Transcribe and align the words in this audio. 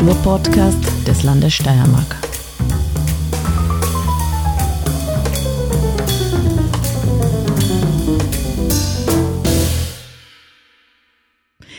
Kulturpodcast 0.00 1.06
des 1.06 1.22
Landes 1.24 1.52
Steiermark. 1.52 2.16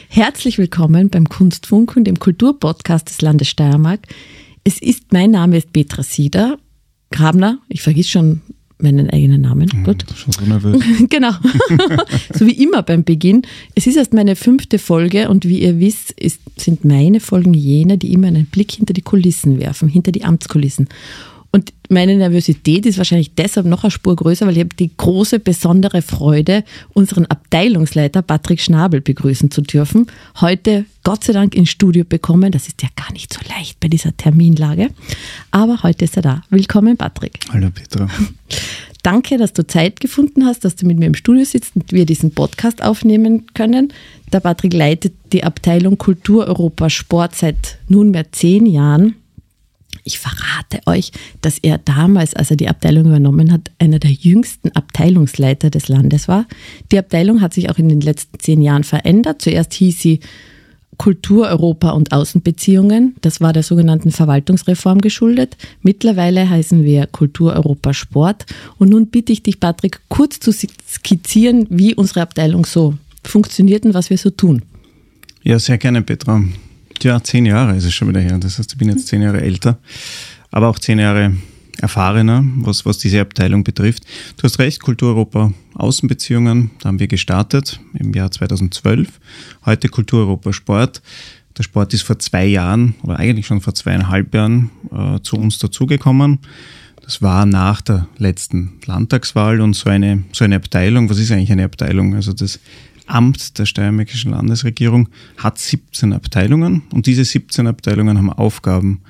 Herzlich 0.08 0.60
willkommen 0.60 1.10
beim 1.10 1.30
Kunstfunk 1.30 1.98
und 1.98 2.04
dem 2.04 2.20
Kulturpodcast 2.20 3.10
des 3.10 3.22
Landes 3.24 3.48
Steiermark. 3.48 4.02
Es 4.64 4.80
ist, 4.80 5.12
mein 5.12 5.32
Name 5.32 5.58
ist 5.58 5.74
Petra 5.74 6.04
Sieder, 6.04 6.60
Grabner, 7.10 7.58
ich 7.70 7.82
vergiss 7.82 8.08
schon 8.08 8.42
meinen 8.84 9.10
eigenen 9.10 9.42
Namen. 9.42 9.70
Mhm, 9.74 9.84
Gut. 9.84 10.06
Schon 10.16 10.34
so 10.34 10.46
nervös. 10.46 10.82
genau. 11.10 11.32
so 12.34 12.46
wie 12.46 12.64
immer 12.64 12.84
beim 12.84 13.04
Beginn. 13.04 13.44
Es 13.76 13.88
ist 13.88 13.98
erst 13.98 14.14
meine 14.14 14.36
fünfte 14.36 14.80
Folge 14.80 15.30
und 15.30 15.46
wie 15.46 15.60
ihr 15.62 15.80
wisst, 15.80 16.12
ist, 16.12 16.42
sind 16.58 16.86
meine 16.86 17.20
Folgen 17.20 17.54
jene, 17.54 17.98
die 17.98 18.14
immer 18.14 18.28
einen 18.28 18.46
Blick 18.46 18.72
hinter 18.72 18.94
die 18.94 19.02
Kulissen 19.02 19.60
werfen, 19.60 19.88
hinter 19.88 20.12
die 20.12 20.24
Amtskulissen. 20.24 20.88
Meine 21.94 22.16
Nervosität 22.16 22.86
ist 22.86 22.98
wahrscheinlich 22.98 23.36
deshalb 23.36 23.66
noch 23.66 23.84
eine 23.84 23.92
Spur 23.92 24.16
größer, 24.16 24.48
weil 24.48 24.54
ich 24.54 24.62
habe 24.62 24.74
die 24.74 24.92
große, 24.96 25.40
besondere 25.40 26.02
Freude, 26.02 26.64
unseren 26.94 27.26
Abteilungsleiter 27.26 28.22
Patrick 28.22 28.62
Schnabel 28.62 29.02
begrüßen 29.02 29.52
zu 29.52 29.62
dürfen. 29.62 30.08
Heute 30.40 30.86
Gott 31.04 31.26
sei 31.26 31.34
Dank 31.34 31.54
ins 31.54 31.70
Studio 31.70 32.06
bekommen. 32.08 32.54
Das 32.54 32.70
ist 32.70 32.82
ja 32.82 32.88
gar 32.96 33.12
nicht 33.12 33.34
so 33.34 33.42
leicht 33.54 33.82
bei 33.82 33.90
dieser 33.90 34.16
Terminlage. 34.16 34.88
Aber 35.52 35.84
heute 35.84 36.06
ist 36.06 36.16
er 36.16 36.22
da. 36.22 36.44
Willkommen, 36.50 36.96
Patrick. 36.96 37.40
Hallo 37.52 37.70
Petra. 37.72 38.08
Danke, 39.04 39.38
dass 39.38 39.52
du 39.52 39.68
Zeit 39.68 40.00
gefunden 40.00 40.46
hast, 40.46 40.64
dass 40.64 40.78
du 40.78 40.86
mit 40.86 40.98
mir 40.98 41.08
im 41.08 41.16
Studio 41.16 41.44
sitzt 41.44 41.76
und 41.76 41.92
wir 41.92 42.06
diesen 42.06 42.34
Podcast 42.34 42.82
aufnehmen 42.82 43.48
können. 43.54 43.92
Der 44.32 44.40
Patrick 44.40 44.74
leitet 44.74 45.14
die 45.34 45.44
Abteilung 45.44 45.98
Kultur 45.98 46.48
Europa 46.48 46.90
Sport 46.90 47.36
seit 47.36 47.80
nunmehr 47.90 48.32
zehn 48.32 48.66
Jahren. 48.66 49.16
Ich 50.04 50.20
verrate 50.20 50.82
euch, 50.86 51.12
dass 51.42 51.58
er 51.60 51.78
damals, 51.78 52.34
als 52.34 52.52
er 52.52 52.58
die 52.58 52.68
Abteilung 52.68 53.06
übernommen 53.06 53.52
hat, 53.52 53.72
einer 53.80 54.00
der 54.00 54.12
jüngsten 54.12 54.72
Abteilungsleiter 54.72 55.70
des 55.70 55.88
Landes 55.88 56.28
war. 56.28 56.48
Die 56.92 56.98
Abteilung 56.98 57.42
hat 57.42 57.54
sich 57.54 57.70
auch 57.70 57.78
in 57.78 57.90
den 57.90 58.02
letzten 58.02 58.40
zehn 58.40 58.62
Jahren 58.62 58.84
verändert. 58.84 59.42
Zuerst 59.42 59.74
hieß 59.74 60.00
sie 60.00 60.20
Kultur, 60.98 61.48
Europa 61.48 61.92
und 61.92 62.12
Außenbeziehungen. 62.12 63.16
Das 63.22 63.42
war 63.42 63.54
der 63.54 63.64
sogenannten 63.64 64.12
Verwaltungsreform 64.12 65.02
geschuldet. 65.02 65.58
Mittlerweile 65.82 66.48
heißen 66.48 66.84
wir 66.84 67.08
Kultur, 67.08 67.54
Europa, 67.54 67.94
Sport. 67.94 68.46
Und 68.78 68.90
nun 68.90 69.08
bitte 69.08 69.32
ich 69.32 69.42
dich, 69.42 69.60
Patrick, 69.60 70.02
kurz 70.10 70.40
zu 70.40 70.52
skizzieren, 70.52 71.66
wie 71.70 71.96
unsere 71.96 72.22
Abteilung 72.22 72.66
so 72.66 72.94
funktioniert 73.24 73.86
und 73.86 73.94
was 73.94 74.10
wir 74.10 74.18
so 74.18 74.30
tun. 74.30 74.62
Ja, 75.44 75.58
sehr 75.58 75.80
gerne, 75.80 76.04
Petra. 76.04 76.44
Ja, 77.04 77.22
zehn 77.24 77.48
Jahre 77.48 77.76
ist 77.76 77.86
es 77.86 77.94
schon 77.94 78.10
wieder 78.10 78.20
her. 78.20 78.38
Das 78.38 78.60
heißt, 78.60 78.74
ich 78.74 78.78
bin 78.78 78.90
jetzt 78.90 79.08
zehn 79.08 79.24
Jahre 79.24 79.42
älter, 79.42 79.80
aber 80.52 80.68
auch 80.68 80.78
zehn 80.78 81.00
Jahre 81.00 81.36
erfahrener, 81.80 82.44
was, 82.58 82.86
was 82.86 83.00
diese 83.00 83.22
Abteilung 83.22 83.64
betrifft. 83.64 84.04
Du 84.38 84.44
hast 84.44 84.60
recht, 84.60 84.82
Kultur 84.82 85.10
Europa 85.10 85.52
Außenbeziehungen, 85.74 86.72
da 86.80 86.90
haben 86.90 87.00
wir 87.00 87.08
gestartet 87.08 87.80
im 87.98 88.14
Jahr 88.14 88.30
2012. 88.30 89.20
Heute 89.66 89.90
Kultur 89.90 90.20
Europa 90.22 90.54
Sport. 90.54 91.02
Der 91.58 91.64
Sport 91.64 91.94
ist 91.94 92.04
vor 92.04 92.20
zwei 92.20 92.46
Jahren 92.46 92.94
oder 93.02 93.18
eigentlich 93.18 93.48
schon 93.48 93.62
vor 93.62 93.74
zweieinhalb 93.74 94.34
Jahren 94.36 94.70
äh, 94.92 95.20
zu 95.22 95.38
uns 95.38 95.58
dazugekommen. 95.58 96.40
Das 97.02 97.22
war 97.22 97.46
nach 97.48 97.82
der 97.82 98.08
letzten 98.20 98.74
Landtagswahl 98.86 99.60
und 99.60 99.74
so 99.74 99.90
eine, 99.90 100.24
so 100.34 100.46
eine 100.46 100.56
Abteilung, 100.56 101.10
was 101.10 101.18
ist 101.18 101.32
eigentlich 101.32 101.52
eine 101.52 101.66
Abteilung? 101.66 102.14
Also 102.14 102.32
das 102.32 102.60
Amt 103.12 103.60
der 103.60 103.66
Steiermärkischen 103.66 104.32
Landesregierung 104.32 105.10
hat 105.38 105.60
17 105.60 106.14
Abteilungen 106.14 106.84
und 106.94 107.06
diese 107.06 107.26
17 107.26 107.68
Abteilungen 107.68 108.18
haben 108.18 108.32
Aufgaben. 108.32 109.02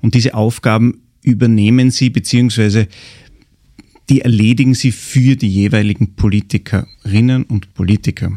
Und 0.00 0.14
diese 0.14 0.34
Aufgaben 0.34 1.02
übernehmen 1.22 1.90
sie, 1.90 2.10
beziehungsweise 2.10 2.88
die 4.08 4.22
erledigen 4.22 4.74
sie 4.74 4.92
für 4.92 5.36
die 5.36 5.48
jeweiligen 5.48 6.14
Politikerinnen 6.14 7.44
und 7.44 7.74
Politiker. 7.74 8.32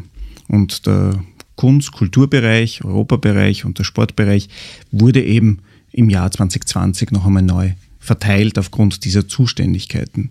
Und 0.46 0.86
der 0.86 1.24
Kunst-, 1.56 1.92
Kulturbereich, 1.92 2.84
Europabereich 2.84 3.64
und 3.64 3.78
der 3.78 3.84
Sportbereich 3.84 4.48
wurde 4.92 5.22
eben 5.24 5.60
im 5.90 6.10
Jahr 6.10 6.30
2020 6.30 7.12
noch 7.12 7.26
einmal 7.26 7.42
neu 7.42 7.72
verteilt 7.98 8.58
aufgrund 8.58 9.04
dieser 9.04 9.26
Zuständigkeiten. 9.26 10.30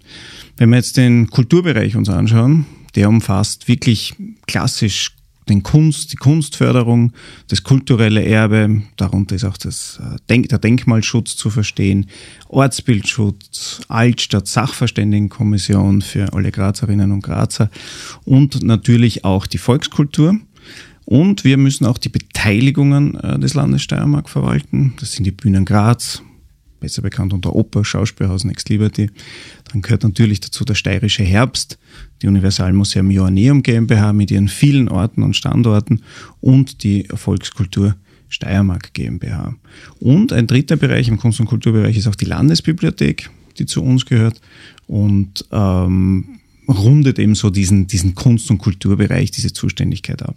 Wenn 0.57 0.69
wir 0.69 0.77
jetzt 0.77 0.97
den 0.97 1.29
Kulturbereich 1.29 1.95
uns 1.95 2.07
anschauen, 2.07 2.65
der 2.95 3.09
umfasst 3.09 3.67
wirklich 3.67 4.13
klassisch 4.47 5.11
den 5.49 5.63
Kunst, 5.63 6.13
die 6.13 6.17
Kunstförderung, 6.17 7.13
das 7.47 7.63
kulturelle 7.63 8.23
Erbe, 8.23 8.83
darunter 8.95 9.35
ist 9.35 9.43
auch 9.43 9.57
das 9.57 9.99
äh, 10.01 10.17
Denk 10.29 10.49
der 10.49 10.59
Denkmalschutz 10.59 11.35
zu 11.35 11.49
verstehen, 11.49 12.07
Ortsbildschutz, 12.47 13.81
Altstadt, 13.87 14.47
Sachverständigenkommission 14.47 16.01
für 16.01 16.33
alle 16.33 16.51
Grazerinnen 16.51 17.11
und 17.11 17.23
Grazer 17.23 17.69
und 18.25 18.63
natürlich 18.63 19.25
auch 19.25 19.47
die 19.47 19.57
Volkskultur. 19.57 20.37
Und 21.05 21.43
wir 21.43 21.57
müssen 21.57 21.85
auch 21.85 21.97
die 21.97 22.09
Beteiligungen 22.09 23.15
äh, 23.15 23.37
des 23.37 23.53
Landes 23.55 23.81
Steiermark 23.81 24.29
verwalten. 24.29 24.93
Das 24.99 25.11
sind 25.11 25.25
die 25.25 25.31
Bühnen 25.31 25.65
Graz, 25.65 26.21
besser 26.79 27.01
bekannt 27.01 27.33
unter 27.33 27.53
Oper, 27.53 27.83
Schauspielhaus 27.83 28.45
Next 28.45 28.69
Liberty. 28.69 29.09
Dann 29.73 29.81
gehört 29.81 30.03
natürlich 30.03 30.39
dazu 30.39 30.63
der 30.63 30.75
Steirische 30.75 31.23
Herbst, 31.23 31.79
die 32.21 32.27
Universalmuseum 32.27 33.09
Joanneum 33.09 33.63
GmbH 33.63 34.13
mit 34.13 34.29
ihren 34.29 34.47
vielen 34.47 34.87
Orten 34.87 35.23
und 35.23 35.35
Standorten 35.35 36.03
und 36.41 36.83
die 36.83 37.07
Volkskultur 37.13 37.95
Steiermark 38.29 38.93
GmbH. 38.93 39.55
Und 39.99 40.31
ein 40.31 40.45
dritter 40.45 40.75
Bereich 40.75 41.07
im 41.07 41.17
Kunst- 41.17 41.39
und 41.39 41.47
Kulturbereich 41.47 41.97
ist 41.97 42.07
auch 42.07 42.15
die 42.15 42.25
Landesbibliothek, 42.25 43.31
die 43.57 43.65
zu 43.65 43.83
uns 43.83 44.05
gehört 44.05 44.41
und 44.85 45.43
ähm, 45.51 46.39
rundet 46.67 47.17
eben 47.17 47.33
so 47.33 47.49
diesen, 47.49 47.87
diesen 47.87 48.13
Kunst- 48.13 48.51
und 48.51 48.59
Kulturbereich, 48.59 49.31
diese 49.31 49.53
Zuständigkeit 49.53 50.21
ab. 50.21 50.35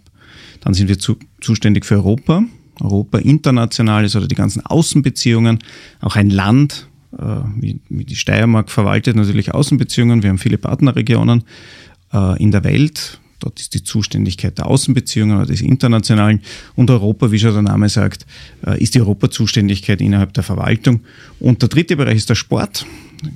Dann 0.61 0.73
sind 0.73 0.87
wir 0.87 0.97
zu, 0.97 1.15
zuständig 1.41 1.85
für 1.85 1.95
Europa, 1.95 2.43
Europa 2.81 3.19
international 3.19 4.03
ist 4.03 4.15
oder 4.15 4.27
die 4.27 4.35
ganzen 4.35 4.65
Außenbeziehungen, 4.65 5.59
auch 5.99 6.15
ein 6.15 6.31
Land, 6.31 6.87
wie, 7.55 7.79
wie 7.89 8.05
die 8.05 8.15
Steiermark 8.15 8.69
verwaltet 8.69 9.15
natürlich 9.15 9.53
Außenbeziehungen. 9.53 10.23
Wir 10.23 10.29
haben 10.29 10.37
viele 10.37 10.57
Partnerregionen 10.57 11.43
äh, 12.13 12.41
in 12.41 12.51
der 12.51 12.63
Welt. 12.63 13.19
Dort 13.39 13.59
ist 13.59 13.75
die 13.75 13.83
Zuständigkeit 13.83 14.57
der 14.57 14.65
Außenbeziehungen 14.65 15.37
oder 15.37 15.45
des 15.45 15.61
Internationalen. 15.61 16.41
Und 16.75 16.89
Europa, 16.89 17.31
wie 17.31 17.39
schon 17.39 17.53
der 17.53 17.61
Name 17.61 17.89
sagt, 17.89 18.25
äh, 18.65 18.81
ist 18.81 18.95
die 18.95 19.01
Europazuständigkeit 19.01 20.01
innerhalb 20.01 20.33
der 20.33 20.43
Verwaltung. 20.43 21.01
Und 21.39 21.61
der 21.61 21.69
dritte 21.69 21.95
Bereich 21.95 22.17
ist 22.17 22.29
der 22.29 22.35
Sport 22.35 22.85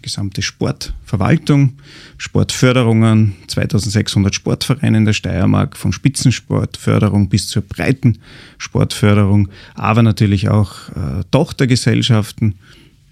gesamte 0.02 0.41
Sportverwaltung, 0.41 1.74
Sportförderungen, 2.18 3.36
2600 3.47 4.36
Sportvereine 4.36 4.97
in 4.97 5.06
der 5.06 5.14
Steiermark, 5.14 5.75
von 5.78 5.91
Spitzensportförderung 5.91 7.30
bis 7.30 7.47
zur 7.47 7.64
breiten 7.64 8.20
Sportförderung, 8.58 9.50
aber 9.74 10.03
natürlich 10.03 10.50
auch 10.50 10.90
äh, 10.90 11.24
Tochtergesellschaften, 11.31 12.56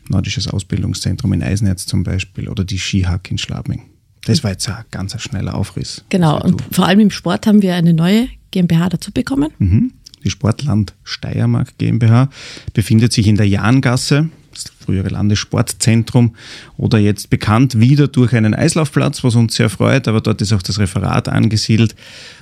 Nordisches 0.09 0.47
Ausbildungszentrum 0.47 1.33
in 1.33 1.43
Eisenerz 1.43 1.85
zum 1.85 2.03
Beispiel 2.03 2.49
oder 2.49 2.63
die 2.63 2.79
Skihack 2.79 3.29
in 3.31 3.37
Schlabming. 3.37 3.83
Das 4.25 4.43
war 4.43 4.51
jetzt 4.51 4.67
ein 4.67 4.83
ganz 4.91 5.19
schneller 5.21 5.55
Aufriss. 5.55 6.03
Genau, 6.09 6.41
und 6.41 6.61
vor 6.71 6.85
allem 6.85 6.99
im 6.99 7.11
Sport 7.11 7.47
haben 7.47 7.61
wir 7.61 7.75
eine 7.75 7.93
neue 7.93 8.27
GmbH 8.51 8.89
dazu 8.89 9.11
bekommen. 9.11 9.51
Mhm. 9.59 9.93
Die 10.23 10.29
Sportland 10.29 10.93
Steiermark 11.03 11.77
GmbH 11.77 12.29
befindet 12.73 13.13
sich 13.13 13.27
in 13.27 13.37
der 13.37 13.47
Jahngasse 13.47 14.29
das 14.51 14.65
frühere 14.79 15.09
Landessportzentrum 15.09 16.35
oder 16.77 16.97
jetzt 16.97 17.29
bekannt 17.29 17.79
wieder 17.79 18.07
durch 18.07 18.33
einen 18.33 18.53
Eislaufplatz, 18.53 19.23
was 19.23 19.35
uns 19.35 19.55
sehr 19.55 19.69
freut, 19.69 20.07
aber 20.07 20.21
dort 20.21 20.41
ist 20.41 20.53
auch 20.53 20.61
das 20.61 20.79
Referat 20.79 21.29
angesiedelt 21.29 21.95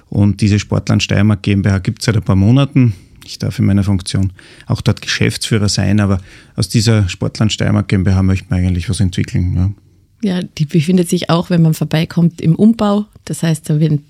und 0.10 0.42
diese 0.42 0.60
Sportland 0.60 1.04
Steiermark 1.04 1.44
GmbH 1.44 1.80
gibt 1.80 2.00
es 2.00 2.06
seit 2.06 2.16
ein 2.16 2.24
paar 2.24 2.36
Monaten. 2.36 2.94
Ich 3.28 3.40
darf 3.40 3.60
in 3.60 3.66
meiner 3.66 3.84
Funktion 3.84 4.32
auch 4.66 4.82
dort 4.82 5.02
Geschäftsführer 5.02 5.70
sein, 5.70 6.00
aber 6.00 6.20
aus 6.56 6.70
dieser 6.70 7.10
Sportland 7.10 7.52
Steiermark 7.52 7.88
GmbH 7.88 8.24
möchten 8.24 8.50
wir 8.50 8.58
eigentlich 8.58 8.90
was 8.90 9.00
entwickeln. 9.00 9.54
Ja. 9.56 9.72
Ja, 10.24 10.42
die 10.42 10.66
befindet 10.66 11.08
sich 11.10 11.30
auch, 11.30 11.52
wenn 11.52 11.62
man 11.62 11.76
vorbeikommt, 11.76 12.42
im 12.42 12.56
Umbau. 12.56 13.06
Das 13.26 13.44
heißt, 13.44 13.70
da 13.70 13.80
werden, 13.80 14.04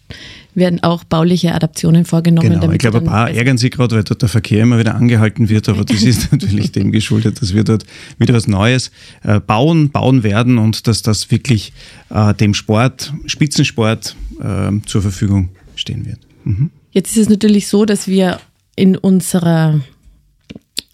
werden 0.55 0.81
auch 0.81 1.03
bauliche 1.03 1.53
Adaptionen 1.53 2.05
vorgenommen. 2.05 2.61
Genau, 2.61 2.71
ich 2.71 2.77
glaube, 2.77 2.99
ein 2.99 3.03
paar 3.03 3.29
ärgern 3.29 3.57
sich 3.57 3.71
gerade, 3.71 3.93
weil 3.93 4.05
dort 4.05 4.21
der 4.21 4.29
Verkehr 4.29 4.63
immer 4.63 4.79
wieder 4.79 4.95
angehalten 4.95 5.49
wird, 5.49 5.67
aber 5.67 5.83
das 5.83 6.03
ist 6.03 6.31
natürlich 6.31 6.71
dem 6.71 6.93
geschuldet, 6.93 7.41
dass 7.41 7.53
wir 7.53 7.65
dort 7.65 7.85
wieder 8.19 8.33
was 8.33 8.47
Neues 8.47 8.91
äh, 9.23 9.41
bauen, 9.41 9.89
bauen 9.89 10.23
werden 10.23 10.59
und 10.59 10.87
dass 10.87 11.01
das 11.01 11.29
wirklich 11.29 11.73
äh, 12.09 12.33
dem 12.35 12.53
Sport, 12.53 13.13
Spitzensport 13.25 14.15
äh, 14.39 14.71
zur 14.85 15.01
Verfügung 15.01 15.49
stehen 15.75 16.05
wird. 16.05 16.19
Mhm. 16.45 16.71
Jetzt 16.91 17.11
ist 17.11 17.23
es 17.23 17.29
natürlich 17.29 17.67
so, 17.67 17.83
dass 17.83 18.07
wir 18.07 18.39
in 18.77 18.95
unserer 18.95 19.81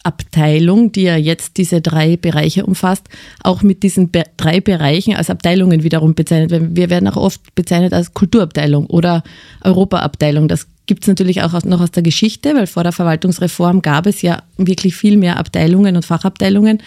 Abteilung, 0.03 0.91
die 0.91 1.03
ja 1.03 1.15
jetzt 1.15 1.57
diese 1.57 1.81
drei 1.81 2.17
Bereiche 2.17 2.65
umfasst, 2.65 3.07
auch 3.41 3.61
mit 3.61 3.83
diesen 3.83 4.09
Be 4.09 4.23
drei 4.35 4.59
Bereichen 4.59 5.15
als 5.15 5.29
Abteilungen 5.29 5.83
wiederum 5.83 6.13
bezeichnet. 6.15 6.75
Wir 6.75 6.89
werden 6.89 7.07
auch 7.07 7.15
oft 7.15 7.55
bezeichnet 7.55 7.93
als 7.93 8.13
Kulturabteilung 8.13 8.87
oder 8.87 9.23
Europaabteilung. 9.63 10.47
Das 10.47 10.67
gibt 10.85 11.03
es 11.03 11.07
natürlich 11.07 11.41
auch 11.41 11.63
noch 11.63 11.79
aus 11.79 11.91
der 11.91 12.03
Geschichte, 12.03 12.53
weil 12.55 12.67
vor 12.67 12.83
der 12.83 12.91
Verwaltungsreform 12.91 13.81
gab 13.81 14.05
es 14.05 14.21
ja 14.21 14.43
wirklich 14.57 14.95
viel 14.95 15.15
mehr 15.15 15.37
Abteilungen 15.37 15.95
und 15.95 16.05
Fachabteilungen. 16.05 16.81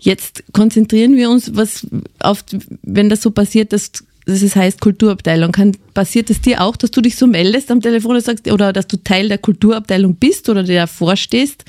Jetzt 0.00 0.42
konzentrieren 0.52 1.14
wir 1.16 1.30
uns, 1.30 1.54
was 1.54 1.86
auf, 2.18 2.44
wenn 2.82 3.08
das 3.08 3.22
so 3.22 3.30
passiert, 3.30 3.72
dass 3.72 3.92
das 4.26 4.56
heißt 4.56 4.80
Kulturabteilung. 4.80 5.52
Kann, 5.52 5.76
passiert 5.94 6.30
es 6.30 6.40
dir 6.40 6.60
auch, 6.60 6.76
dass 6.76 6.90
du 6.90 7.00
dich 7.00 7.16
so 7.16 7.26
meldest 7.26 7.70
am 7.70 7.80
Telefon 7.80 8.16
und 8.16 8.24
sagst, 8.24 8.50
oder 8.50 8.72
dass 8.72 8.88
du 8.88 8.96
Teil 9.02 9.28
der 9.28 9.38
Kulturabteilung 9.38 10.16
bist 10.16 10.48
oder 10.48 10.64
der 10.64 10.86
vorstehst? 10.86 11.64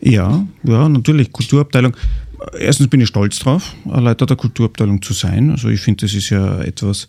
Ja, 0.00 0.44
ja, 0.64 0.88
natürlich. 0.88 1.32
Kulturabteilung. 1.32 1.96
Erstens 2.58 2.88
bin 2.88 3.00
ich 3.00 3.08
stolz 3.08 3.38
drauf, 3.38 3.74
Leiter 3.84 4.26
der 4.26 4.36
Kulturabteilung 4.36 5.02
zu 5.02 5.12
sein. 5.12 5.50
Also 5.50 5.68
ich 5.68 5.80
finde, 5.80 6.06
das 6.06 6.14
ist 6.14 6.30
ja 6.30 6.60
etwas, 6.62 7.08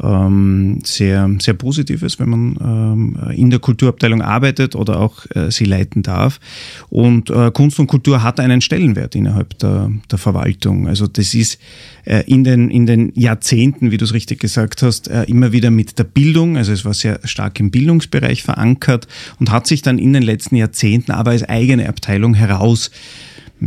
ähm, 0.00 0.80
sehr, 0.84 1.30
sehr 1.38 1.54
Positives, 1.54 2.18
wenn 2.18 2.28
man 2.28 2.58
ähm, 2.60 3.32
in 3.34 3.50
der 3.50 3.58
Kulturabteilung 3.58 4.22
arbeitet 4.22 4.74
oder 4.74 5.00
auch 5.00 5.26
äh, 5.34 5.50
sie 5.50 5.64
leiten 5.64 6.02
darf. 6.02 6.40
Und 6.88 7.30
äh, 7.30 7.50
Kunst 7.52 7.78
und 7.78 7.86
Kultur 7.86 8.22
hat 8.22 8.40
einen 8.40 8.60
Stellenwert 8.60 9.14
innerhalb 9.14 9.58
der, 9.58 9.90
der 10.10 10.18
Verwaltung. 10.18 10.88
Also 10.88 11.06
das 11.06 11.34
ist 11.34 11.58
äh, 12.04 12.22
in, 12.26 12.44
den, 12.44 12.70
in 12.70 12.86
den 12.86 13.12
Jahrzehnten, 13.14 13.90
wie 13.90 13.96
du 13.96 14.04
es 14.04 14.14
richtig 14.14 14.40
gesagt 14.40 14.82
hast, 14.82 15.08
äh, 15.08 15.24
immer 15.24 15.52
wieder 15.52 15.70
mit 15.70 15.98
der 15.98 16.04
Bildung, 16.04 16.56
also 16.56 16.72
es 16.72 16.84
war 16.84 16.94
sehr 16.94 17.20
stark 17.24 17.60
im 17.60 17.70
Bildungsbereich 17.70 18.42
verankert 18.42 19.06
und 19.38 19.50
hat 19.50 19.66
sich 19.66 19.82
dann 19.82 19.98
in 19.98 20.12
den 20.12 20.22
letzten 20.22 20.56
Jahrzehnten 20.56 21.12
aber 21.12 21.32
als 21.32 21.42
eigene 21.42 21.88
Abteilung 21.88 22.34
heraus 22.34 22.90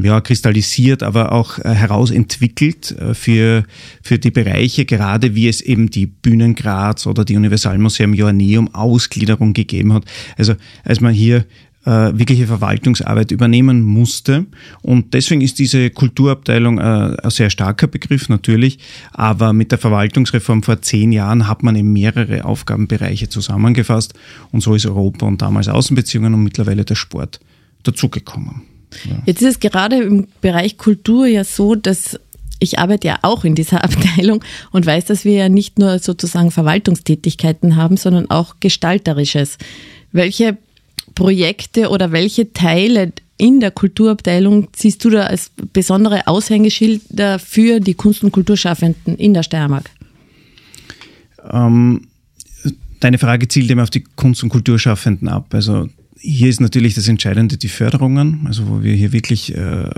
ja, 0.04 0.22
kristallisiert, 0.22 1.04
aber 1.04 1.32
auch 1.32 1.60
äh, 1.60 1.70
herausentwickelt 1.70 2.92
äh, 2.92 3.14
für, 3.14 3.64
für 4.02 4.20
die 4.20 4.32
Bereiche, 4.32 4.86
gerade 4.86 5.36
wie 5.36 5.48
es 5.48 5.62
eben 5.62 5.90
die 5.90 6.06
Bühnen 6.06 6.56
Graz 6.56 7.08
oder 7.08 7.26
die 7.26 7.36
Universalmuseum 7.36 8.14
Joanneum 8.14 8.74
Ausgliederung 8.74 9.54
gegeben 9.54 9.94
hat. 9.94 10.06
Also 10.38 10.56
als 10.84 11.02
man 11.02 11.14
hier 11.14 11.46
äh, 11.86 12.18
wirkliche 12.18 12.48
Verwaltungsarbeit 12.48 13.32
übernehmen 13.32 13.84
musste. 13.84 14.46
Und 14.82 15.14
deswegen 15.14 15.42
ist 15.42 15.60
diese 15.60 15.90
Kulturabteilung 15.92 16.80
äh, 16.80 16.82
ein 16.82 17.30
sehr 17.30 17.50
starker 17.50 17.88
Begriff 17.88 18.28
natürlich. 18.28 18.80
Aber 19.12 19.54
mit 19.54 19.72
der 19.72 19.78
Verwaltungsreform 19.78 20.64
vor 20.64 20.82
zehn 20.82 21.12
Jahren 21.12 21.48
hat 21.48 21.64
man 21.64 21.76
eben 21.76 21.94
mehrere 21.94 22.46
Aufgabenbereiche 22.46 23.30
zusammengefasst. 23.30 24.14
Und 24.52 24.62
so 24.62 24.74
ist 24.76 24.86
Europa 24.86 25.26
und 25.26 25.42
damals 25.42 25.68
Außenbeziehungen 25.68 26.34
und 26.34 26.44
mittlerweile 26.44 26.86
der 26.86 26.96
Sport 26.96 27.40
dazugekommen. 27.84 28.75
Jetzt 29.26 29.42
ist 29.42 29.50
es 29.50 29.60
gerade 29.60 29.98
im 29.98 30.28
Bereich 30.42 30.78
Kultur 30.78 31.26
ja 31.28 31.44
so, 31.44 31.76
dass 31.76 32.20
ich 32.60 32.80
arbeite 32.80 33.08
ja 33.08 33.20
auch 33.22 33.44
in 33.44 33.56
dieser 33.56 33.84
Abteilung 33.84 34.44
und 34.72 34.86
weiß, 34.86 35.06
dass 35.06 35.26
wir 35.26 35.34
ja 35.34 35.50
nicht 35.50 35.80
nur 35.80 36.00
sozusagen 36.00 36.52
Verwaltungstätigkeiten 36.52 37.76
haben, 37.76 37.98
sondern 37.98 38.30
auch 38.30 38.56
gestalterisches. 38.60 39.58
Welche 40.12 40.58
Projekte 41.14 41.90
oder 41.90 42.12
welche 42.12 42.54
Teile 42.54 43.14
in 43.38 43.60
der 43.60 43.72
Kulturabteilung 43.72 44.70
siehst 44.76 45.04
du 45.04 45.10
da 45.10 45.24
als 45.26 45.52
besondere 45.74 46.28
Aushängeschilder 46.28 47.40
für 47.40 47.80
die 47.80 47.94
Kunst- 47.94 48.24
und 48.24 48.32
Kulturschaffenden 48.32 49.18
in 49.18 49.34
der 49.34 49.44
Steiermark? 49.44 49.90
Ähm, 51.52 52.08
deine 53.00 53.18
Frage 53.18 53.48
zielt 53.48 53.70
eben 53.70 53.82
auf 53.82 53.90
die 53.90 54.04
Kunst- 54.16 54.44
und 54.44 54.50
Kulturschaffenden 54.50 55.28
ab. 55.28 55.54
Also 55.54 55.90
hier 56.18 56.50
ist 56.50 56.62
natürlich 56.62 56.94
das 56.94 57.08
Entscheidende 57.08 57.58
die 57.58 57.68
Förderungen, 57.68 58.46
also 58.46 58.68
wo 58.70 58.84
wir 58.84 58.94
hier 58.94 59.12
wirklich 59.12 59.54
äh, 59.56 59.90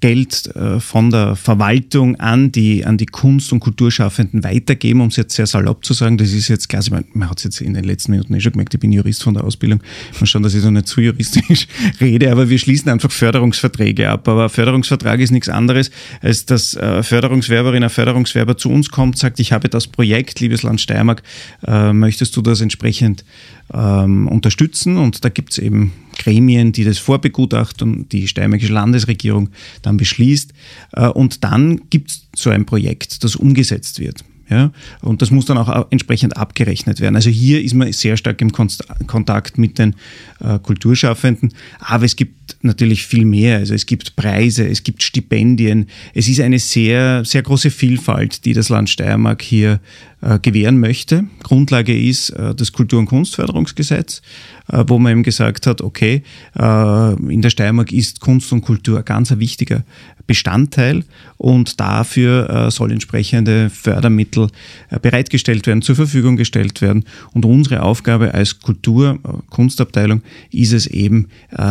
Geld 0.00 0.54
äh, 0.54 0.78
von 0.78 1.10
der 1.10 1.34
Verwaltung 1.36 2.16
an 2.16 2.52
die, 2.52 2.84
an 2.84 2.98
die 2.98 3.06
Kunst- 3.06 3.52
und 3.52 3.60
Kulturschaffenden 3.60 4.44
weitergeben, 4.44 5.00
um 5.00 5.08
es 5.08 5.16
jetzt 5.16 5.34
sehr 5.34 5.46
salopp 5.46 5.84
zu 5.84 5.94
sagen. 5.94 6.18
Das 6.18 6.32
ist 6.32 6.48
jetzt 6.48 6.68
klar, 6.68 6.82
man, 6.90 7.04
man 7.14 7.30
hat 7.30 7.38
es 7.38 7.44
jetzt 7.44 7.60
in 7.60 7.74
den 7.74 7.84
letzten 7.84 8.12
Minuten 8.12 8.34
eh 8.34 8.40
schon 8.40 8.52
gemerkt, 8.52 8.74
ich 8.74 8.80
bin 8.80 8.92
Jurist 8.92 9.22
von 9.22 9.34
der 9.34 9.44
Ausbildung. 9.44 9.82
Man 10.20 10.26
schauen, 10.26 10.42
dass 10.42 10.54
ich 10.54 10.62
so 10.62 10.70
nicht 10.70 10.86
zu 10.86 11.00
juristisch 11.00 11.66
rede, 12.00 12.30
aber 12.30 12.48
wir 12.48 12.58
schließen 12.58 12.90
einfach 12.90 13.10
Förderungsverträge 13.10 14.08
ab. 14.08 14.28
Aber 14.28 14.48
Förderungsvertrag 14.48 15.18
ist 15.20 15.30
nichts 15.30 15.48
anderes, 15.48 15.90
als 16.20 16.44
dass 16.44 16.76
äh, 16.76 17.02
Förderungswerberin, 17.02 17.82
ein 17.82 17.90
Förderungswerber 17.90 18.56
zu 18.56 18.70
uns 18.70 18.90
kommt, 18.90 19.18
sagt, 19.18 19.40
ich 19.40 19.52
habe 19.52 19.68
das 19.68 19.86
Projekt, 19.86 20.40
liebes 20.40 20.62
Land 20.62 20.80
Steiermark, 20.80 21.22
äh, 21.66 21.92
möchtest 21.92 22.36
du 22.36 22.42
das 22.42 22.60
entsprechend 22.60 23.24
ähm, 23.72 24.28
unterstützen? 24.28 24.96
Und 24.96 25.24
da 25.24 25.28
gibt 25.28 25.52
es 25.52 25.58
eben 25.58 25.92
Gremien, 26.18 26.72
die 26.72 26.84
das 26.84 26.98
vorbegutachten, 26.98 28.08
die 28.08 28.28
Steiermarkische 28.28 28.72
Landesregierung 28.72 29.50
dann 29.82 29.96
beschließt. 29.96 30.52
Äh, 30.92 31.08
und 31.08 31.44
dann 31.44 31.88
gibt 31.90 32.10
es 32.10 32.28
so 32.34 32.50
ein 32.50 32.66
Projekt, 32.66 33.24
das 33.24 33.36
umgesetzt 33.36 34.00
wird. 34.00 34.24
Ja, 34.50 34.72
und 35.02 35.20
das 35.20 35.30
muss 35.30 35.44
dann 35.44 35.58
auch 35.58 35.88
entsprechend 35.90 36.38
abgerechnet 36.38 37.00
werden. 37.00 37.16
Also 37.16 37.28
hier 37.28 37.62
ist 37.62 37.74
man 37.74 37.92
sehr 37.92 38.16
stark 38.16 38.40
im 38.40 38.50
Kontakt 38.50 39.58
mit 39.58 39.78
den 39.78 39.94
äh, 40.40 40.58
Kulturschaffenden. 40.58 41.52
Aber 41.80 42.06
es 42.06 42.16
gibt 42.16 42.56
natürlich 42.62 43.06
viel 43.06 43.26
mehr. 43.26 43.58
Also 43.58 43.74
es 43.74 43.84
gibt 43.84 44.16
Preise, 44.16 44.66
es 44.66 44.82
gibt 44.84 45.02
Stipendien. 45.02 45.86
Es 46.14 46.28
ist 46.28 46.40
eine 46.40 46.58
sehr, 46.58 47.26
sehr 47.26 47.42
große 47.42 47.70
Vielfalt, 47.70 48.46
die 48.46 48.54
das 48.54 48.70
Land 48.70 48.88
Steiermark 48.88 49.42
hier 49.42 49.80
äh, 50.17 50.17
gewähren 50.42 50.80
möchte. 50.80 51.24
Grundlage 51.42 51.96
ist 51.96 52.30
äh, 52.30 52.54
das 52.54 52.72
Kultur- 52.72 52.98
und 52.98 53.06
Kunstförderungsgesetz, 53.06 54.20
äh, 54.68 54.84
wo 54.86 54.98
man 54.98 55.12
eben 55.12 55.22
gesagt 55.22 55.66
hat, 55.66 55.80
okay, 55.80 56.22
äh, 56.58 57.12
in 57.32 57.42
der 57.42 57.50
Steiermark 57.50 57.92
ist 57.92 58.20
Kunst 58.20 58.52
und 58.52 58.62
Kultur 58.62 58.98
ein 58.98 59.04
ganz 59.04 59.30
wichtiger 59.38 59.84
Bestandteil 60.26 61.04
und 61.36 61.78
dafür 61.80 62.50
äh, 62.50 62.70
soll 62.70 62.92
entsprechende 62.92 63.70
Fördermittel 63.70 64.48
äh, 64.90 64.98
bereitgestellt 64.98 65.66
werden, 65.66 65.82
zur 65.82 65.94
Verfügung 65.94 66.36
gestellt 66.36 66.80
werden. 66.82 67.04
Und 67.32 67.44
unsere 67.44 67.82
Aufgabe 67.82 68.34
als 68.34 68.60
Kultur, 68.60 69.18
Kunstabteilung 69.50 70.22
ist 70.50 70.72
es 70.72 70.86
eben, 70.86 71.28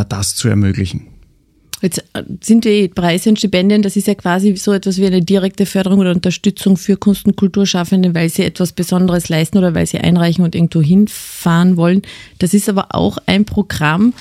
das 0.09 0.35
zu 0.35 0.47
ermöglichen. 0.47 1.16
Jetzt 1.81 1.99
äh, 2.13 2.23
sind 2.41 2.65
die 2.65 2.87
Preise 2.87 3.29
und 3.29 3.37
Stipendien, 3.37 3.81
das 3.81 3.95
ist 3.95 4.07
ja 4.07 4.15
quasi 4.15 4.55
so 4.55 4.73
etwas 4.73 4.97
wie 4.97 5.05
eine 5.05 5.21
direkte 5.21 5.65
Förderung 5.65 5.99
oder 5.99 6.11
Unterstützung 6.11 6.75
für 6.77 6.97
Kunst- 6.97 7.25
und 7.25 7.35
Kulturschaffende, 7.35 8.15
weil 8.15 8.29
sie 8.29 8.43
etwas 8.43 8.73
Besonderes 8.73 9.29
leisten 9.29 9.57
oder 9.57 9.75
weil 9.75 9.85
sie 9.85 9.99
einreichen 9.99 10.43
und 10.43 10.55
irgendwo 10.55 10.81
hinfahren 10.81 11.77
wollen. 11.77 12.01
Das 12.39 12.53
ist 12.53 12.67
aber 12.67 12.95
auch 12.95 13.19
ein 13.27 13.45
Programm, 13.45 14.13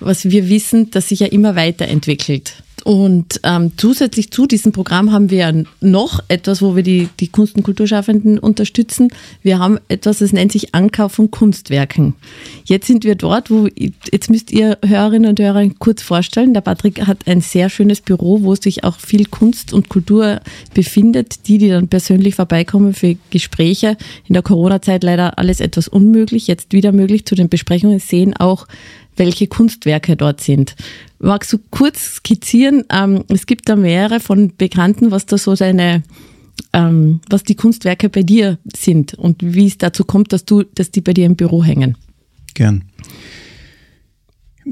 was 0.00 0.26
wir 0.26 0.48
wissen, 0.48 0.90
das 0.90 1.08
sich 1.08 1.20
ja 1.20 1.26
immer 1.28 1.56
weiterentwickelt. 1.56 2.62
Und 2.84 3.40
ähm, 3.44 3.72
zusätzlich 3.76 4.30
zu 4.30 4.46
diesem 4.46 4.72
Programm 4.72 5.12
haben 5.12 5.30
wir 5.30 5.64
noch 5.80 6.20
etwas, 6.28 6.62
wo 6.62 6.76
wir 6.76 6.82
die, 6.82 7.08
die 7.20 7.28
Kunst- 7.28 7.56
und 7.56 7.62
Kulturschaffenden 7.62 8.38
unterstützen. 8.38 9.08
Wir 9.42 9.58
haben 9.58 9.78
etwas, 9.88 10.18
das 10.18 10.32
nennt 10.32 10.52
sich 10.52 10.74
Ankauf 10.74 11.12
von 11.12 11.30
Kunstwerken. 11.30 12.14
Jetzt 12.64 12.86
sind 12.86 13.04
wir 13.04 13.14
dort, 13.14 13.50
wo, 13.50 13.68
jetzt 13.76 14.30
müsst 14.30 14.52
ihr 14.52 14.78
Hörerinnen 14.84 15.30
und 15.30 15.40
Hörer 15.40 15.68
kurz 15.78 16.02
vorstellen, 16.02 16.54
der 16.54 16.60
Patrick 16.60 17.06
hat 17.06 17.26
ein 17.26 17.40
sehr 17.40 17.70
schönes 17.70 18.00
Büro, 18.00 18.42
wo 18.42 18.54
sich 18.54 18.84
auch 18.84 18.98
viel 18.98 19.26
Kunst 19.26 19.72
und 19.72 19.88
Kultur 19.88 20.40
befindet. 20.74 21.46
Die, 21.48 21.58
die 21.58 21.68
dann 21.68 21.88
persönlich 21.88 22.34
vorbeikommen 22.34 22.94
für 22.94 23.16
Gespräche, 23.30 23.96
in 24.26 24.34
der 24.34 24.42
Corona-Zeit 24.42 25.02
leider 25.02 25.38
alles 25.38 25.60
etwas 25.60 25.88
unmöglich, 25.88 26.46
jetzt 26.46 26.72
wieder 26.72 26.92
möglich 26.92 27.24
zu 27.24 27.34
den 27.34 27.48
Besprechungen, 27.48 27.98
sehen 27.98 28.36
auch 28.36 28.66
welche 29.18 29.46
Kunstwerke 29.46 30.16
dort 30.16 30.40
sind. 30.40 30.76
Magst 31.18 31.52
du 31.52 31.58
kurz 31.70 32.16
skizzieren? 32.16 32.84
Ähm, 32.90 33.24
es 33.28 33.46
gibt 33.46 33.68
da 33.68 33.76
mehrere 33.76 34.20
von 34.20 34.52
Bekannten, 34.56 35.10
was 35.10 35.26
da 35.26 35.38
so 35.38 35.54
deine, 35.54 36.02
ähm, 36.72 37.20
was 37.28 37.42
die 37.44 37.54
Kunstwerke 37.54 38.08
bei 38.08 38.22
dir 38.22 38.58
sind 38.76 39.14
und 39.14 39.36
wie 39.42 39.66
es 39.66 39.78
dazu 39.78 40.04
kommt, 40.04 40.32
dass 40.32 40.44
du, 40.44 40.62
dass 40.62 40.90
die 40.90 41.00
bei 41.00 41.12
dir 41.12 41.26
im 41.26 41.36
Büro 41.36 41.64
hängen. 41.64 41.96
Gern. 42.54 42.84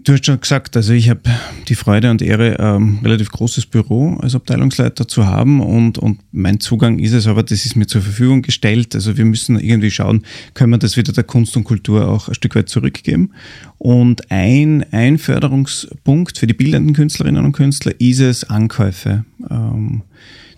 Du 0.03 0.13
hast 0.13 0.27
schon 0.27 0.41
gesagt, 0.41 0.77
also 0.77 0.93
ich 0.93 1.09
habe 1.09 1.23
die 1.69 1.75
Freude 1.75 2.11
und 2.11 2.21
Ehre, 2.21 2.57
ähm, 2.59 2.99
relativ 3.03 3.31
großes 3.31 3.67
Büro 3.67 4.15
als 4.21 4.35
Abteilungsleiter 4.35 5.09
zu 5.09 5.27
haben 5.27 5.61
und, 5.61 5.97
und 5.99 6.21
mein 6.33 6.61
Zugang 6.61 6.99
ist 6.99 7.13
es, 7.13 7.27
aber 7.27 7.43
das 7.43 7.65
ist 7.65 7.77
mir 7.77 7.87
zur 7.87 8.03
Verfügung 8.03 8.43
gestellt. 8.43 8.95
Also 8.95 9.17
wir 9.17 9.25
müssen 9.25 9.59
irgendwie 9.59 9.91
schauen, 9.91 10.23
können 10.53 10.73
wir 10.73 10.79
das 10.79 10.99
wieder 10.99 11.13
der 11.13 11.25
Kunst 11.25 11.57
und 11.57 11.65
Kultur 11.65 12.09
auch 12.09 12.29
ein 12.29 12.35
Stück 12.35 12.57
weit 12.57 12.69
zurückgeben. 12.69 13.31
Und 13.79 14.31
ein, 14.31 14.85
ein 14.93 15.19
Förderungspunkt 15.19 16.39
für 16.39 16.47
die 16.47 16.55
bildenden 16.55 16.95
Künstlerinnen 16.95 17.45
und 17.45 17.53
Künstler 17.53 17.99
ist 17.99 18.21
es, 18.21 18.45
Ankäufe 18.45 19.25
ähm, 19.51 20.03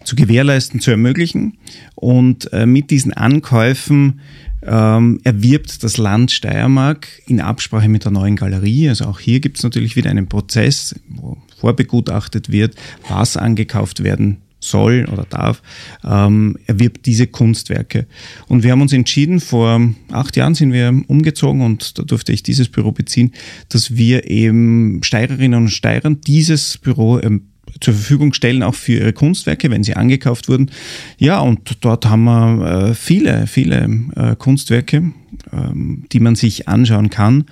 zu 0.02 0.16
gewährleisten, 0.16 0.80
zu 0.80 0.90
ermöglichen. 0.90 1.58
Und 1.94 2.52
äh, 2.52 2.66
mit 2.66 2.90
diesen 2.90 3.12
Ankäufen 3.12 4.20
ähm, 4.62 5.20
erwirbt 5.24 5.82
das 5.82 5.96
Land 5.96 6.30
Steiermark 6.30 7.08
in 7.26 7.40
Absprache 7.40 7.88
mit 7.88 8.04
der 8.04 8.12
neuen 8.12 8.36
Galerie. 8.36 8.88
Also 8.88 9.04
auch 9.06 9.20
hier 9.20 9.40
gibt 9.40 9.58
es 9.58 9.62
natürlich 9.62 9.96
wieder 9.96 10.10
einen 10.10 10.28
Prozess, 10.28 10.94
wo 11.08 11.38
vorbegutachtet 11.58 12.50
wird, 12.50 12.74
was 13.08 13.36
angekauft 13.36 14.02
werden 14.02 14.38
soll 14.60 15.06
oder 15.12 15.24
darf, 15.24 15.62
ähm, 16.04 16.58
erwirbt 16.66 17.06
diese 17.06 17.26
Kunstwerke. 17.26 18.06
Und 18.48 18.62
wir 18.64 18.72
haben 18.72 18.82
uns 18.82 18.92
entschieden, 18.92 19.40
vor 19.40 19.80
acht 20.10 20.36
Jahren 20.36 20.54
sind 20.54 20.72
wir 20.72 21.02
umgezogen 21.06 21.62
und 21.62 21.98
da 21.98 22.02
durfte 22.02 22.32
ich 22.32 22.42
dieses 22.42 22.68
Büro 22.68 22.92
beziehen, 22.92 23.32
dass 23.68 23.96
wir 23.96 24.28
eben 24.28 25.00
Steirerinnen 25.02 25.62
und 25.62 25.68
Steirern 25.68 26.20
dieses 26.22 26.78
Büro 26.78 27.20
ähm, 27.20 27.48
zur 27.80 27.94
Verfügung 27.94 28.32
stellen, 28.32 28.62
auch 28.62 28.74
für 28.74 28.94
ihre 28.94 29.12
Kunstwerke, 29.12 29.70
wenn 29.70 29.84
sie 29.84 29.94
angekauft 29.94 30.48
wurden. 30.48 30.70
Ja, 31.18 31.40
und 31.40 31.78
dort 31.80 32.06
haben 32.06 32.24
wir 32.24 32.88
äh, 32.90 32.94
viele, 32.94 33.46
viele 33.46 33.88
äh, 34.16 34.36
Kunstwerke 34.36 35.12
ähm, 35.52 36.04
die 36.12 36.20
man 36.20 36.34
sich 36.34 36.68
anschauen 36.68 37.10
kann, 37.10 37.44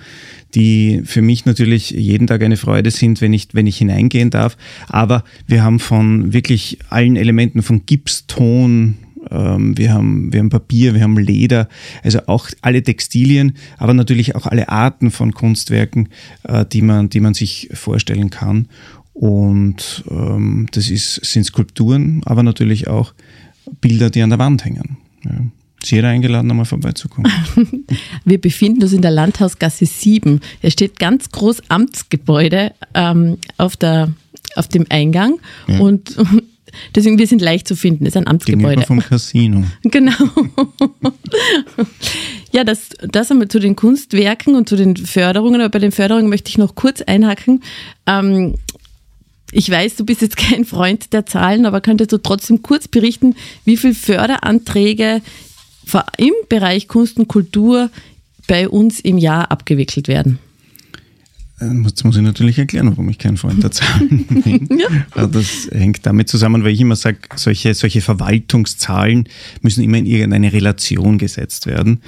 die 0.55 1.01
für 1.05 1.21
mich 1.21 1.45
natürlich 1.45 1.91
jeden 1.91 2.27
Tag 2.27 2.41
eine 2.43 2.57
Freude 2.57 2.91
sind, 2.91 3.21
wenn 3.21 3.33
ich, 3.33 3.49
wenn 3.53 3.67
ich 3.67 3.77
hineingehen 3.77 4.29
darf. 4.29 4.57
Aber 4.87 5.23
wir 5.45 5.63
haben 5.63 5.79
von 5.79 6.33
wirklich 6.33 6.79
allen 6.89 7.15
Elementen, 7.15 7.61
von 7.61 7.85
Gips, 7.85 8.25
Ton, 8.27 8.97
ähm, 9.31 9.77
wir 9.77 9.93
haben, 9.93 10.31
wir 10.31 10.39
haben 10.39 10.49
Papier, 10.49 10.93
wir 10.93 11.01
haben 11.01 11.17
Leder, 11.17 11.67
also 12.03 12.19
auch 12.27 12.49
alle 12.61 12.83
Textilien, 12.83 13.53
aber 13.77 13.93
natürlich 13.93 14.35
auch 14.35 14.45
alle 14.45 14.69
Arten 14.69 15.11
von 15.11 15.33
Kunstwerken, 15.33 16.09
äh, 16.43 16.65
die, 16.65 16.81
man, 16.81 17.09
die 17.09 17.19
man 17.19 17.33
sich 17.33 17.69
vorstellen 17.73 18.29
kann. 18.29 18.67
Und 19.17 20.03
ähm, 20.11 20.67
das 20.73 20.91
ist, 20.91 21.25
sind 21.25 21.43
Skulpturen, 21.43 22.21
aber 22.25 22.43
natürlich 22.43 22.87
auch 22.87 23.13
Bilder, 23.81 24.11
die 24.11 24.21
an 24.21 24.29
der 24.29 24.37
Wand 24.37 24.63
hängen. 24.63 24.97
Ja. 25.25 25.31
Ist 25.81 25.91
jeder 25.91 26.09
eingeladen, 26.09 26.51
einmal 26.51 26.65
vorbeizukommen. 26.65 27.31
Wir 28.25 28.39
befinden 28.39 28.83
uns 28.83 28.93
in 28.93 29.01
der 29.01 29.09
Landhausgasse 29.09 29.87
7. 29.87 30.39
Es 30.61 30.73
steht 30.73 30.99
ganz 30.99 31.31
groß 31.31 31.63
Amtsgebäude 31.67 32.73
ähm, 32.93 33.37
auf, 33.57 33.75
der, 33.75 34.13
auf 34.55 34.67
dem 34.67 34.85
Eingang 34.89 35.39
ja. 35.67 35.79
und 35.79 36.15
deswegen 36.95 37.17
wir 37.17 37.25
sind 37.25 37.41
leicht 37.41 37.67
zu 37.67 37.75
finden. 37.75 38.05
Es 38.05 38.09
ist 38.09 38.17
ein 38.17 38.27
Amtsgebäude. 38.27 38.83
vom 38.83 38.99
Casino. 38.99 39.63
Genau. 39.83 40.13
ja, 42.51 42.63
das, 42.63 42.89
das 42.99 43.31
einmal 43.31 43.47
zu 43.47 43.59
den 43.59 43.75
Kunstwerken 43.75 44.55
und 44.55 44.69
zu 44.69 44.75
den 44.75 44.95
Förderungen. 44.95 45.61
Aber 45.61 45.69
bei 45.69 45.79
den 45.79 45.91
Förderungen 45.91 46.29
möchte 46.29 46.49
ich 46.49 46.59
noch 46.59 46.75
kurz 46.75 47.01
einhaken. 47.01 47.63
Ähm, 48.05 48.55
ich 49.51 49.69
weiß, 49.69 49.95
du 49.95 50.05
bist 50.05 50.21
jetzt 50.21 50.37
kein 50.37 50.65
Freund 50.65 51.13
der 51.13 51.25
Zahlen, 51.25 51.65
aber 51.65 51.81
könntest 51.81 52.11
du 52.11 52.17
trotzdem 52.17 52.61
kurz 52.61 52.87
berichten, 52.87 53.35
wie 53.65 53.77
viele 53.77 53.93
Förderanträge 53.93 55.21
im 56.17 56.33
Bereich 56.49 56.87
Kunst 56.87 57.17
und 57.17 57.27
Kultur 57.27 57.89
bei 58.47 58.67
uns 58.67 58.99
im 58.99 59.17
Jahr 59.17 59.51
abgewickelt 59.51 60.07
werden? 60.07 60.39
Jetzt 61.59 62.03
muss 62.03 62.15
ich 62.15 62.21
natürlich 62.21 62.59
erklären, 62.59 62.91
warum 62.91 63.09
ich 63.09 63.17
kein 63.17 63.35
Freund 63.35 63.63
der 63.63 63.71
Zahlen 63.71 64.25
bin. 64.43 64.69
ja. 64.77 65.25
Das 65.25 65.67
hängt 65.71 66.05
damit 66.05 66.29
zusammen, 66.29 66.63
weil 66.63 66.71
ich 66.71 66.81
immer 66.81 66.95
sage, 66.95 67.17
solche, 67.35 67.73
solche 67.73 68.01
Verwaltungszahlen 68.01 69.27
müssen 69.61 69.83
immer 69.83 69.97
in 69.97 70.05
irgendeine 70.05 70.53
Relation 70.53 71.17
gesetzt 71.17 71.65
werden, 71.65 72.01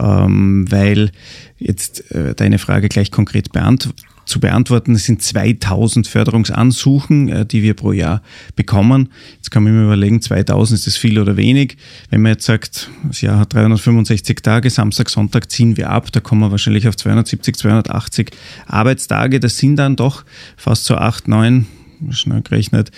ähm, 0.00 0.66
weil 0.70 1.12
jetzt 1.58 2.10
äh, 2.10 2.34
deine 2.34 2.58
Frage 2.58 2.88
gleich 2.88 3.12
konkret 3.12 3.52
beantwortet 3.52 4.04
zu 4.26 4.40
beantworten. 4.40 4.94
Es 4.94 5.04
sind 5.04 5.22
2000 5.22 6.06
Förderungsansuchen, 6.06 7.28
äh, 7.28 7.46
die 7.46 7.62
wir 7.62 7.74
pro 7.74 7.92
Jahr 7.92 8.22
bekommen. 8.56 9.08
Jetzt 9.36 9.50
kann 9.50 9.62
man 9.62 9.72
immer 9.72 9.84
überlegen, 9.84 10.20
2000 10.20 10.78
ist 10.78 10.86
das 10.86 10.96
viel 10.96 11.18
oder 11.18 11.36
wenig. 11.36 11.76
Wenn 12.10 12.22
man 12.22 12.32
jetzt 12.32 12.44
sagt, 12.44 12.90
das 13.06 13.20
Jahr 13.22 13.38
hat 13.38 13.54
365 13.54 14.42
Tage, 14.42 14.68
Samstag, 14.68 15.08
Sonntag 15.08 15.50
ziehen 15.50 15.76
wir 15.76 15.90
ab, 15.90 16.12
da 16.12 16.20
kommen 16.20 16.42
wir 16.42 16.50
wahrscheinlich 16.50 16.86
auf 16.88 16.96
270, 16.96 17.56
280 17.56 18.30
Arbeitstage. 18.66 19.40
Das 19.40 19.56
sind 19.56 19.76
dann 19.76 19.96
doch 19.96 20.24
fast 20.56 20.84
so 20.84 20.96
acht, 20.96 21.28
neun 21.28 21.66
schnell 22.10 22.42
gerechnet, 22.42 22.90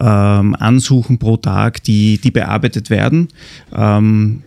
ähm, 0.00 0.56
Ansuchen 0.58 1.18
pro 1.18 1.36
Tag, 1.36 1.84
die, 1.84 2.18
die 2.18 2.32
bearbeitet 2.32 2.90
werden. 2.90 3.28
Ähm, 3.72 4.42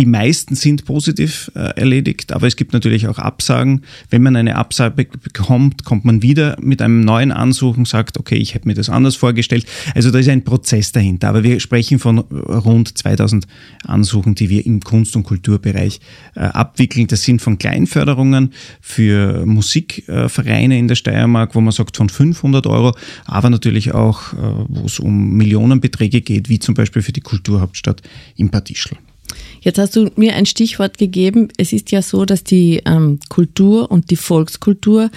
die 0.00 0.06
meisten 0.06 0.54
sind 0.54 0.86
positiv 0.86 1.52
äh, 1.54 1.78
erledigt, 1.78 2.32
aber 2.32 2.46
es 2.46 2.56
gibt 2.56 2.72
natürlich 2.72 3.06
auch 3.06 3.18
Absagen. 3.18 3.82
Wenn 4.08 4.22
man 4.22 4.34
eine 4.34 4.56
Absage 4.56 4.94
bekommt, 4.94 5.84
kommt 5.84 6.06
man 6.06 6.22
wieder 6.22 6.56
mit 6.58 6.80
einem 6.80 7.02
neuen 7.02 7.32
Ansuchen, 7.32 7.84
sagt, 7.84 8.18
okay, 8.18 8.36
ich 8.36 8.54
hätte 8.54 8.66
mir 8.66 8.72
das 8.72 8.88
anders 8.88 9.16
vorgestellt. 9.16 9.66
Also 9.94 10.10
da 10.10 10.18
ist 10.18 10.30
ein 10.30 10.42
Prozess 10.42 10.92
dahinter. 10.92 11.28
Aber 11.28 11.42
wir 11.42 11.60
sprechen 11.60 11.98
von 11.98 12.20
rund 12.20 12.96
2000 12.96 13.46
Ansuchen, 13.84 14.34
die 14.34 14.48
wir 14.48 14.64
im 14.64 14.80
Kunst- 14.80 15.16
und 15.16 15.24
Kulturbereich 15.24 16.00
äh, 16.34 16.40
abwickeln. 16.40 17.06
Das 17.06 17.22
sind 17.22 17.42
von 17.42 17.58
Kleinförderungen 17.58 18.54
für 18.80 19.44
Musikvereine 19.44 20.78
in 20.78 20.88
der 20.88 20.94
Steiermark, 20.94 21.54
wo 21.54 21.60
man 21.60 21.72
sagt 21.72 21.98
von 21.98 22.08
500 22.08 22.66
Euro, 22.66 22.96
aber 23.26 23.50
natürlich 23.50 23.92
auch, 23.92 24.32
äh, 24.32 24.36
wo 24.66 24.86
es 24.86 24.98
um 24.98 25.34
Millionenbeträge 25.34 26.22
geht, 26.22 26.48
wie 26.48 26.58
zum 26.58 26.74
Beispiel 26.74 27.02
für 27.02 27.12
die 27.12 27.20
Kulturhauptstadt 27.20 28.00
im 28.36 28.48
Partischl. 28.48 28.96
Jetzt 29.60 29.78
hast 29.78 29.96
du 29.96 30.10
mir 30.16 30.34
ein 30.34 30.46
Stichwort 30.46 30.98
gegeben. 30.98 31.48
Es 31.56 31.72
ist 31.72 31.90
ja 31.90 32.02
so, 32.02 32.24
dass 32.24 32.44
die 32.44 32.82
ähm, 32.86 33.18
Kultur 33.28 33.90
und 33.90 34.10
die 34.10 34.16
Volkskultur 34.16 35.10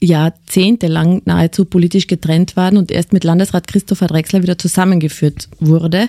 jahrzehntelang 0.00 1.22
nahezu 1.24 1.64
politisch 1.64 2.06
getrennt 2.06 2.56
waren 2.56 2.76
und 2.76 2.90
erst 2.90 3.12
mit 3.12 3.24
Landesrat 3.24 3.66
Christopher 3.66 4.06
Drexler 4.06 4.42
wieder 4.42 4.56
zusammengeführt 4.56 5.48
wurde 5.58 6.08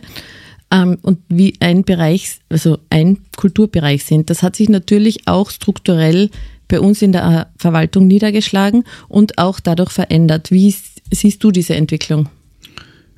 ähm, 0.71 0.97
und 1.01 1.19
wie 1.29 1.55
ein 1.59 1.83
Bereich, 1.83 2.37
also 2.49 2.77
ein 2.89 3.17
Kulturbereich 3.35 4.05
sind. 4.05 4.29
Das 4.29 4.43
hat 4.43 4.55
sich 4.55 4.69
natürlich 4.69 5.27
auch 5.27 5.49
strukturell 5.49 6.29
bei 6.67 6.79
uns 6.79 7.01
in 7.01 7.11
der 7.11 7.51
Verwaltung 7.57 8.07
niedergeschlagen 8.07 8.83
und 9.07 9.39
auch 9.39 9.59
dadurch 9.59 9.91
verändert. 9.91 10.51
Wie 10.51 10.73
siehst 11.11 11.43
du 11.43 11.51
diese 11.51 11.75
Entwicklung? 11.75 12.29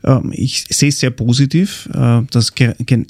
Ähm, 0.04 0.32
ich 0.34 0.66
sehe 0.70 0.90
es 0.90 1.00
sehr 1.00 1.12
positiv, 1.12 1.90
äh, 1.94 2.22
dass, 2.32 2.54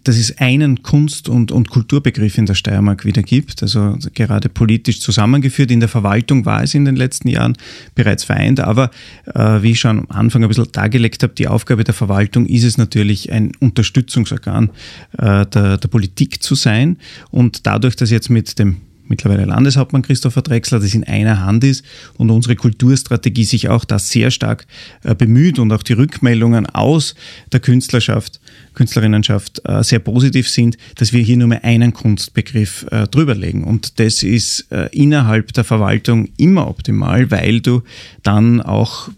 dass 0.03 0.17
es 0.17 0.37
einen 0.37 0.83
Kunst- 0.83 1.29
und, 1.29 1.51
und 1.51 1.69
Kulturbegriff 1.69 2.37
in 2.37 2.45
der 2.45 2.55
Steiermark 2.55 3.05
wieder 3.05 3.21
gibt, 3.21 3.61
also 3.63 3.97
gerade 4.13 4.49
politisch 4.49 4.99
zusammengeführt. 4.99 5.71
In 5.71 5.79
der 5.79 5.89
Verwaltung 5.89 6.45
war 6.45 6.63
es 6.63 6.73
in 6.73 6.85
den 6.85 6.95
letzten 6.95 7.27
Jahren 7.27 7.57
bereits 7.95 8.23
vereint, 8.23 8.59
aber 8.59 8.91
äh, 9.33 9.61
wie 9.61 9.71
ich 9.71 9.79
schon 9.79 9.99
am 9.99 10.07
Anfang 10.09 10.43
ein 10.43 10.47
bisschen 10.47 10.71
dargelegt 10.71 11.23
habe, 11.23 11.33
die 11.33 11.47
Aufgabe 11.47 11.83
der 11.83 11.93
Verwaltung 11.93 12.45
ist 12.45 12.63
es 12.63 12.77
natürlich, 12.77 13.31
ein 13.31 13.51
Unterstützungsorgan 13.59 14.69
äh, 15.17 15.45
der, 15.45 15.77
der 15.77 15.87
Politik 15.87 16.43
zu 16.43 16.55
sein. 16.55 16.97
Und 17.29 17.65
dadurch, 17.65 17.95
dass 17.95 18.11
jetzt 18.11 18.29
mit 18.29 18.59
dem 18.59 18.77
mittlerweile 19.07 19.45
Landeshauptmann 19.45 20.01
Christopher 20.01 20.41
Drexler, 20.41 20.79
das 20.79 20.93
in 20.93 21.03
einer 21.03 21.41
Hand 21.41 21.63
ist 21.63 21.83
und 22.17 22.29
unsere 22.29 22.55
Kulturstrategie 22.55 23.43
sich 23.43 23.69
auch 23.69 23.85
da 23.85 23.99
sehr 23.99 24.31
stark 24.31 24.65
äh, 25.03 25.15
bemüht 25.15 25.59
und 25.59 25.71
auch 25.71 25.83
die 25.83 25.93
Rückmeldungen 25.93 26.65
aus 26.65 27.15
der 27.51 27.59
Künstlerschaft, 27.59 28.39
Künstlerinnenschaft 28.73 29.61
äh, 29.65 29.83
sehr 29.83 29.99
positiv 29.99 30.49
sind, 30.49 30.77
dass 30.95 31.13
wir 31.13 31.21
hier 31.21 31.37
nur 31.37 31.47
mehr 31.47 31.63
einen 31.63 31.93
Kunstbegriff 31.93 32.85
äh, 32.91 33.07
drüberlegen. 33.07 33.63
Und 33.63 33.99
das 33.99 34.23
ist 34.23 34.67
innerhalb 34.91 35.53
der 35.53 35.63
Verwaltung 35.63 36.29
immer 36.37 36.67
optimal, 36.67 37.29
weil 37.31 37.61
du 37.61 37.83
dann 38.23 38.61
auch 38.61 39.09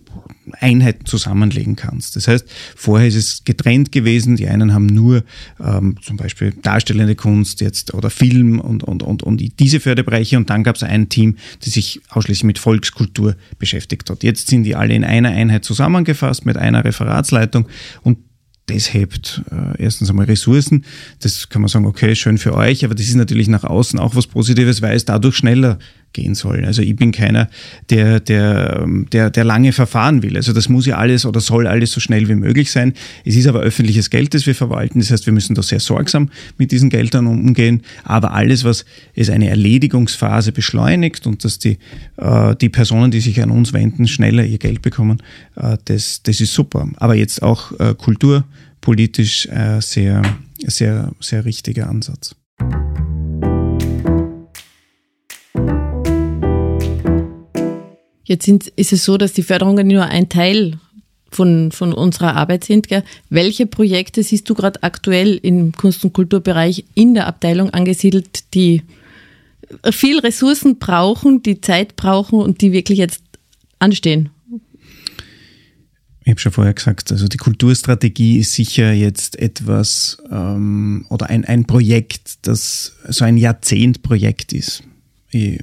Einheiten 0.59 1.05
zusammenlegen 1.05 1.75
kannst. 1.75 2.15
Das 2.15 2.27
heißt, 2.27 2.45
vorher 2.75 3.07
ist 3.07 3.15
es 3.15 3.43
getrennt 3.43 3.91
gewesen. 3.91 4.35
Die 4.35 4.47
einen 4.47 4.73
haben 4.73 4.85
nur 4.85 5.23
ähm, 5.63 5.95
zum 6.01 6.17
Beispiel 6.17 6.53
darstellende 6.61 7.15
Kunst 7.15 7.61
jetzt 7.61 7.93
oder 7.93 8.09
Film 8.09 8.59
und, 8.59 8.83
und, 8.83 9.03
und, 9.03 9.23
und 9.23 9.59
diese 9.59 9.79
Förderbereiche 9.79 10.37
und 10.37 10.49
dann 10.49 10.63
gab 10.63 10.75
es 10.75 10.83
ein 10.83 11.09
Team, 11.09 11.37
das 11.63 11.73
sich 11.73 12.01
ausschließlich 12.09 12.43
mit 12.43 12.59
Volkskultur 12.59 13.35
beschäftigt 13.59 14.09
hat. 14.09 14.23
Jetzt 14.23 14.47
sind 14.49 14.63
die 14.63 14.75
alle 14.75 14.93
in 14.93 15.03
einer 15.03 15.29
Einheit 15.29 15.63
zusammengefasst 15.63 16.45
mit 16.45 16.57
einer 16.57 16.83
Referatsleitung 16.83 17.67
und 18.01 18.17
das 18.67 18.93
hebt 18.93 19.41
äh, 19.51 19.81
erstens 19.81 20.09
einmal 20.09 20.25
Ressourcen. 20.25 20.85
Das 21.19 21.49
kann 21.49 21.61
man 21.61 21.69
sagen, 21.69 21.85
okay, 21.85 22.15
schön 22.15 22.37
für 22.37 22.55
euch, 22.55 22.85
aber 22.85 22.95
das 22.95 23.07
ist 23.07 23.15
natürlich 23.15 23.49
nach 23.49 23.65
außen 23.65 23.99
auch 23.99 24.15
was 24.15 24.27
Positives, 24.27 24.81
weil 24.81 24.95
es 24.95 25.03
dadurch 25.03 25.35
schneller 25.35 25.79
gehen 26.13 26.35
soll. 26.35 26.63
Also 26.65 26.81
ich 26.81 26.95
bin 26.95 27.11
keiner, 27.11 27.49
der, 27.89 28.19
der, 28.19 28.85
der, 29.11 29.29
der 29.29 29.43
lange 29.43 29.73
verfahren 29.73 30.23
will. 30.23 30.37
Also 30.37 30.53
das 30.53 30.69
muss 30.69 30.85
ja 30.85 30.97
alles 30.97 31.25
oder 31.25 31.39
soll 31.39 31.67
alles 31.67 31.91
so 31.91 31.99
schnell 31.99 32.29
wie 32.29 32.35
möglich 32.35 32.71
sein. 32.71 32.93
Es 33.25 33.35
ist 33.35 33.47
aber 33.47 33.59
öffentliches 33.59 34.09
Geld, 34.09 34.33
das 34.33 34.45
wir 34.45 34.55
verwalten. 34.55 34.99
Das 34.99 35.11
heißt, 35.11 35.25
wir 35.25 35.33
müssen 35.33 35.55
da 35.55 35.63
sehr 35.63 35.79
sorgsam 35.79 36.29
mit 36.57 36.71
diesen 36.71 36.89
Geldern 36.89 37.27
umgehen. 37.27 37.81
Aber 38.03 38.33
alles, 38.33 38.63
was 38.63 38.85
es 39.15 39.29
eine 39.29 39.49
Erledigungsphase 39.49 40.51
beschleunigt 40.51 41.27
und 41.27 41.43
dass 41.43 41.59
die, 41.59 41.77
äh, 42.17 42.55
die 42.55 42.69
Personen, 42.69 43.11
die 43.11 43.19
sich 43.19 43.41
an 43.41 43.49
uns 43.49 43.73
wenden, 43.73 44.07
schneller 44.07 44.45
ihr 44.45 44.59
Geld 44.59 44.81
bekommen, 44.81 45.21
äh, 45.55 45.77
das, 45.85 46.21
das 46.23 46.39
ist 46.39 46.53
super. 46.53 46.87
Aber 46.97 47.15
jetzt 47.15 47.41
auch 47.41 47.77
äh, 47.79 47.95
kulturpolitisch 47.95 49.47
äh, 49.47 49.81
sehr, 49.81 50.21
sehr, 50.65 51.11
sehr 51.19 51.45
richtiger 51.45 51.89
Ansatz. 51.89 52.35
Jetzt 58.25 58.45
sind, 58.45 58.67
ist 58.67 58.93
es 58.93 59.03
so, 59.03 59.17
dass 59.17 59.33
die 59.33 59.43
Förderungen 59.43 59.87
nur 59.87 60.05
ein 60.05 60.29
Teil 60.29 60.79
von, 61.29 61.71
von 61.71 61.93
unserer 61.93 62.35
Arbeit 62.35 62.63
sind. 62.63 62.87
Gell? 62.87 63.03
Welche 63.29 63.65
Projekte 63.65 64.23
siehst 64.23 64.49
du 64.49 64.53
gerade 64.53 64.81
aktuell 64.83 65.39
im 65.41 65.73
Kunst- 65.73 66.03
und 66.03 66.13
Kulturbereich 66.13 66.85
in 66.93 67.13
der 67.13 67.27
Abteilung 67.27 67.71
angesiedelt, 67.71 68.53
die 68.53 68.83
viel 69.91 70.19
Ressourcen 70.19 70.77
brauchen, 70.77 71.41
die 71.41 71.59
Zeit 71.59 71.95
brauchen 71.95 72.39
und 72.39 72.61
die 72.61 72.71
wirklich 72.71 72.99
jetzt 72.99 73.23
anstehen? 73.79 74.29
Ich 76.25 76.29
habe 76.29 76.39
schon 76.39 76.53
vorher 76.53 76.73
gesagt, 76.73 77.11
also 77.11 77.27
die 77.27 77.37
Kulturstrategie 77.37 78.37
ist 78.37 78.53
sicher 78.53 78.93
jetzt 78.93 79.37
etwas 79.37 80.19
ähm, 80.31 81.05
oder 81.09 81.29
ein, 81.29 81.43
ein 81.43 81.65
Projekt, 81.65 82.47
das 82.47 82.95
so 83.09 83.25
ein 83.25 83.35
Jahrzehntprojekt 83.35 84.53
ist 84.53 84.83
ich 85.33 85.59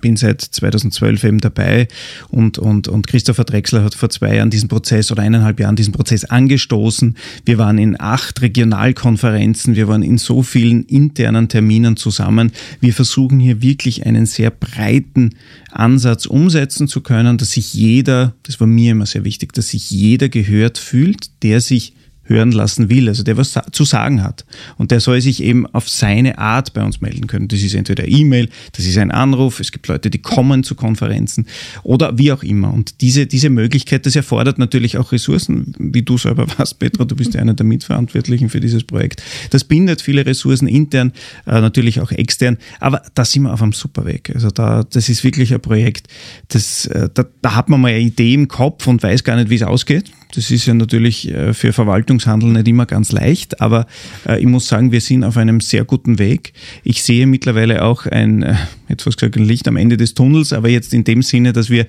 bin 0.00 0.16
seit 0.16 0.40
2012 0.40 1.24
eben 1.24 1.40
dabei 1.40 1.88
und, 2.28 2.58
und, 2.58 2.88
und 2.88 3.06
Christopher 3.06 3.44
Drexler 3.44 3.84
hat 3.84 3.94
vor 3.94 4.10
zwei 4.10 4.36
Jahren 4.36 4.50
diesen 4.50 4.68
Prozess 4.68 5.10
oder 5.10 5.22
eineinhalb 5.22 5.60
Jahren 5.60 5.76
diesen 5.76 5.92
Prozess 5.92 6.24
angestoßen. 6.24 7.16
Wir 7.44 7.58
waren 7.58 7.78
in 7.78 8.00
acht 8.00 8.40
Regionalkonferenzen, 8.42 9.76
wir 9.76 9.88
waren 9.88 10.02
in 10.02 10.18
so 10.18 10.42
vielen 10.42 10.84
internen 10.84 11.48
Terminen 11.48 11.96
zusammen. 11.96 12.52
Wir 12.80 12.92
versuchen 12.92 13.40
hier 13.40 13.62
wirklich 13.62 14.06
einen 14.06 14.26
sehr 14.26 14.50
breiten 14.50 15.30
Ansatz 15.70 16.26
umsetzen 16.26 16.88
zu 16.88 17.00
können, 17.00 17.38
dass 17.38 17.52
sich 17.52 17.74
jeder, 17.74 18.34
das 18.44 18.60
war 18.60 18.66
mir 18.66 18.92
immer 18.92 19.06
sehr 19.06 19.24
wichtig, 19.24 19.52
dass 19.52 19.68
sich 19.68 19.90
jeder 19.90 20.28
gehört 20.28 20.78
fühlt, 20.78 21.30
der 21.42 21.60
sich 21.60 21.94
hören 22.26 22.52
lassen 22.52 22.90
will, 22.90 23.08
also 23.08 23.22
der 23.22 23.36
was 23.36 23.58
zu 23.72 23.84
sagen 23.84 24.22
hat. 24.22 24.44
Und 24.76 24.90
der 24.90 25.00
soll 25.00 25.20
sich 25.20 25.42
eben 25.42 25.66
auf 25.66 25.88
seine 25.88 26.38
Art 26.38 26.72
bei 26.74 26.82
uns 26.82 27.00
melden 27.00 27.26
können. 27.26 27.48
Das 27.48 27.62
ist 27.62 27.74
entweder 27.74 28.06
E-Mail, 28.06 28.48
das 28.72 28.84
ist 28.84 28.98
ein 28.98 29.10
Anruf, 29.10 29.60
es 29.60 29.72
gibt 29.72 29.88
Leute, 29.88 30.10
die 30.10 30.18
kommen 30.18 30.64
zu 30.64 30.74
Konferenzen 30.74 31.46
oder 31.82 32.18
wie 32.18 32.32
auch 32.32 32.42
immer. 32.42 32.72
Und 32.72 33.00
diese, 33.00 33.26
diese 33.26 33.50
Möglichkeit, 33.50 34.06
das 34.06 34.16
erfordert 34.16 34.58
natürlich 34.58 34.98
auch 34.98 35.12
Ressourcen, 35.12 35.74
wie 35.78 36.02
du 36.02 36.18
selber 36.18 36.46
warst, 36.58 36.78
Petra, 36.78 37.04
du 37.04 37.16
bist 37.16 37.34
ja 37.34 37.40
einer 37.40 37.54
der 37.54 37.66
Mitverantwortlichen 37.66 38.48
für 38.48 38.60
dieses 38.60 38.84
Projekt. 38.84 39.22
Das 39.50 39.64
bindet 39.64 40.02
viele 40.02 40.26
Ressourcen 40.26 40.68
intern, 40.68 41.12
äh, 41.46 41.60
natürlich 41.60 42.00
auch 42.00 42.10
extern, 42.12 42.58
aber 42.80 43.02
da 43.14 43.24
sind 43.24 43.44
wir 43.44 43.52
auf 43.52 43.62
einem 43.62 43.72
super 43.72 44.04
Weg. 44.04 44.30
Also 44.34 44.50
da, 44.50 44.84
das 44.84 45.08
ist 45.08 45.24
wirklich 45.24 45.54
ein 45.54 45.60
Projekt, 45.60 46.08
das, 46.48 46.86
äh, 46.86 47.08
da, 47.12 47.24
da 47.42 47.54
hat 47.54 47.68
man 47.68 47.80
mal 47.80 47.88
eine 47.88 48.00
Idee 48.00 48.34
im 48.34 48.48
Kopf 48.48 48.86
und 48.86 49.02
weiß 49.02 49.24
gar 49.24 49.36
nicht, 49.36 49.50
wie 49.50 49.56
es 49.56 49.62
ausgeht. 49.62 50.10
Das 50.34 50.50
ist 50.50 50.66
ja 50.66 50.74
natürlich 50.74 51.30
äh, 51.32 51.54
für 51.54 51.72
Verwaltungshandel 52.20 52.52
nicht 52.52 52.68
immer 52.68 52.86
ganz 52.86 53.12
leicht, 53.12 53.60
aber 53.60 53.86
äh, 54.26 54.40
ich 54.40 54.46
muss 54.46 54.68
sagen, 54.68 54.92
wir 54.92 55.00
sind 55.00 55.24
auf 55.24 55.36
einem 55.36 55.60
sehr 55.60 55.84
guten 55.84 56.18
Weg. 56.18 56.52
Ich 56.84 57.02
sehe 57.02 57.26
mittlerweile 57.26 57.84
auch 57.84 58.06
ein, 58.06 58.42
äh, 58.42 58.54
jetzt 58.88 59.06
was 59.06 59.16
gesagt, 59.16 59.36
ein 59.36 59.44
Licht 59.44 59.68
am 59.68 59.76
Ende 59.76 59.96
des 59.96 60.14
Tunnels, 60.14 60.52
aber 60.52 60.68
jetzt 60.68 60.94
in 60.94 61.04
dem 61.04 61.22
Sinne, 61.22 61.52
dass 61.52 61.70
wir 61.70 61.86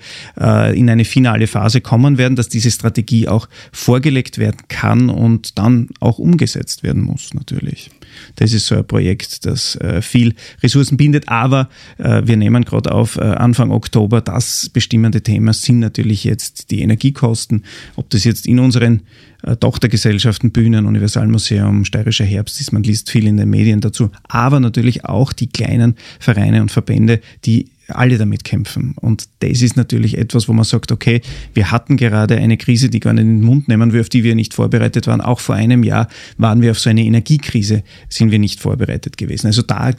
in 0.73 0.89
eine 0.89 1.05
finale 1.05 1.47
Phase 1.47 1.81
kommen 1.81 2.17
werden, 2.17 2.35
dass 2.35 2.49
diese 2.49 2.71
Strategie 2.71 3.27
auch 3.27 3.47
vorgelegt 3.71 4.37
werden 4.37 4.57
kann 4.67 5.09
und 5.09 5.57
dann 5.57 5.89
auch 5.99 6.19
umgesetzt 6.19 6.83
werden 6.83 7.01
muss, 7.01 7.33
natürlich. 7.33 7.89
Das 8.35 8.53
ist 8.53 8.67
so 8.67 8.75
ein 8.75 8.87
Projekt, 8.87 9.45
das 9.45 9.77
viel 10.01 10.33
Ressourcen 10.61 10.97
bindet, 10.97 11.27
aber 11.29 11.69
wir 11.97 12.37
nehmen 12.37 12.65
gerade 12.65 12.91
auf 12.91 13.17
Anfang 13.19 13.71
Oktober. 13.71 14.21
Das 14.21 14.69
bestimmende 14.69 15.21
Thema 15.21 15.53
sind 15.53 15.79
natürlich 15.79 16.23
jetzt 16.23 16.71
die 16.71 16.81
Energiekosten, 16.81 17.63
ob 17.95 18.09
das 18.09 18.23
jetzt 18.23 18.45
in 18.47 18.59
unseren 18.59 19.01
äh, 19.43 19.55
Tochtergesellschaften, 19.55 20.51
Bühnen, 20.51 20.85
Universalmuseum, 20.85 21.85
Steirischer 21.85 22.25
Herbst 22.25 22.59
ist, 22.59 22.73
man 22.73 22.83
liest 22.83 23.09
viel 23.09 23.27
in 23.27 23.37
den 23.37 23.49
Medien 23.49 23.81
dazu, 23.81 24.09
aber 24.27 24.59
natürlich 24.59 25.05
auch 25.05 25.33
die 25.33 25.47
kleinen 25.47 25.95
Vereine 26.19 26.61
und 26.61 26.71
Verbände, 26.71 27.21
die 27.45 27.67
alle 27.89 28.17
damit 28.17 28.43
kämpfen. 28.43 28.93
Und 28.99 29.29
das 29.39 29.61
ist 29.61 29.77
natürlich 29.77 30.17
etwas, 30.17 30.47
wo 30.47 30.53
man 30.53 30.65
sagt, 30.65 30.91
okay, 30.91 31.21
wir 31.53 31.71
hatten 31.71 31.97
gerade 31.97 32.37
eine 32.37 32.57
Krise, 32.57 32.89
die 32.89 32.99
gar 32.99 33.13
nicht 33.13 33.23
in 33.23 33.39
den 33.39 33.45
Mund 33.45 33.67
nehmen 33.67 33.93
wir, 33.93 34.01
auf 34.01 34.09
die 34.09 34.23
wir 34.23 34.35
nicht 34.35 34.53
vorbereitet 34.53 35.07
waren. 35.07 35.21
Auch 35.21 35.39
vor 35.39 35.55
einem 35.55 35.83
Jahr 35.83 36.07
waren 36.37 36.61
wir 36.61 36.71
auf 36.71 36.79
so 36.79 36.89
eine 36.89 37.03
Energiekrise, 37.03 37.83
sind 38.09 38.31
wir 38.31 38.39
nicht 38.39 38.59
vorbereitet 38.59 39.17
gewesen. 39.17 39.47
Also 39.47 39.61
da 39.61 39.91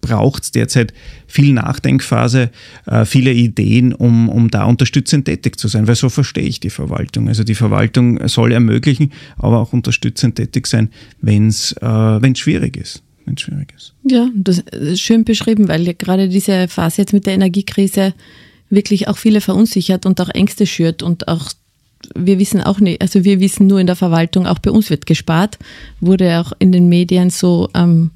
braucht 0.00 0.44
es 0.44 0.50
derzeit 0.52 0.92
viel 1.26 1.52
Nachdenkphase, 1.52 2.50
äh, 2.86 3.04
viele 3.04 3.32
Ideen, 3.32 3.92
um, 3.92 4.28
um 4.28 4.50
da 4.50 4.64
unterstützend 4.64 5.24
tätig 5.24 5.58
zu 5.58 5.68
sein, 5.68 5.86
weil 5.88 5.96
so 5.96 6.08
verstehe 6.08 6.44
ich 6.44 6.60
die 6.60 6.70
Verwaltung. 6.70 7.28
Also 7.28 7.44
die 7.44 7.54
Verwaltung 7.54 8.26
soll 8.28 8.52
ermöglichen, 8.52 9.12
aber 9.36 9.58
auch 9.58 9.72
unterstützend 9.72 10.36
tätig 10.36 10.66
sein, 10.66 10.90
wenn 11.20 11.48
es 11.48 11.72
äh, 11.80 12.34
schwierig 12.34 12.76
ist 12.76 13.02
wenn 13.24 13.34
es 13.34 13.40
schwierig 13.42 13.72
ist. 13.76 13.94
Ja, 14.04 14.28
das 14.34 14.58
ist 14.58 15.00
schön 15.00 15.24
beschrieben, 15.24 15.68
weil 15.68 15.94
gerade 15.94 16.28
diese 16.28 16.68
Phase 16.68 17.02
jetzt 17.02 17.12
mit 17.12 17.26
der 17.26 17.34
Energiekrise 17.34 18.14
wirklich 18.70 19.08
auch 19.08 19.18
viele 19.18 19.40
verunsichert 19.40 20.06
und 20.06 20.20
auch 20.20 20.30
Ängste 20.30 20.66
schürt 20.66 21.02
und 21.02 21.28
auch 21.28 21.50
wir 22.16 22.38
wissen 22.38 22.60
auch 22.60 22.80
nicht, 22.80 23.00
also 23.00 23.24
wir 23.24 23.38
wissen 23.38 23.68
nur 23.68 23.78
in 23.78 23.86
der 23.86 23.96
Verwaltung, 23.96 24.46
auch 24.46 24.58
bei 24.58 24.70
uns 24.70 24.90
wird 24.90 25.06
gespart, 25.06 25.58
wurde 26.00 26.40
auch 26.40 26.52
in 26.58 26.72
den 26.72 26.88
Medien 26.88 27.30
so 27.30 27.68
ähm, 27.74 28.10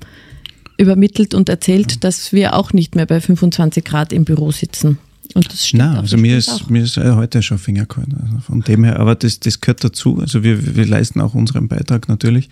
übermittelt 0.77 1.35
und 1.35 1.49
erzählt, 1.49 2.05
dass 2.05 2.33
wir 2.33 2.55
auch 2.55 2.73
nicht 2.73 2.97
mehr 2.97 3.07
bei 3.07 3.21
25 3.21 3.85
Grad 3.85 4.13
im 4.13 4.25
Büro 4.25 4.51
sitzen. 4.51 4.99
Und 5.37 5.53
das 5.53 5.69
stimmt 5.69 5.83
Nein, 5.83 5.97
also 5.97 6.17
mir 6.17 6.39
ist, 6.39 6.71
mir 6.71 6.83
ist 6.83 6.97
heute 6.97 7.43
schon 7.43 7.59
Finger 7.59 7.85
kalt. 7.85 8.09
Also 8.23 8.39
von 8.39 8.63
dem 8.63 8.85
her, 8.85 8.99
aber 8.99 9.15
das, 9.15 9.39
das 9.39 9.61
gehört 9.61 9.85
dazu. 9.85 10.19
Also 10.19 10.43
wir, 10.43 10.77
wir 10.77 10.87
leisten 10.87 11.21
auch 11.21 11.35
unseren 11.35 11.69
Beitrag 11.69 12.09
natürlich. 12.09 12.49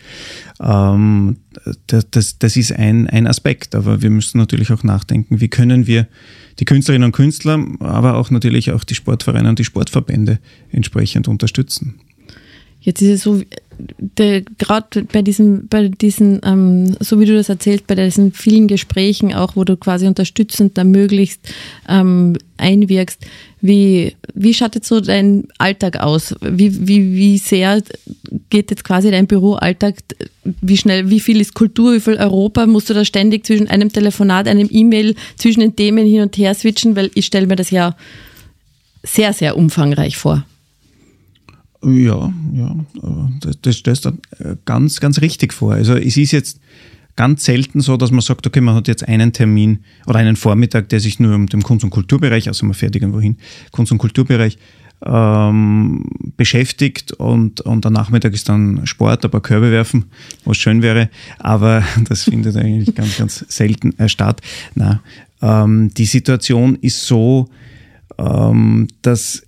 Ähm, 0.61 1.39
das, 1.87 2.11
das, 2.11 2.39
das 2.39 2.57
ist 2.57 2.73
ein, 2.73 3.09
ein 3.09 3.27
Aspekt, 3.27 3.75
aber 3.75 4.03
wir 4.03 4.11
müssen 4.11 4.37
natürlich 4.37 4.71
auch 4.71 4.83
nachdenken, 4.83 5.41
wie 5.41 5.49
können 5.49 5.87
wir 5.87 6.07
die 6.59 6.67
Künstlerinnen 6.67 7.07
und 7.07 7.13
Künstler, 7.13 7.65
aber 7.81 8.17
auch 8.19 8.29
natürlich 8.29 8.71
auch 8.71 8.85
die 8.85 8.95
Sportvereine 8.95 9.49
und 9.49 9.59
die 9.59 9.65
Sportverbände 9.65 10.39
entsprechend 10.71 11.27
unterstützen. 11.27 11.95
Jetzt 12.85 13.01
ist 13.01 13.09
es 13.09 13.23
so, 13.23 13.41
gerade 14.59 15.03
bei 15.11 15.23
diesen, 15.23 15.69
bei 15.69 15.89
diesen, 15.89 16.41
ähm, 16.45 16.97
so 17.01 17.19
wie 17.19 17.25
du 17.25 17.35
das 17.35 17.49
erzählst, 17.49 17.87
bei 17.87 17.95
diesen 17.95 18.33
vielen 18.33 18.69
Gesprächen 18.69 19.35
auch, 19.35 19.57
wo 19.57 19.65
du 19.65 19.77
quasi 19.77 20.07
unterstützend 20.07 20.77
ermöglicht 20.77 21.41
ähm, 21.89 22.37
einwirkst, 22.59 23.21
wie, 23.63 24.15
wie 24.35 24.53
schaut 24.53 24.75
jetzt 24.75 24.89
so 24.89 25.01
dein 25.01 25.49
Alltag 25.57 25.97
aus? 25.97 26.35
Wie, 26.43 26.87
wie, 26.87 27.15
wie 27.15 27.39
sehr 27.39 27.83
geht 28.51 28.71
jetzt 28.71 28.85
quasi 28.85 29.11
dein 29.11 29.27
Büroalltag? 29.27 29.95
Wie 30.61 30.77
schnell, 30.77 31.09
wie 31.09 31.21
viel 31.21 31.41
ist 31.41 31.55
Kultur, 31.55 31.95
wie 31.95 32.01
viel 32.01 32.17
Europa? 32.17 32.67
Musst 32.67 32.91
du 32.91 32.95
da 32.95 33.07
ständig 33.07 33.47
zwischen 33.47 33.69
einem 33.69 33.91
Telefonat, 33.91 34.47
einem 34.47 34.69
E-Mail, 34.71 35.15
zwischen 35.37 35.61
den 35.61 35.75
Themen 35.75 36.07
hin 36.07 36.21
und 36.21 36.37
her 36.37 36.55
switchen? 36.55 36.95
Weil 36.95 37.11
ich 37.15 37.25
stelle 37.25 37.47
mir 37.47 37.57
das 37.57 37.71
ja 37.71 37.97
sehr, 39.03 39.33
sehr 39.33 39.57
umfangreich 39.57 40.19
vor. 40.19 40.45
Ja, 41.85 42.33
ja, 42.53 42.77
das 43.63 43.77
stellst 43.77 44.07
du 44.07 44.11
äh, 44.39 44.57
ganz, 44.65 45.01
ganz 45.01 45.21
richtig 45.21 45.53
vor. 45.53 45.75
Also 45.75 45.95
es 45.97 46.17
ist 46.17 46.33
jetzt 46.33 46.61
ganz 47.17 47.45
selten 47.45 47.81
so, 47.81 47.97
dass 47.97 48.11
man 48.11 48.21
sagt, 48.21 48.47
okay, 48.47 48.61
man 48.61 48.75
hat 48.75 48.89
jetzt 48.89 49.07
einen 49.07 49.33
Termin 49.33 49.81
oder 50.07 50.19
einen 50.19 50.37
Vormittag, 50.37 50.89
der 50.89 51.01
sich 51.01 51.21
nur 51.21 51.35
um 51.35 51.47
den 51.47 51.63
Kunst- 51.63 51.85
und 51.85 51.91
Kulturbereich, 51.91 52.49
also 52.49 52.67
man 52.67 52.75
fährt 52.75 52.97
irgendwo 52.97 53.21
hin, 53.21 53.37
Kunst- 53.71 53.93
und 53.93 53.99
Kulturbereich 53.99 54.59
ähm, 55.05 56.07
beschäftigt 56.37 57.13
und, 57.13 57.61
und 57.61 57.85
der 57.85 57.91
Nachmittag 57.91 58.33
ist 58.33 58.49
dann 58.49 58.87
Sport, 58.87 59.25
ein 59.25 59.31
paar 59.31 59.43
Körbe 59.43 59.71
werfen, 59.71 60.07
was 60.45 60.57
schön 60.57 60.83
wäre, 60.83 61.11
aber 61.39 61.85
das 62.09 62.25
findet 62.25 62.57
eigentlich 62.57 62.95
ganz, 62.95 63.19
ganz 63.19 63.45
selten 63.49 63.99
äh, 63.99 64.09
statt. 64.09 64.41
Na, 64.75 65.03
ähm, 65.43 65.93
die 65.95 66.07
Situation 66.07 66.77
ist 66.81 67.07
so, 67.07 67.49
ähm, 68.19 68.89
dass 69.03 69.44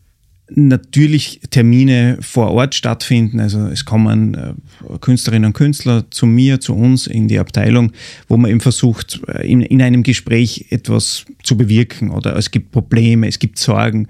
natürlich 0.51 1.41
Termine 1.51 2.19
vor 2.21 2.53
Ort 2.53 2.75
stattfinden. 2.75 3.41
Also 3.41 3.67
es 3.67 3.85
kommen 3.85 4.35
äh, 4.35 4.99
Künstlerinnen 5.01 5.47
und 5.47 5.53
Künstler 5.55 6.05
zu 6.11 6.27
mir, 6.27 6.61
zu 6.61 6.75
uns 6.75 7.07
in 7.07 7.29
die 7.29 7.39
Abteilung, 7.39 7.93
wo 8.29 8.37
man 8.37 8.51
eben 8.51 8.61
versucht, 8.61 9.21
äh, 9.29 9.51
in, 9.51 9.63
in 9.63 9.83
einem 9.83 10.03
Gespräch 10.03 10.67
etwas 10.71 11.25
zu 11.43 11.57
bewirken 11.57 12.11
oder 12.11 12.37
es 12.37 12.51
gibt 12.51 12.71
Probleme, 12.71 13.27
es 13.27 13.39
gibt 13.39 13.59
Sorgen. 13.59 14.09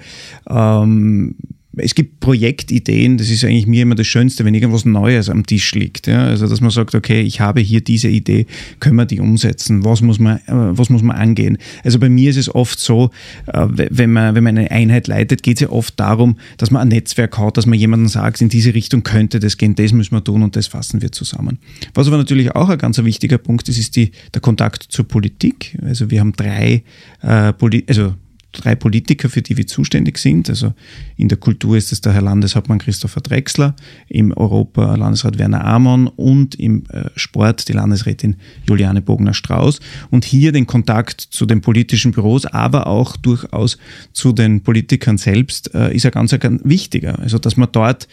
Ähm, 0.48 1.36
es 1.76 1.94
gibt 1.94 2.20
Projektideen, 2.20 3.18
das 3.18 3.28
ist 3.28 3.44
eigentlich 3.44 3.66
mir 3.66 3.82
immer 3.82 3.94
das 3.94 4.06
Schönste, 4.06 4.44
wenn 4.44 4.54
irgendwas 4.54 4.84
Neues 4.84 5.28
am 5.28 5.44
Tisch 5.44 5.74
liegt. 5.74 6.06
Ja? 6.06 6.24
Also, 6.24 6.48
dass 6.48 6.60
man 6.60 6.70
sagt, 6.70 6.94
okay, 6.94 7.20
ich 7.20 7.40
habe 7.40 7.60
hier 7.60 7.82
diese 7.82 8.08
Idee, 8.08 8.46
können 8.80 8.96
wir 8.96 9.04
die 9.04 9.20
umsetzen? 9.20 9.84
Was 9.84 10.00
muss 10.00 10.18
man, 10.18 10.38
äh, 10.38 10.42
was 10.46 10.88
muss 10.88 11.02
man 11.02 11.16
angehen? 11.16 11.58
Also 11.84 11.98
bei 11.98 12.08
mir 12.08 12.30
ist 12.30 12.38
es 12.38 12.54
oft 12.54 12.80
so, 12.80 13.10
äh, 13.46 13.66
wenn 13.68 14.12
man, 14.12 14.34
wenn 14.34 14.44
man 14.44 14.56
eine 14.56 14.70
Einheit 14.70 15.06
leitet, 15.06 15.42
geht 15.42 15.58
es 15.58 15.60
ja 15.62 15.70
oft 15.70 15.98
darum, 16.00 16.36
dass 16.56 16.70
man 16.70 16.82
ein 16.82 16.88
Netzwerk 16.88 17.36
hat, 17.38 17.56
dass 17.56 17.66
man 17.66 17.78
jemandem 17.78 18.08
sagt, 18.08 18.40
in 18.40 18.48
diese 18.48 18.72
Richtung 18.72 19.02
könnte 19.02 19.38
das 19.38 19.58
gehen, 19.58 19.74
das 19.74 19.92
müssen 19.92 20.14
wir 20.14 20.24
tun 20.24 20.42
und 20.42 20.56
das 20.56 20.66
fassen 20.68 21.02
wir 21.02 21.12
zusammen. 21.12 21.58
Was 21.94 22.06
aber 22.06 22.16
natürlich 22.16 22.54
auch 22.54 22.70
ein 22.70 22.78
ganz 22.78 22.96
wichtiger 23.02 23.38
Punkt 23.38 23.68
ist, 23.68 23.78
ist 23.78 23.96
die, 23.96 24.12
der 24.32 24.40
Kontakt 24.40 24.84
zur 24.88 25.06
Politik. 25.06 25.78
Also 25.82 26.10
wir 26.10 26.20
haben 26.20 26.32
drei, 26.32 26.82
äh, 27.22 27.52
also 27.88 28.14
drei 28.52 28.74
Politiker, 28.74 29.28
für 29.28 29.42
die 29.42 29.56
wir 29.56 29.66
zuständig 29.66 30.18
sind. 30.18 30.48
Also 30.48 30.72
in 31.16 31.28
der 31.28 31.38
Kultur 31.38 31.76
ist 31.76 31.92
es 31.92 32.00
der 32.00 32.12
Herr 32.12 32.22
Landeshauptmann 32.22 32.78
Christopher 32.78 33.20
Drexler, 33.20 33.74
im 34.08 34.32
Europa 34.32 34.94
Landesrat 34.94 35.38
Werner 35.38 35.64
Amon 35.64 36.08
und 36.08 36.54
im 36.54 36.84
äh, 36.90 37.10
Sport 37.16 37.68
die 37.68 37.72
Landesrätin 37.72 38.36
Juliane 38.66 39.02
Bogner-Strauß. 39.02 39.80
Und 40.10 40.24
hier 40.24 40.52
den 40.52 40.66
Kontakt 40.66 41.20
zu 41.20 41.46
den 41.46 41.60
politischen 41.60 42.12
Büros, 42.12 42.46
aber 42.46 42.86
auch 42.86 43.16
durchaus 43.16 43.78
zu 44.12 44.32
den 44.32 44.62
Politikern 44.62 45.18
selbst, 45.18 45.74
äh, 45.74 45.94
ist 45.94 46.04
ja 46.04 46.10
ganz, 46.10 46.36
ganz 46.38 46.62
wichtiger. 46.64 47.18
Also 47.18 47.38
dass 47.38 47.56
man 47.56 47.68
dort, 47.72 48.08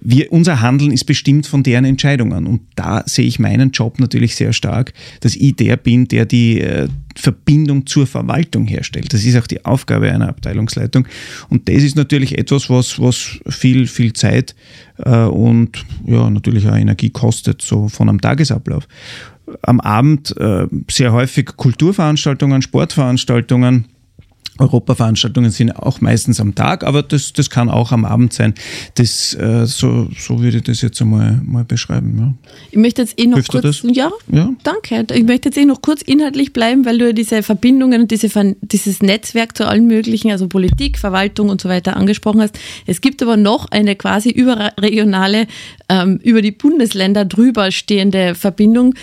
wir, 0.00 0.32
unser 0.32 0.60
Handeln 0.60 0.92
ist 0.92 1.04
bestimmt 1.04 1.46
von 1.46 1.62
deren 1.62 1.84
Entscheidungen. 1.84 2.46
Und 2.46 2.62
da 2.74 3.02
sehe 3.06 3.26
ich 3.26 3.38
meinen 3.38 3.70
Job 3.70 3.98
natürlich 3.98 4.36
sehr 4.36 4.52
stark, 4.52 4.92
dass 5.20 5.36
ich 5.36 5.56
der 5.56 5.76
bin, 5.76 6.08
der 6.08 6.26
die 6.26 6.60
äh, 6.60 6.88
Verbindung 7.18 7.86
zur 7.86 8.06
Verwaltung 8.06 8.66
herstellt. 8.66 9.12
Das 9.12 9.24
ist 9.24 9.36
auch 9.36 9.46
die 9.46 9.64
Aufgabe 9.64 10.10
einer 10.10 10.28
Abteilungsleitung. 10.28 11.06
Und 11.48 11.68
das 11.68 11.82
ist 11.82 11.96
natürlich 11.96 12.38
etwas, 12.38 12.70
was, 12.70 13.00
was 13.00 13.38
viel, 13.48 13.86
viel 13.86 14.12
Zeit 14.12 14.54
äh, 14.98 15.24
und 15.24 15.84
ja, 16.06 16.28
natürlich 16.30 16.68
auch 16.68 16.76
Energie 16.76 17.10
kostet, 17.10 17.62
so 17.62 17.88
von 17.88 18.08
einem 18.08 18.20
Tagesablauf. 18.20 18.86
am 19.62 19.80
Abend 19.80 20.36
äh, 20.36 20.66
sehr 20.90 21.12
häufig 21.12 21.56
Kulturveranstaltungen, 21.56 22.62
Sportveranstaltungen 22.62 23.86
Europaveranstaltungen 24.58 25.50
sind 25.50 25.70
auch 25.72 26.00
meistens 26.00 26.40
am 26.40 26.54
Tag, 26.54 26.84
aber 26.84 27.02
das, 27.02 27.32
das 27.32 27.50
kann 27.50 27.68
auch 27.68 27.92
am 27.92 28.04
Abend 28.04 28.32
sein. 28.32 28.54
Das, 28.94 29.34
äh, 29.34 29.66
so, 29.66 30.08
so 30.18 30.42
würde 30.42 30.58
ich 30.58 30.62
das 30.64 30.80
jetzt 30.82 31.00
einmal 31.00 31.40
mal 31.44 31.64
beschreiben. 31.64 32.16
Ja. 32.18 32.34
Ich 32.70 32.78
möchte 32.78 33.02
jetzt 33.02 33.18
eh 33.18 33.26
noch 33.26 33.36
Hilft 33.36 33.52
kurz, 33.52 33.82
ja, 33.84 34.10
ja, 34.30 34.50
danke. 34.62 35.14
Ich 35.14 35.24
möchte 35.24 35.48
jetzt 35.48 35.58
eh 35.58 35.64
noch 35.64 35.82
kurz 35.82 36.02
inhaltlich 36.02 36.52
bleiben, 36.52 36.84
weil 36.84 36.98
du 36.98 37.06
ja 37.06 37.12
diese 37.12 37.42
Verbindungen 37.42 38.02
und 38.02 38.10
diese, 38.10 38.56
dieses 38.60 39.02
Netzwerk 39.02 39.56
zu 39.56 39.66
allen 39.66 39.86
möglichen, 39.86 40.30
also 40.30 40.48
Politik, 40.48 40.98
Verwaltung 40.98 41.48
und 41.48 41.60
so 41.60 41.68
weiter 41.68 41.96
angesprochen 41.96 42.40
hast. 42.40 42.58
Es 42.86 43.00
gibt 43.00 43.22
aber 43.22 43.36
noch 43.36 43.66
eine 43.70 43.96
quasi 43.96 44.30
überregionale, 44.30 45.46
ähm, 45.88 46.18
über 46.22 46.42
die 46.42 46.52
Bundesländer 46.52 47.24
drüber 47.24 47.70
stehende 47.70 48.34
Verbindung 48.34 48.94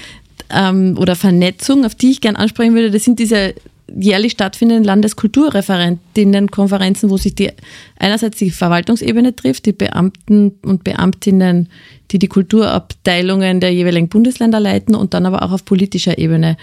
ähm, 0.50 0.98
oder 0.98 1.16
Vernetzung, 1.16 1.86
auf 1.86 1.96
die 1.96 2.12
ich 2.12 2.22
gerne 2.22 2.40
ansprechen 2.40 2.74
würde. 2.74 2.92
Das 2.92 3.04
sind 3.04 3.20
diese 3.20 3.54
jährlich 3.96 4.34
stattfindenden 4.34 4.84
Landeskulturreferentinnenkonferenzen, 4.84 7.10
wo 7.10 7.18
sich 7.18 7.34
die 7.36 7.52
einerseits 7.98 8.38
die 8.38 8.52
Verwaltungsebene 8.52 9.36
trifft, 9.36 9.66
die 9.66 9.74
Beamten 9.74 10.54
und 10.64 10.84
Beamtinnen, 10.84 11.70
die 12.12 12.20
die 12.20 12.28
Kulturabteilungen 12.28 13.60
der 13.60 13.74
jeweiligen 13.74 14.10
Bundesländer 14.10 14.60
leiten 14.60 14.96
und 14.96 15.14
dann 15.14 15.26
aber 15.26 15.44
auch 15.44 15.52
auf 15.52 15.66
politischer 15.66 16.18
Ebene. 16.18 16.58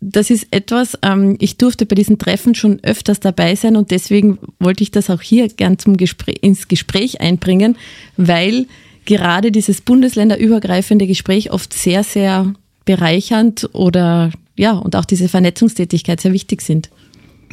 Das 0.00 0.30
ist 0.30 0.48
etwas, 0.50 0.98
ähm, 1.02 1.36
ich 1.40 1.56
durfte 1.56 1.86
bei 1.86 1.94
diesen 1.94 2.18
Treffen 2.18 2.54
schon 2.54 2.78
öfters 2.82 3.20
dabei 3.20 3.54
sein 3.54 3.76
und 3.76 3.90
deswegen 3.90 4.38
wollte 4.58 4.82
ich 4.82 4.90
das 4.90 5.08
auch 5.08 5.22
hier 5.22 5.48
gern 5.48 5.78
zum 5.78 5.96
Gespräch, 5.96 6.40
ins 6.42 6.68
Gespräch 6.68 7.22
einbringen, 7.22 7.76
weil 8.18 8.66
gerade 9.06 9.50
dieses 9.50 9.80
bundesländerübergreifende 9.80 11.06
Gespräch 11.06 11.52
oft 11.52 11.72
sehr, 11.72 12.04
sehr 12.04 12.52
bereichernd 12.84 13.70
oder 13.72 14.30
ja, 14.56 14.72
und 14.72 14.96
auch 14.96 15.04
diese 15.04 15.28
Vernetzungstätigkeit 15.28 16.20
sehr 16.20 16.32
wichtig 16.32 16.62
sind. 16.62 16.90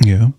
Ja, 0.03 0.31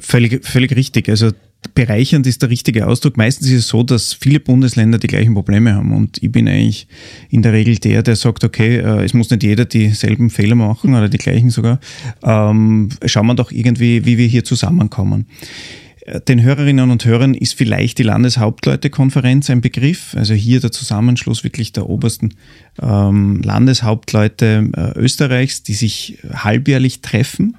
völlig, 0.00 0.44
völlig 0.44 0.74
richtig. 0.74 1.08
Also 1.08 1.30
bereichernd 1.74 2.26
ist 2.26 2.42
der 2.42 2.50
richtige 2.50 2.86
Ausdruck. 2.86 3.16
Meistens 3.16 3.48
ist 3.48 3.58
es 3.58 3.68
so, 3.68 3.82
dass 3.82 4.12
viele 4.12 4.40
Bundesländer 4.40 4.98
die 4.98 5.06
gleichen 5.06 5.34
Probleme 5.34 5.74
haben. 5.74 5.92
Und 5.92 6.22
ich 6.22 6.32
bin 6.32 6.48
eigentlich 6.48 6.86
in 7.28 7.42
der 7.42 7.52
Regel 7.52 7.76
der, 7.76 8.02
der 8.02 8.16
sagt, 8.16 8.44
okay, 8.44 8.78
äh, 8.78 9.04
es 9.04 9.14
muss 9.14 9.30
nicht 9.30 9.42
jeder 9.42 9.66
dieselben 9.66 10.30
Fehler 10.30 10.54
machen 10.54 10.94
oder 10.94 11.08
die 11.08 11.18
gleichen 11.18 11.50
sogar. 11.50 11.78
Ähm, 12.22 12.88
schauen 13.04 13.26
wir 13.26 13.34
doch 13.34 13.52
irgendwie, 13.52 14.04
wie 14.06 14.18
wir 14.18 14.26
hier 14.26 14.44
zusammenkommen. 14.44 15.26
Den 16.26 16.42
Hörerinnen 16.42 16.90
und 16.90 17.04
Hörern 17.04 17.34
ist 17.34 17.54
vielleicht 17.54 17.98
die 17.98 18.02
Landeshauptleutekonferenz 18.02 19.48
ein 19.50 19.60
Begriff, 19.60 20.16
also 20.16 20.34
hier 20.34 20.58
der 20.60 20.72
Zusammenschluss 20.72 21.44
wirklich 21.44 21.72
der 21.72 21.88
obersten 21.88 22.34
ähm, 22.82 23.40
Landeshauptleute 23.42 24.70
äh, 24.74 24.98
Österreichs, 24.98 25.62
die 25.62 25.74
sich 25.74 26.18
halbjährlich 26.32 27.02
treffen 27.02 27.54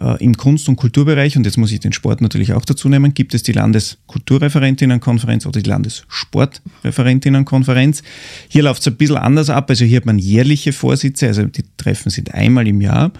äh, 0.00 0.24
im 0.24 0.34
Kunst- 0.36 0.68
und 0.68 0.74
Kulturbereich. 0.76 1.36
Und 1.36 1.44
jetzt 1.44 1.58
muss 1.58 1.70
ich 1.70 1.78
den 1.80 1.92
Sport 1.92 2.22
natürlich 2.22 2.54
auch 2.54 2.64
dazu 2.64 2.88
nehmen. 2.88 3.14
Gibt 3.14 3.34
es 3.34 3.42
die 3.42 3.52
Landeskulturreferentinnenkonferenz 3.52 5.44
oder 5.46 5.60
die 5.60 5.68
Landessportreferentinnenkonferenz? 5.68 8.02
Hier 8.48 8.62
läuft 8.64 8.80
es 8.80 8.88
ein 8.88 8.96
bisschen 8.96 9.18
anders 9.18 9.50
ab. 9.50 9.70
Also 9.70 9.84
hier 9.84 9.98
hat 9.98 10.06
man 10.06 10.18
jährliche 10.18 10.72
Vorsitze, 10.72 11.28
also 11.28 11.44
die 11.44 11.62
Treffen 11.76 12.10
sind 12.10 12.34
einmal 12.34 12.66
im 12.66 12.80
Jahr. 12.80 13.12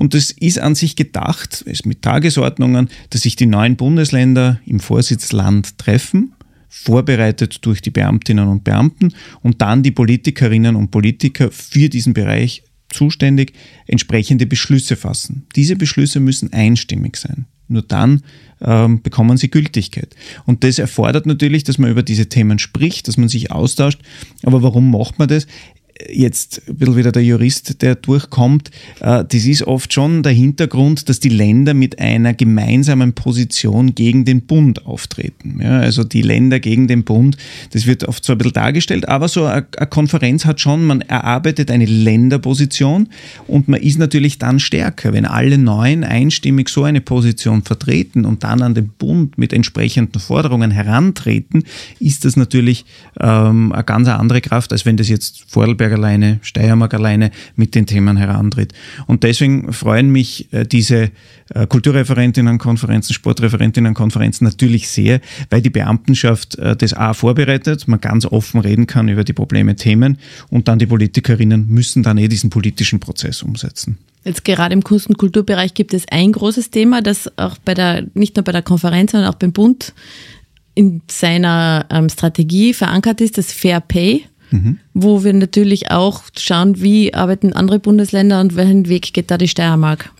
Und 0.00 0.14
es 0.14 0.30
ist 0.30 0.58
an 0.58 0.74
sich 0.74 0.96
gedacht, 0.96 1.60
ist 1.60 1.84
mit 1.84 2.00
Tagesordnungen, 2.00 2.88
dass 3.10 3.20
sich 3.20 3.36
die 3.36 3.44
neuen 3.44 3.76
Bundesländer 3.76 4.58
im 4.64 4.80
Vorsitzland 4.80 5.76
treffen, 5.76 6.32
vorbereitet 6.70 7.58
durch 7.66 7.82
die 7.82 7.90
Beamtinnen 7.90 8.48
und 8.48 8.64
Beamten 8.64 9.12
und 9.42 9.60
dann 9.60 9.82
die 9.82 9.90
Politikerinnen 9.90 10.74
und 10.74 10.90
Politiker 10.90 11.50
für 11.50 11.90
diesen 11.90 12.14
Bereich 12.14 12.62
zuständig 12.88 13.52
entsprechende 13.86 14.46
Beschlüsse 14.46 14.96
fassen. 14.96 15.46
Diese 15.54 15.76
Beschlüsse 15.76 16.18
müssen 16.18 16.50
einstimmig 16.50 17.18
sein. 17.18 17.44
Nur 17.68 17.82
dann 17.82 18.22
ähm, 18.62 19.02
bekommen 19.02 19.36
sie 19.36 19.50
Gültigkeit. 19.50 20.16
Und 20.46 20.64
das 20.64 20.78
erfordert 20.78 21.26
natürlich, 21.26 21.62
dass 21.62 21.76
man 21.76 21.90
über 21.90 22.02
diese 22.02 22.28
Themen 22.30 22.58
spricht, 22.58 23.06
dass 23.06 23.18
man 23.18 23.28
sich 23.28 23.52
austauscht. 23.52 24.00
Aber 24.44 24.62
warum 24.62 24.90
macht 24.90 25.18
man 25.18 25.28
das? 25.28 25.46
Jetzt 26.08 26.62
ein 26.68 26.76
bisschen 26.76 26.96
wieder 26.96 27.12
der 27.12 27.22
Jurist, 27.22 27.82
der 27.82 27.94
durchkommt, 27.94 28.70
äh, 29.00 29.24
das 29.24 29.44
ist 29.44 29.62
oft 29.62 29.92
schon 29.92 30.22
der 30.22 30.32
Hintergrund, 30.32 31.08
dass 31.08 31.20
die 31.20 31.28
Länder 31.28 31.74
mit 31.74 31.98
einer 31.98 32.34
gemeinsamen 32.34 33.12
Position 33.12 33.94
gegen 33.94 34.24
den 34.24 34.42
Bund 34.42 34.86
auftreten. 34.86 35.60
Ja, 35.62 35.80
also 35.80 36.04
die 36.04 36.22
Länder 36.22 36.60
gegen 36.60 36.88
den 36.88 37.04
Bund, 37.04 37.36
das 37.72 37.86
wird 37.86 38.04
oft 38.04 38.24
so 38.24 38.32
ein 38.32 38.38
bisschen 38.38 38.54
dargestellt, 38.54 39.08
aber 39.08 39.28
so 39.28 39.44
eine 39.44 39.62
Konferenz 39.62 40.44
hat 40.44 40.60
schon, 40.60 40.86
man 40.86 41.02
erarbeitet 41.02 41.70
eine 41.70 41.86
Länderposition 41.86 43.08
und 43.46 43.68
man 43.68 43.80
ist 43.80 43.98
natürlich 43.98 44.38
dann 44.38 44.58
stärker, 44.58 45.12
wenn 45.12 45.26
alle 45.26 45.58
neun 45.58 46.04
einstimmig 46.04 46.68
so 46.68 46.84
eine 46.84 47.00
Position 47.00 47.62
vertreten 47.62 48.24
und 48.24 48.44
dann 48.44 48.62
an 48.62 48.74
den 48.74 48.88
Bund 48.88 49.38
mit 49.38 49.52
entsprechenden 49.52 50.20
Forderungen 50.20 50.70
herantreten, 50.70 51.64
ist 51.98 52.24
das 52.24 52.36
natürlich 52.36 52.84
ähm, 53.20 53.72
eine 53.72 53.84
ganz 53.84 54.08
andere 54.08 54.40
Kraft, 54.40 54.72
als 54.72 54.86
wenn 54.86 54.96
das 54.96 55.08
jetzt 55.08 55.44
Vorarlberg 55.48 55.89
Vorarlberg 55.90 55.92
alleine, 55.92 56.38
Steiermark 56.42 56.94
alleine 56.94 57.30
mit 57.56 57.74
den 57.74 57.86
Themen 57.86 58.16
herantritt. 58.16 58.72
Und 59.06 59.22
deswegen 59.22 59.72
freuen 59.72 60.10
mich 60.10 60.52
äh, 60.52 60.64
diese 60.64 61.10
äh, 61.54 61.66
Kulturreferentinnenkonferenzen, 61.66 63.14
Sportreferentinnenkonferenzen 63.14 64.46
natürlich 64.46 64.88
sehr, 64.88 65.20
weil 65.50 65.62
die 65.62 65.70
Beamtenschaft 65.70 66.56
äh, 66.56 66.76
das 66.76 66.94
A 66.94 67.14
vorbereitet, 67.14 67.88
man 67.88 68.00
ganz 68.00 68.26
offen 68.26 68.60
reden 68.60 68.86
kann 68.86 69.08
über 69.08 69.24
die 69.24 69.32
Probleme, 69.32 69.76
Themen 69.76 70.18
und 70.50 70.68
dann 70.68 70.78
die 70.78 70.86
Politikerinnen 70.86 71.66
müssen 71.68 72.02
dann 72.02 72.18
eh 72.18 72.28
diesen 72.28 72.50
politischen 72.50 73.00
Prozess 73.00 73.42
umsetzen. 73.42 73.98
Jetzt 74.24 74.44
gerade 74.44 74.74
im 74.74 74.84
Kunst- 74.84 75.08
und 75.08 75.16
Kulturbereich 75.16 75.72
gibt 75.72 75.94
es 75.94 76.04
ein 76.10 76.32
großes 76.32 76.70
Thema, 76.70 77.00
das 77.00 77.30
auch 77.38 77.56
bei 77.64 77.72
der, 77.72 78.06
nicht 78.14 78.36
nur 78.36 78.44
bei 78.44 78.52
der 78.52 78.62
Konferenz, 78.62 79.12
sondern 79.12 79.30
auch 79.30 79.36
beim 79.38 79.52
Bund 79.52 79.94
in 80.74 81.00
seiner 81.10 81.86
ähm, 81.90 82.08
Strategie 82.08 82.74
verankert 82.74 83.20
ist, 83.20 83.38
das 83.38 83.52
Fair 83.52 83.80
Pay 83.80 84.26
mhm. 84.50 84.78
wo 84.94 85.24
wir 85.24 85.32
natürlich 85.32 85.90
auch 85.90 86.22
schauen, 86.38 86.80
wie 86.80 87.14
arbeiten 87.14 87.52
andere 87.52 87.78
Bundesländer 87.78 88.40
und 88.40 88.56
welchen 88.56 88.88
Weg 88.88 89.12
geht 89.12 89.30
da 89.30 89.38
die 89.38 89.48
Steiermark. 89.48 90.10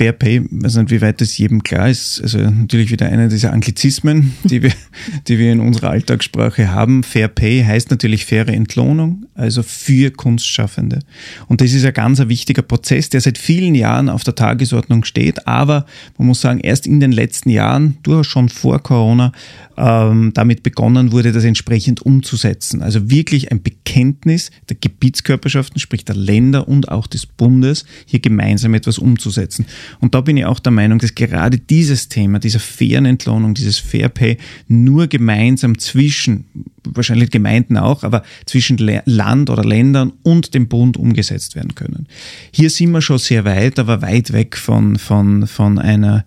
Fair 0.00 0.12
Pay, 0.12 0.46
weiß 0.50 0.76
nicht, 0.76 0.90
wie 0.90 1.02
weit 1.02 1.20
das 1.20 1.36
jedem 1.36 1.62
klar 1.62 1.90
ist. 1.90 2.22
Also 2.22 2.38
natürlich 2.38 2.90
wieder 2.90 3.04
einer 3.04 3.28
dieser 3.28 3.52
Anglizismen, 3.52 4.32
die 4.44 4.62
wir, 4.62 4.72
die 5.28 5.38
wir 5.38 5.52
in 5.52 5.60
unserer 5.60 5.90
Alltagssprache 5.90 6.72
haben. 6.72 7.02
Fair 7.02 7.28
Pay 7.28 7.64
heißt 7.64 7.90
natürlich 7.90 8.24
faire 8.24 8.48
Entlohnung, 8.48 9.26
also 9.34 9.62
für 9.62 10.10
Kunstschaffende. 10.10 11.00
Und 11.48 11.60
das 11.60 11.74
ist 11.74 11.84
ein 11.84 11.92
ganz 11.92 12.18
wichtiger 12.18 12.62
Prozess, 12.62 13.10
der 13.10 13.20
seit 13.20 13.36
vielen 13.36 13.74
Jahren 13.74 14.08
auf 14.08 14.24
der 14.24 14.34
Tagesordnung 14.34 15.04
steht. 15.04 15.46
Aber 15.46 15.84
man 16.16 16.28
muss 16.28 16.40
sagen, 16.40 16.60
erst 16.60 16.86
in 16.86 17.00
den 17.00 17.12
letzten 17.12 17.50
Jahren, 17.50 17.98
durchaus 18.02 18.26
schon 18.26 18.48
vor 18.48 18.82
Corona, 18.82 19.32
ähm, 19.80 20.32
damit 20.34 20.62
begonnen 20.62 21.12
wurde, 21.12 21.32
das 21.32 21.44
entsprechend 21.44 22.02
umzusetzen. 22.02 22.82
Also 22.82 23.10
wirklich 23.10 23.50
ein 23.50 23.62
Bekenntnis 23.62 24.50
der 24.68 24.76
Gebietskörperschaften, 24.76 25.78
sprich 25.78 26.04
der 26.04 26.16
Länder 26.16 26.68
und 26.68 26.88
auch 26.88 27.06
des 27.06 27.26
Bundes, 27.26 27.84
hier 28.06 28.20
gemeinsam 28.20 28.74
etwas 28.74 28.98
umzusetzen. 28.98 29.66
Und 29.98 30.14
da 30.14 30.20
bin 30.20 30.36
ich 30.36 30.44
auch 30.44 30.60
der 30.60 30.72
Meinung, 30.72 30.98
dass 30.98 31.14
gerade 31.14 31.58
dieses 31.58 32.08
Thema, 32.08 32.38
dieser 32.38 32.60
fairen 32.60 33.06
Entlohnung, 33.06 33.54
dieses 33.54 33.78
Fair 33.78 34.08
Pay 34.08 34.38
nur 34.68 35.06
gemeinsam 35.06 35.78
zwischen, 35.78 36.44
wahrscheinlich 36.84 37.30
Gemeinden 37.30 37.76
auch, 37.76 38.04
aber 38.04 38.22
zwischen 38.46 38.78
Land 39.04 39.50
oder 39.50 39.64
Ländern 39.64 40.12
und 40.22 40.54
dem 40.54 40.68
Bund 40.68 40.96
umgesetzt 40.96 41.56
werden 41.56 41.74
können. 41.74 42.06
Hier 42.52 42.70
sind 42.70 42.92
wir 42.92 43.02
schon 43.02 43.18
sehr 43.18 43.44
weit, 43.44 43.78
aber 43.78 44.02
weit 44.02 44.32
weg 44.32 44.56
von, 44.56 44.98
von, 44.98 45.46
von 45.46 45.78
einer 45.78 46.24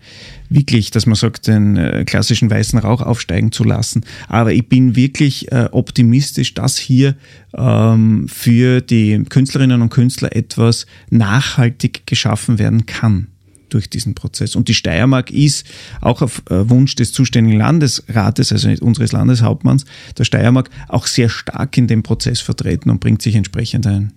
wirklich, 0.54 0.92
dass 0.92 1.06
man 1.06 1.16
sagt, 1.16 1.48
den 1.48 1.78
äh, 1.78 2.04
klassischen 2.06 2.50
weißen 2.50 2.80
Rauch 2.80 3.02
aufsteigen 3.02 3.52
zu 3.52 3.64
lassen. 3.64 4.06
Aber 4.28 4.54
ich 4.54 4.68
bin 4.70 4.96
wirklich 4.96 5.52
äh, 5.52 5.70
optimistisch, 5.72 6.54
dass 6.54 6.78
hier 6.78 7.16
ähm, 7.56 8.28
für 8.28 8.82
die 8.82 9.24
Künstlerinnen 9.28 9.82
und 9.82 9.90
Künstler 9.90 10.36
etwas 10.36 10.86
nachhaltig 11.10 12.06
geschaffen 12.06 12.60
werden 12.60 12.86
kann 12.86 13.28
durch 13.74 13.90
diesen 13.90 14.16
Prozess. 14.16 14.56
Und 14.56 14.68
die 14.68 14.74
Steiermark 14.74 15.32
ist 15.32 15.66
auch 16.02 16.22
auf 16.22 16.44
äh, 16.50 16.70
Wunsch 16.70 16.96
des 16.96 17.12
zuständigen 17.12 17.58
Landesrates, 17.58 18.52
also 18.52 18.70
unseres 18.82 19.12
Landeshauptmanns, 19.12 19.86
der 20.18 20.24
Steiermark, 20.24 20.70
auch 20.88 21.08
sehr 21.08 21.30
stark 21.30 21.78
in 21.78 21.88
dem 21.88 22.04
Prozess 22.04 22.40
vertreten 22.40 22.90
und 22.90 23.00
bringt 23.00 23.22
sich 23.22 23.36
entsprechend 23.36 23.88
ein. 23.88 24.14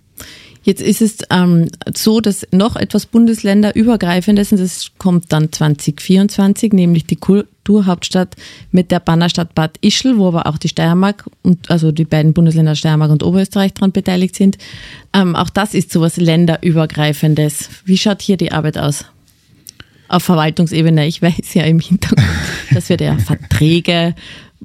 Jetzt 0.67 0.81
ist 0.81 1.01
es 1.01 1.19
ähm, 1.29 1.69
so, 1.95 2.19
dass 2.19 2.45
noch 2.51 2.75
etwas 2.75 3.05
Bundesländerübergreifendes, 3.05 4.51
und 4.51 4.59
das 4.59 4.91
kommt 4.97 5.31
dann 5.31 5.49
2024, 5.49 6.73
nämlich 6.73 7.05
die 7.05 7.15
Kulturhauptstadt 7.15 8.35
mit 8.71 8.91
der 8.91 8.99
Bannerstadt 8.99 9.55
Bad 9.55 9.77
Ischl, 9.79 10.17
wo 10.17 10.27
aber 10.27 10.45
auch 10.45 10.57
die 10.57 10.67
Steiermark 10.67 11.29
und 11.41 11.71
also 11.71 11.93
die 11.93 12.03
beiden 12.03 12.33
Bundesländer 12.33 12.75
Steiermark 12.75 13.11
und 13.11 13.23
Oberösterreich 13.23 13.75
daran 13.75 13.93
beteiligt 13.93 14.35
sind. 14.35 14.57
Ähm, 15.13 15.37
auch 15.37 15.49
das 15.49 15.73
ist 15.73 15.89
sowas 15.89 16.17
Länderübergreifendes. 16.17 17.69
Wie 17.85 17.97
schaut 17.97 18.21
hier 18.21 18.35
die 18.35 18.51
Arbeit 18.51 18.77
aus? 18.77 19.05
Auf 20.07 20.23
Verwaltungsebene. 20.23 21.05
Ich 21.05 21.21
weiß 21.21 21.53
ja 21.53 21.63
im 21.63 21.79
Hintergrund, 21.79 22.27
dass 22.71 22.89
wir 22.89 22.97
ja 22.97 23.17
Verträge 23.17 24.15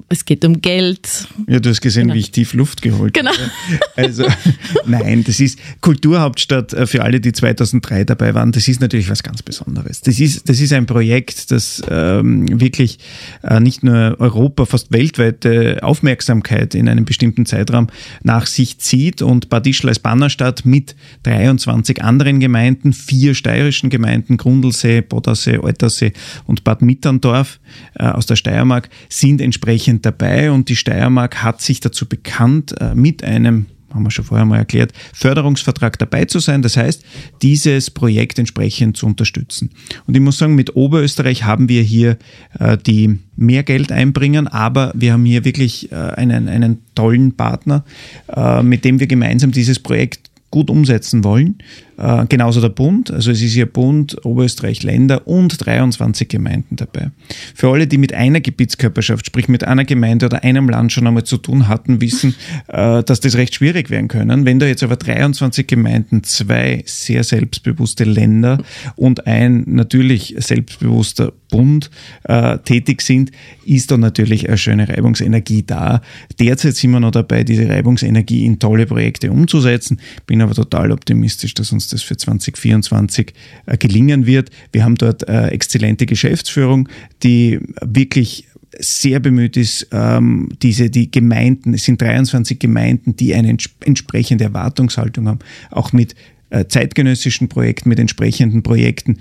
es 0.09 0.25
geht 0.25 0.43
um 0.43 0.61
Geld. 0.61 1.27
Ja, 1.47 1.59
du 1.59 1.69
hast 1.69 1.81
gesehen, 1.81 2.03
genau. 2.03 2.15
wie 2.15 2.19
ich 2.19 2.31
tief 2.31 2.53
Luft 2.53 2.81
geholt 2.81 3.13
genau. 3.13 3.31
habe. 3.31 3.51
Also, 3.95 4.25
nein, 4.85 5.23
das 5.23 5.39
ist 5.39 5.59
Kulturhauptstadt 5.81 6.73
äh, 6.73 6.87
für 6.87 7.03
alle, 7.03 7.19
die 7.19 7.31
2003 7.31 8.03
dabei 8.03 8.33
waren. 8.33 8.51
Das 8.51 8.67
ist 8.67 8.81
natürlich 8.81 9.09
was 9.09 9.21
ganz 9.21 9.43
Besonderes. 9.43 10.01
Das 10.01 10.19
ist, 10.19 10.49
das 10.49 10.59
ist 10.59 10.73
ein 10.73 10.87
Projekt, 10.87 11.51
das 11.51 11.81
ähm, 11.89 12.59
wirklich 12.59 12.97
äh, 13.43 13.59
nicht 13.59 13.83
nur 13.83 14.19
Europa, 14.19 14.65
fast 14.65 14.91
weltweite 14.91 15.79
Aufmerksamkeit 15.83 16.73
in 16.73 16.89
einem 16.89 17.05
bestimmten 17.05 17.45
Zeitraum 17.45 17.87
nach 18.23 18.47
sich 18.47 18.79
zieht 18.79 19.21
und 19.21 19.49
Bad 19.49 19.67
Ischl 19.67 19.89
als 19.89 19.99
Bannerstadt 19.99 20.65
mit 20.65 20.95
23 21.23 22.03
anderen 22.03 22.39
Gemeinden, 22.39 22.93
vier 22.93 23.35
steirischen 23.35 23.91
Gemeinden, 23.91 24.37
Grundlsee, 24.37 25.01
Boddersee, 25.01 25.59
Altersee 25.61 26.13
und 26.45 26.63
Bad 26.63 26.81
Mitterndorf 26.81 27.59
äh, 27.93 28.05
aus 28.05 28.25
der 28.25 28.35
Steiermark, 28.37 28.89
sind 29.09 29.39
entsprechend 29.39 29.82
dabei 30.05 30.51
und 30.51 30.69
die 30.69 30.75
Steiermark 30.75 31.43
hat 31.43 31.61
sich 31.61 31.79
dazu 31.79 32.07
bekannt, 32.07 32.75
äh, 32.79 32.95
mit 32.95 33.23
einem 33.23 33.67
haben 33.93 34.03
wir 34.03 34.09
schon 34.09 34.25
vorher 34.25 34.45
mal 34.45 34.57
erklärt, 34.57 34.91
Förderungsvertrag 35.13 35.99
dabei 35.99 36.25
zu 36.25 36.39
sein. 36.39 36.63
Das 36.63 36.77
heißt, 36.77 37.05
dieses 37.43 37.91
Projekt 37.91 38.39
entsprechend 38.39 38.97
zu 38.97 39.05
unterstützen. 39.05 39.69
Und 40.07 40.15
ich 40.15 40.21
muss 40.21 40.39
sagen, 40.39 40.55
mit 40.55 40.75
Oberösterreich 40.75 41.43
haben 41.43 41.69
wir 41.69 41.83
hier 41.83 42.17
äh, 42.57 42.75
die 42.75 43.19
mehr 43.35 43.61
Geld 43.61 43.91
einbringen, 43.91 44.47
aber 44.47 44.91
wir 44.95 45.13
haben 45.13 45.25
hier 45.25 45.45
wirklich 45.45 45.91
äh, 45.91 45.95
einen, 45.95 46.49
einen 46.49 46.79
tollen 46.95 47.33
Partner, 47.33 47.83
mit 48.61 48.85
dem 48.85 48.99
wir 48.99 49.07
gemeinsam 49.07 49.51
dieses 49.51 49.79
Projekt 49.79 50.22
gut 50.53 50.69
umsetzen 50.69 51.23
wollen. 51.23 51.55
Äh, 51.97 52.27
genauso 52.29 52.61
der 52.61 52.69
Bund, 52.69 53.09
also 53.09 53.31
es 53.31 53.41
ist 53.41 53.53
hier 53.53 53.65
Bund, 53.65 54.23
Oberösterreich, 54.23 54.83
Länder 54.83 55.27
und 55.27 55.65
23 55.65 56.27
Gemeinden 56.27 56.75
dabei. 56.75 57.09
Für 57.55 57.71
alle, 57.71 57.87
die 57.87 57.97
mit 57.97 58.13
einer 58.13 58.39
Gebietskörperschaft, 58.39 59.25
sprich 59.25 59.47
mit 59.47 59.63
einer 59.63 59.83
Gemeinde 59.83 60.27
oder 60.27 60.43
einem 60.43 60.69
Land 60.69 60.91
schon 60.91 61.07
einmal 61.07 61.23
zu 61.23 61.37
tun 61.37 61.67
hatten, 61.67 62.01
wissen, 62.01 62.35
äh, 62.67 63.01
dass 63.03 63.19
das 63.19 63.35
recht 63.35 63.55
schwierig 63.55 63.89
werden 63.89 64.09
können. 64.09 64.45
Wenn 64.45 64.59
da 64.59 64.67
jetzt 64.67 64.83
aber 64.83 64.95
23 64.95 65.65
Gemeinden, 65.65 66.23
zwei 66.23 66.83
sehr 66.85 67.23
selbstbewusste 67.23 68.03
Länder 68.03 68.59
und 68.95 69.25
ein 69.25 69.63
natürlich 69.65 70.35
selbstbewusster 70.37 71.33
Bund 71.53 71.91
äh, 72.23 72.57
tätig 72.57 73.03
sind, 73.03 73.31
ist 73.63 73.91
da 73.91 73.97
natürlich 73.97 74.47
eine 74.47 74.57
schöne 74.57 74.89
Reibungsenergie 74.89 75.61
da. 75.61 76.01
Derzeit 76.39 76.75
sind 76.75 76.89
wir 76.89 76.99
noch 76.99 77.11
dabei, 77.11 77.43
diese 77.43 77.69
Reibungsenergie 77.69 78.43
in 78.43 78.57
tolle 78.57 78.87
Projekte 78.87 79.31
umzusetzen. 79.31 79.99
Bin 80.25 80.41
aber 80.41 80.55
total 80.55 80.91
optimistisch, 80.91 81.53
dass 81.53 81.71
uns 81.71 81.89
das 81.89 82.01
für 82.01 82.17
2024 82.17 83.33
äh, 83.67 83.77
gelingen 83.77 84.25
wird. 84.25 84.49
Wir 84.71 84.83
haben 84.83 84.95
dort 84.95 85.29
äh, 85.29 85.49
exzellente 85.49 86.07
Geschäftsführung, 86.07 86.89
die 87.21 87.59
wirklich 87.81 88.47
sehr 88.79 89.19
bemüht 89.19 89.55
ist, 89.55 89.89
ähm, 89.91 90.49
diese, 90.63 90.89
die 90.89 91.11
Gemeinden, 91.11 91.75
es 91.75 91.83
sind 91.83 92.01
23 92.01 92.57
Gemeinden, 92.57 93.15
die 93.15 93.35
eine 93.35 93.55
entsprechende 93.81 94.45
Erwartungshaltung 94.45 95.27
haben, 95.27 95.39
auch 95.69 95.93
mit 95.93 96.15
zeitgenössischen 96.67 97.49
Projekten, 97.49 97.89
mit 97.89 97.99
entsprechenden 97.99 98.63
Projekten 98.63 99.19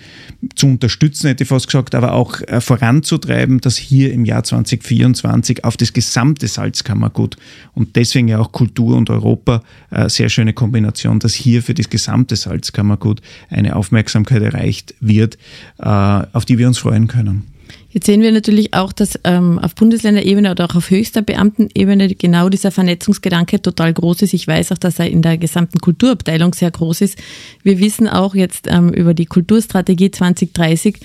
zu 0.55 0.66
unterstützen, 0.66 1.29
hätte 1.29 1.45
ich 1.45 1.49
fast 1.49 1.66
gesagt, 1.66 1.95
aber 1.95 2.12
auch 2.12 2.40
äh, 2.42 2.61
voranzutreiben, 2.61 3.61
dass 3.61 3.77
hier 3.77 4.12
im 4.12 4.25
Jahr 4.25 4.45
2024 4.45 5.64
auf 5.64 5.77
das 5.77 5.92
gesamte 5.92 6.49
Salzkammergut 6.49 7.37
und 7.75 7.97
deswegen 7.97 8.29
ja 8.29 8.38
auch 8.38 8.53
Kultur 8.53 8.97
und 8.97 9.11
Europa 9.11 9.62
äh, 9.90 10.09
sehr 10.09 10.29
schöne 10.29 10.53
Kombination, 10.53 11.18
dass 11.18 11.35
hier 11.35 11.62
für 11.62 11.75
das 11.75 11.90
gesamte 11.90 12.37
Salzkammergut 12.37 13.21
eine 13.49 13.77
Aufmerksamkeit 13.77 14.42
erreicht 14.42 14.95
wird, 15.01 15.38
auf 15.79 16.45
die 16.45 16.59
wir 16.59 16.66
uns 16.66 16.79
freuen 16.79 17.07
können. 17.07 17.52
Jetzt 17.93 18.07
sehen 18.07 18.23
wir 18.23 18.33
natürlich 18.33 18.73
auch, 18.73 18.93
dass 18.93 19.19
ähm, 19.25 19.59
auf 19.59 19.75
Bundesländerebene 19.75 20.51
oder 20.51 20.65
auch 20.65 20.75
auf 20.75 20.89
höchster 20.89 21.21
Beamtenebene 21.21 22.15
genau 22.15 22.49
dieser 22.49 22.71
Vernetzungsgedanke 22.71 23.61
total 23.61 23.93
groß 23.93 24.23
ist. 24.23 24.33
Ich 24.33 24.49
weiß 24.49 24.73
auch, 24.73 24.79
dass 24.79 24.99
er 24.99 25.11
in 25.11 25.21
der 25.21 25.37
gesamten 25.37 25.79
Kulturabteilung 25.79 26.55
sehr 26.55 26.71
groß 26.71 27.03
ist. 27.03 27.19
Wir 27.63 27.79
wissen 27.81 28.09
auch 28.09 28.35
jetzt 28.35 28.67
ähm, 28.69 28.91
über 28.95 29.13
die 29.13 29.27
Kulturstrategie 29.27 30.11
2030, 30.11 31.01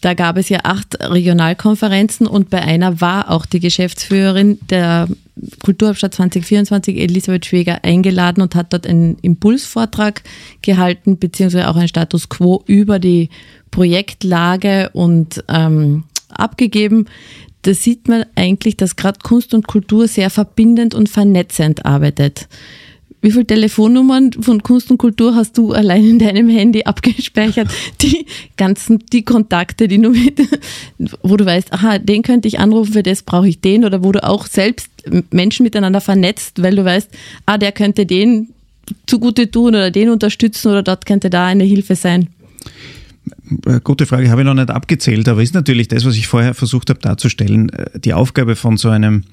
da 0.00 0.14
gab 0.14 0.36
es 0.36 0.48
ja 0.48 0.60
acht 0.62 1.00
Regionalkonferenzen 1.00 2.26
und 2.26 2.50
bei 2.50 2.62
einer 2.62 3.00
war 3.00 3.30
auch 3.30 3.46
die 3.46 3.58
Geschäftsführerin 3.58 4.58
der 4.70 5.08
Kulturhauptstadt 5.64 6.14
2024, 6.14 6.98
Elisabeth 6.98 7.46
Schweger, 7.46 7.84
eingeladen 7.84 8.42
und 8.42 8.54
hat 8.54 8.72
dort 8.72 8.86
einen 8.86 9.18
Impulsvortrag 9.22 10.22
gehalten, 10.62 11.18
beziehungsweise 11.18 11.68
auch 11.68 11.76
einen 11.76 11.88
Status 11.88 12.28
quo 12.28 12.62
über 12.66 12.98
die 13.00 13.30
Projektlage 13.70 14.90
und 14.92 15.42
ähm, 15.48 16.04
abgegeben. 16.38 17.06
Da 17.62 17.74
sieht 17.74 18.08
man 18.08 18.24
eigentlich, 18.34 18.76
dass 18.76 18.96
gerade 18.96 19.18
Kunst 19.22 19.52
und 19.52 19.66
Kultur 19.66 20.08
sehr 20.08 20.30
verbindend 20.30 20.94
und 20.94 21.08
vernetzend 21.08 21.84
arbeitet. 21.84 22.48
Wie 23.20 23.32
viele 23.32 23.46
Telefonnummern 23.46 24.32
von 24.32 24.62
Kunst 24.62 24.92
und 24.92 24.98
Kultur 24.98 25.34
hast 25.34 25.58
du 25.58 25.72
allein 25.72 26.04
in 26.04 26.18
deinem 26.20 26.48
Handy 26.48 26.84
abgespeichert? 26.84 27.68
Die 28.00 28.26
ganzen, 28.56 29.00
die 29.12 29.24
Kontakte, 29.24 29.88
die 29.88 30.00
du 30.00 30.10
mit, 30.10 30.40
wo 31.22 31.36
du 31.36 31.44
weißt, 31.44 31.72
aha, 31.72 31.98
den 31.98 32.22
könnte 32.22 32.46
ich 32.46 32.60
anrufen, 32.60 32.92
für 32.92 33.02
das 33.02 33.22
brauche 33.22 33.48
ich 33.48 33.60
den, 33.60 33.84
oder 33.84 34.04
wo 34.04 34.12
du 34.12 34.22
auch 34.22 34.46
selbst 34.46 34.88
Menschen 35.32 35.64
miteinander 35.64 36.00
vernetzt, 36.00 36.62
weil 36.62 36.76
du 36.76 36.84
weißt, 36.84 37.10
ah, 37.46 37.58
der 37.58 37.72
könnte 37.72 38.06
den 38.06 38.50
zugute 39.06 39.50
tun 39.50 39.74
oder 39.74 39.90
den 39.90 40.10
unterstützen 40.10 40.68
oder 40.68 40.84
dort 40.84 41.04
könnte 41.04 41.28
da 41.28 41.46
eine 41.46 41.64
Hilfe 41.64 41.96
sein. 41.96 42.28
Äh, 43.66 43.80
gute 43.82 44.06
Frage, 44.06 44.30
habe 44.30 44.42
ich 44.42 44.46
noch 44.46 44.54
nicht 44.54 44.70
abgezählt, 44.70 45.28
aber 45.28 45.42
ist 45.42 45.54
natürlich 45.54 45.88
das, 45.88 46.04
was 46.04 46.16
ich 46.16 46.26
vorher 46.26 46.54
versucht 46.54 46.90
habe 46.90 47.00
darzustellen, 47.00 47.68
äh, 47.70 47.98
die 47.98 48.14
Aufgabe 48.14 48.56
von 48.56 48.76
so 48.76 48.88
einem 48.88 49.24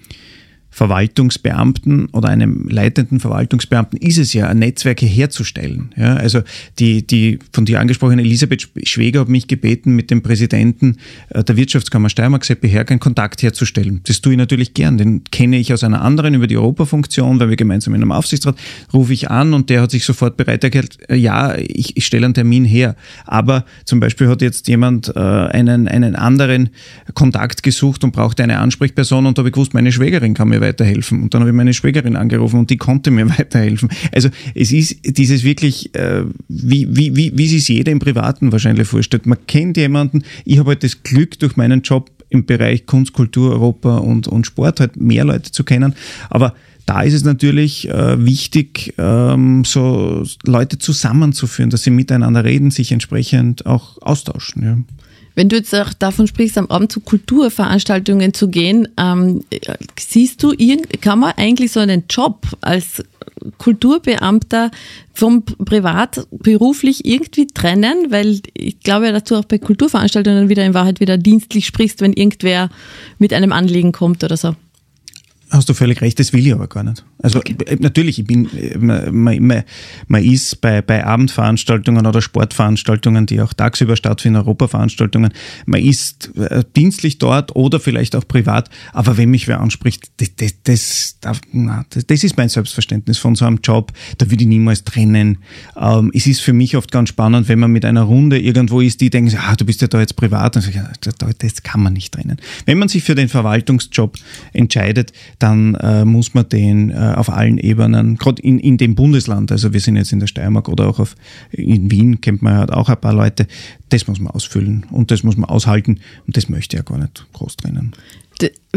Verwaltungsbeamten 0.76 2.08
oder 2.08 2.28
einem 2.28 2.68
leitenden 2.68 3.22
Verwaltungsbeamten 3.22 3.98
ist 3.98 4.18
es 4.18 4.34
ja, 4.34 4.54
Netzwerke 4.54 5.06
herzustellen. 5.06 5.94
Ja, 5.96 6.18
also 6.18 6.42
die, 6.80 7.08
die 7.08 7.40
von 7.54 7.64
dir 7.64 7.80
angesprochene 7.80 8.22
Elisabeth 8.22 8.68
Schweger 8.84 9.22
hat 9.22 9.30
mich 9.30 9.48
gebeten, 9.48 9.96
mit 9.96 10.12
dem 10.12 10.22
Präsidenten 10.22 10.98
äh, 11.30 11.46
der 11.46 11.56
Wirtschaftskammer 11.56 12.10
Steiermark, 12.10 12.44
Seppi 12.44 12.68
Herg, 12.68 12.92
einen 12.92 13.00
Kontakt 13.00 13.42
herzustellen. 13.42 14.02
Das 14.06 14.20
tue 14.20 14.34
ich 14.34 14.38
natürlich 14.38 14.74
gern. 14.74 14.98
Den 14.98 15.24
kenne 15.24 15.58
ich 15.60 15.72
aus 15.72 15.82
einer 15.86 16.02
anderen 16.02 16.34
über 16.34 16.46
die 16.46 16.58
Europafunktion, 16.58 17.40
weil 17.40 17.50
wir 17.50 17.56
gemeinsam 17.56 17.96
in 17.96 18.02
einem 18.02 18.12
Aufsichtsrat 18.12 18.58
rufe 18.94 19.14
ich 19.14 19.32
an 19.32 19.54
und 19.54 19.70
der 19.70 19.82
hat 19.82 19.92
sich 19.92 20.04
sofort 20.04 20.36
bereit 20.36 20.62
erklärt, 20.66 20.98
äh, 21.10 21.16
ja, 21.16 21.56
ich, 21.58 21.96
ich 21.96 22.06
stelle 22.06 22.26
einen 22.26 22.34
Termin 22.34 22.66
her. 22.66 22.98
Aber 23.26 23.64
zum 23.86 24.02
Beispiel 24.02 24.28
hat 24.28 24.42
jetzt 24.42 24.68
jemand 24.68 25.08
äh, 25.16 25.20
einen, 25.20 25.88
einen 25.88 26.18
anderen 26.18 26.72
Kontakt 27.14 27.64
gesucht 27.64 28.04
und 28.04 28.12
brauchte 28.12 28.44
eine 28.44 28.60
Ansprechperson 28.60 29.26
und 29.26 29.38
da 29.38 29.40
habe 29.40 29.48
ich 29.48 29.54
gewusst, 29.54 29.74
meine 29.74 29.94
Schwägerin 29.94 30.34
kann 30.34 30.50
mir 30.50 30.65
weiterhelfen. 30.66 31.24
Und 31.24 31.34
dann 31.34 31.42
habe 31.42 31.52
ich 31.52 31.56
meine 31.56 31.74
Schwägerin 31.74 32.16
angerufen 32.16 32.60
und 32.60 32.70
die 32.70 32.78
konnte 32.78 33.12
mir 33.12 33.30
weiterhelfen. 33.38 33.90
Also 34.12 34.30
es 34.54 34.72
ist 34.72 34.98
dieses 35.18 35.44
wirklich, 35.44 35.94
äh, 35.96 36.24
wie, 36.48 36.88
wie, 36.96 37.16
wie, 37.16 37.38
wie 37.38 37.48
sich 37.48 37.68
jeder 37.68 37.92
im 37.92 38.00
Privaten 38.00 38.52
wahrscheinlich 38.52 38.88
vorstellt. 38.88 39.26
Man 39.26 39.38
kennt 39.48 39.78
jemanden, 39.78 40.24
ich 40.44 40.60
habe 40.60 40.70
halt 40.70 40.84
das 40.84 41.04
Glück 41.04 41.40
durch 41.40 41.56
meinen 41.56 41.82
Job 41.82 42.12
im 42.30 42.46
Bereich 42.46 42.86
Kunst, 42.86 43.14
Kultur, 43.14 43.52
Europa 43.52 43.98
und, 43.98 44.28
und 44.28 44.46
Sport 44.46 44.80
halt 44.80 44.98
mehr 44.98 45.24
Leute 45.24 45.52
zu 45.52 45.64
kennen. 45.64 45.94
Aber 46.30 46.56
da 46.86 47.02
ist 47.02 47.14
es 47.14 47.24
natürlich 47.24 47.90
äh, 47.90 48.24
wichtig, 48.24 48.94
ähm, 48.98 49.64
so 49.66 50.24
Leute 50.44 50.78
zusammenzuführen, 50.78 51.72
dass 51.72 51.84
sie 51.84 51.90
miteinander 51.90 52.44
reden, 52.44 52.70
sich 52.72 52.92
entsprechend 52.92 53.66
auch 53.66 54.02
austauschen. 54.02 54.64
Ja. 54.64 54.78
Wenn 55.36 55.50
du 55.50 55.58
jetzt 55.58 55.76
auch 55.76 55.94
davon 55.94 56.28
sprichst, 56.28 56.58
am 56.58 56.68
Abend 56.68 56.92
zu 56.92 57.02
Kulturveranstaltungen 57.02 58.34
zu 58.34 58.48
gehen, 58.48 58.88
ähm, 58.98 59.44
siehst 60.00 60.42
du, 60.42 60.54
kann 61.02 61.20
man 61.20 61.34
eigentlich 61.36 61.74
so 61.74 61.82
einen 61.82 62.06
Job 62.10 62.48
als 62.62 63.04
Kulturbeamter 63.58 64.72
vom 65.14 65.44
Privat 65.44 66.26
beruflich 66.32 67.06
irgendwie 67.06 67.48
trennen? 67.48 68.08
Weil 68.12 68.40
ich 68.54 68.80
glaube, 68.80 69.12
dass 69.12 69.26
du 69.26 69.36
auch 69.36 69.46
bei 69.46 69.58
Kulturveranstaltungen 69.58 70.48
wieder 70.48 70.66
in 70.66 70.74
Wahrheit 70.74 71.02
wieder 71.02 71.18
dienstlich 71.18 71.66
sprichst, 71.66 72.02
wenn 72.02 72.14
irgendwer 72.14 72.70
mit 73.20 73.34
einem 73.34 73.52
Anliegen 73.52 73.92
kommt 73.92 74.24
oder 74.24 74.38
so. 74.38 74.56
Hast 75.52 75.70
du 75.70 75.76
völlig 75.76 76.02
recht, 76.02 76.20
das 76.20 76.34
will 76.34 76.46
ich 76.46 76.54
aber 76.54 76.68
gar 76.68 76.84
nicht. 76.84 77.06
Also 77.22 77.40
okay. 77.40 77.56
Äh, 77.68 77.78
natürlich, 77.80 78.18
ich 78.18 78.26
bin, 78.26 78.50
äh, 78.58 78.78
man, 78.78 79.40
man, 79.46 79.64
man 80.08 80.24
ist 80.24 80.60
bei, 80.60 80.82
bei 80.82 81.06
Abendveranstaltungen 81.06 82.08
oder 82.08 82.22
Sportveranstaltungen, 82.22 83.28
die 83.28 83.40
auch 83.42 83.54
tagsüber 83.54 83.96
stattfinden, 83.96 84.38
Europaveranstaltungen, 84.38 85.32
man 85.68 85.82
ist 85.82 86.36
äh, 86.36 86.64
dienstlich 86.76 87.20
dort 87.20 87.56
oder 87.56 87.80
vielleicht 87.80 88.16
auch 88.16 88.28
privat, 88.28 88.72
aber 88.92 89.18
wenn 89.18 89.30
mich 89.30 89.48
wer 89.48 89.62
anspricht, 89.62 90.10
das, 90.18 90.36
das, 90.64 91.20
das, 91.22 92.06
das 92.08 92.24
ist 92.24 92.38
mein 92.38 92.50
Selbstverständnis 92.50 93.20
von 93.20 93.36
so 93.36 93.46
einem 93.46 93.60
Job, 93.64 93.94
da 94.18 94.30
würde 94.32 94.44
ich 94.44 94.50
niemals 94.50 94.84
trennen. 94.84 95.38
Ähm, 95.78 96.12
es 96.14 96.26
ist 96.26 96.42
für 96.42 96.54
mich 96.54 96.76
oft 96.76 96.92
ganz 96.92 97.10
spannend, 97.10 97.48
wenn 97.50 97.60
man 97.60 97.72
mit 97.72 97.86
einer 97.86 98.04
Runde 98.04 98.40
irgendwo 98.40 98.82
ist, 98.82 99.00
die 99.00 99.12
denken, 99.12 99.38
ah, 99.38 99.56
du 99.56 99.66
bist 99.66 99.82
ja 99.82 99.88
da 99.88 100.00
jetzt 100.00 100.16
privat, 100.16 100.58
und 100.58 100.66
das 101.40 101.64
kann 101.64 101.84
man 101.84 101.94
nicht 101.94 102.16
trennen. 102.16 102.38
Wenn 102.66 102.80
man 102.80 102.88
sich 102.88 103.04
für 103.04 103.14
den 103.14 103.30
Verwaltungsjob 103.30 104.18
entscheidet, 104.54 105.14
dann 105.40 105.76
äh, 105.76 106.06
muss 106.06 106.34
man 106.34 106.48
den 106.50 106.90
äh, 106.90 107.14
auf 107.16 107.30
allen 107.30 107.58
Ebenen, 107.58 108.18
gerade 108.18 108.42
in, 108.42 108.60
in 108.60 108.78
dem 108.78 108.96
Bundesland, 108.96 109.52
also 109.52 109.74
wir 109.74 109.80
sind 109.80 109.96
jetzt 109.96 110.12
in 110.12 110.20
der 110.20 110.28
Steiermark 110.28 110.70
oder 110.70 110.88
auch 110.88 111.00
auf, 111.00 111.16
in 111.52 111.92
Wien, 111.92 112.22
kennt 112.22 112.42
man 112.42 112.56
halt 112.56 112.72
auch 112.72 112.90
ein 112.90 113.00
paar 113.00 113.14
Leute, 113.14 113.48
das 113.90 114.08
muss 114.08 114.20
man 114.20 114.34
ausfüllen 114.34 114.86
und 114.92 115.12
das 115.12 115.24
muss 115.24 115.38
man 115.38 115.50
aushalten 115.50 116.00
und 116.28 116.38
das 116.38 116.50
möchte 116.50 116.78
ja 116.78 116.84
gar 116.84 116.98
nicht 116.98 117.26
groß 117.34 117.58
trennen. 117.58 117.94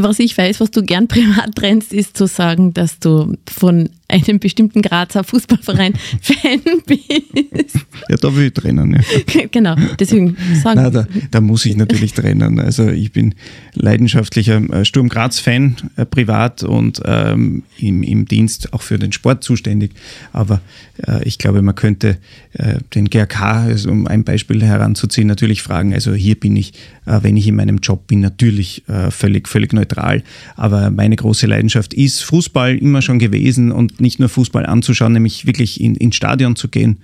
Was 0.02 0.18
ich 0.18 0.36
weiß, 0.36 0.60
was 0.60 0.70
du 0.70 0.82
gern 0.82 1.08
privat 1.08 1.54
trennst, 1.54 1.92
ist 1.92 2.16
zu 2.16 2.26
sagen, 2.26 2.74
dass 2.74 2.98
du 2.98 3.36
von 3.46 3.90
einem 4.08 4.38
bestimmten 4.38 4.80
Grazer 4.80 5.22
Fußballverein 5.22 5.94
Fan 6.22 6.60
bist. 6.86 7.76
Ja, 8.08 8.16
da 8.16 8.34
will 8.34 8.46
ich 8.46 8.54
trennen. 8.54 8.94
Ja. 8.94 9.00
Genau, 9.50 9.76
deswegen 9.98 10.36
sagen. 10.62 10.82
Nein, 10.82 10.92
da, 10.92 11.06
da, 11.30 11.40
muss 11.40 11.64
ich 11.66 11.76
natürlich 11.76 12.12
trennen. 12.12 12.58
Also 12.58 12.88
ich 12.88 13.12
bin 13.12 13.34
leidenschaftlicher 13.74 14.62
äh, 14.72 14.84
Sturm 14.84 15.08
Graz-Fan, 15.08 15.76
äh, 15.96 16.04
privat 16.06 16.62
und 16.62 17.00
ähm, 17.04 17.62
im, 17.78 18.02
im 18.02 18.26
Dienst 18.26 18.72
auch 18.72 18.82
für 18.82 18.98
den 18.98 19.12
Sport 19.12 19.44
zuständig. 19.44 19.92
Aber 20.32 20.60
äh, 21.06 21.22
ich 21.24 21.38
glaube, 21.38 21.62
man 21.62 21.74
könnte 21.74 22.18
äh, 22.52 22.78
den 22.94 23.08
GRK, 23.08 23.64
also 23.64 23.90
um 23.90 24.06
ein 24.06 24.24
Beispiel 24.24 24.62
heranzuziehen, 24.62 25.28
natürlich 25.28 25.62
fragen. 25.62 25.94
Also 25.94 26.14
hier 26.14 26.34
bin 26.38 26.56
ich, 26.56 26.72
äh, 27.06 27.20
wenn 27.22 27.36
ich 27.36 27.46
in 27.46 27.56
meinem 27.56 27.78
Job 27.78 28.06
bin, 28.06 28.20
natürlich 28.20 28.82
völlig, 29.10 29.47
völlig 29.48 29.72
neutral. 29.72 30.22
Aber 30.56 30.90
meine 30.90 31.16
große 31.16 31.46
Leidenschaft 31.46 31.94
ist 31.94 32.22
Fußball 32.22 32.76
immer 32.76 33.02
schon 33.02 33.18
gewesen 33.18 33.72
und 33.72 34.00
nicht 34.00 34.20
nur 34.20 34.28
Fußball 34.28 34.66
anzuschauen, 34.66 35.12
nämlich 35.12 35.46
wirklich 35.46 35.80
in, 35.80 35.94
ins 35.96 36.16
Stadion 36.16 36.56
zu 36.56 36.68
gehen. 36.68 36.98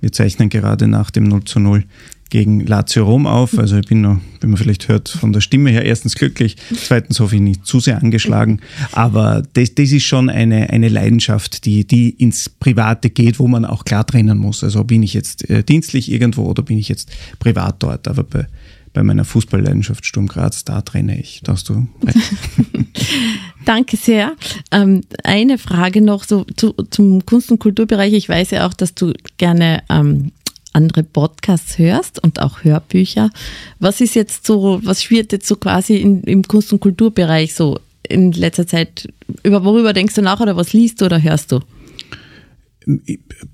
Wir 0.00 0.12
zeichnen 0.12 0.48
gerade 0.48 0.88
nach 0.88 1.10
dem 1.10 1.24
0 1.24 1.44
zu 1.44 1.60
0 1.60 1.84
gegen 2.30 2.64
Lazio 2.64 3.04
Rom 3.04 3.26
auf. 3.26 3.58
Also 3.58 3.76
ich 3.76 3.86
bin 3.86 4.00
noch, 4.00 4.20
wie 4.40 4.46
man 4.46 4.56
vielleicht 4.56 4.88
hört, 4.88 5.08
von 5.08 5.32
der 5.32 5.40
Stimme 5.40 5.70
her 5.70 5.84
erstens 5.84 6.14
glücklich, 6.14 6.56
zweitens 6.74 7.20
hoffe 7.20 7.34
ich 7.34 7.42
nicht 7.42 7.66
zu 7.66 7.80
sehr 7.80 8.00
angeschlagen. 8.00 8.60
Aber 8.92 9.42
das, 9.52 9.74
das 9.74 9.92
ist 9.92 10.04
schon 10.04 10.30
eine, 10.30 10.70
eine 10.70 10.88
Leidenschaft, 10.88 11.64
die, 11.66 11.84
die 11.84 12.10
ins 12.10 12.48
Private 12.48 13.10
geht, 13.10 13.38
wo 13.38 13.48
man 13.48 13.64
auch 13.64 13.84
klar 13.84 14.06
trennen 14.06 14.38
muss. 14.38 14.64
Also 14.64 14.84
bin 14.84 15.02
ich 15.02 15.12
jetzt 15.12 15.50
äh, 15.50 15.62
dienstlich 15.64 16.10
irgendwo 16.10 16.44
oder 16.44 16.62
bin 16.62 16.78
ich 16.78 16.88
jetzt 16.88 17.10
privat 17.40 17.82
dort. 17.82 18.08
Aber 18.08 18.22
bei, 18.22 18.46
bei 18.92 19.02
meiner 19.02 19.24
Fußballleidenschaft 19.24 20.04
Sturm 20.04 20.26
Graz, 20.26 20.64
da 20.64 20.80
trenne 20.80 21.18
ich. 21.18 21.40
Da 21.44 21.52
hast 21.52 21.68
du. 21.68 21.86
Danke 23.64 23.96
sehr. 23.96 24.34
Ähm, 24.72 25.02
eine 25.22 25.58
Frage 25.58 26.00
noch 26.00 26.24
so 26.24 26.44
zu, 26.56 26.72
zum 26.90 27.24
Kunst- 27.24 27.50
und 27.52 27.60
Kulturbereich. 27.60 28.12
Ich 28.14 28.28
weiß 28.28 28.50
ja 28.50 28.66
auch, 28.66 28.74
dass 28.74 28.94
du 28.94 29.12
gerne 29.38 29.82
ähm, 29.88 30.32
andere 30.72 31.02
Podcasts 31.02 31.78
hörst 31.78 32.22
und 32.22 32.40
auch 32.40 32.64
Hörbücher. 32.64 33.30
Was 33.78 34.00
ist 34.00 34.14
jetzt 34.14 34.46
so, 34.46 34.80
was 34.82 35.02
schwirrt 35.02 35.32
jetzt 35.32 35.46
so 35.46 35.56
quasi 35.56 35.96
in, 35.96 36.22
im 36.22 36.42
Kunst- 36.42 36.72
und 36.72 36.80
Kulturbereich 36.80 37.54
so 37.54 37.78
in 38.08 38.32
letzter 38.32 38.66
Zeit? 38.66 39.08
Über 39.42 39.64
worüber 39.64 39.92
denkst 39.92 40.14
du 40.14 40.22
nach 40.22 40.40
oder 40.40 40.56
was 40.56 40.72
liest 40.72 41.00
du 41.00 41.06
oder 41.06 41.22
hörst 41.22 41.52
du? 41.52 41.60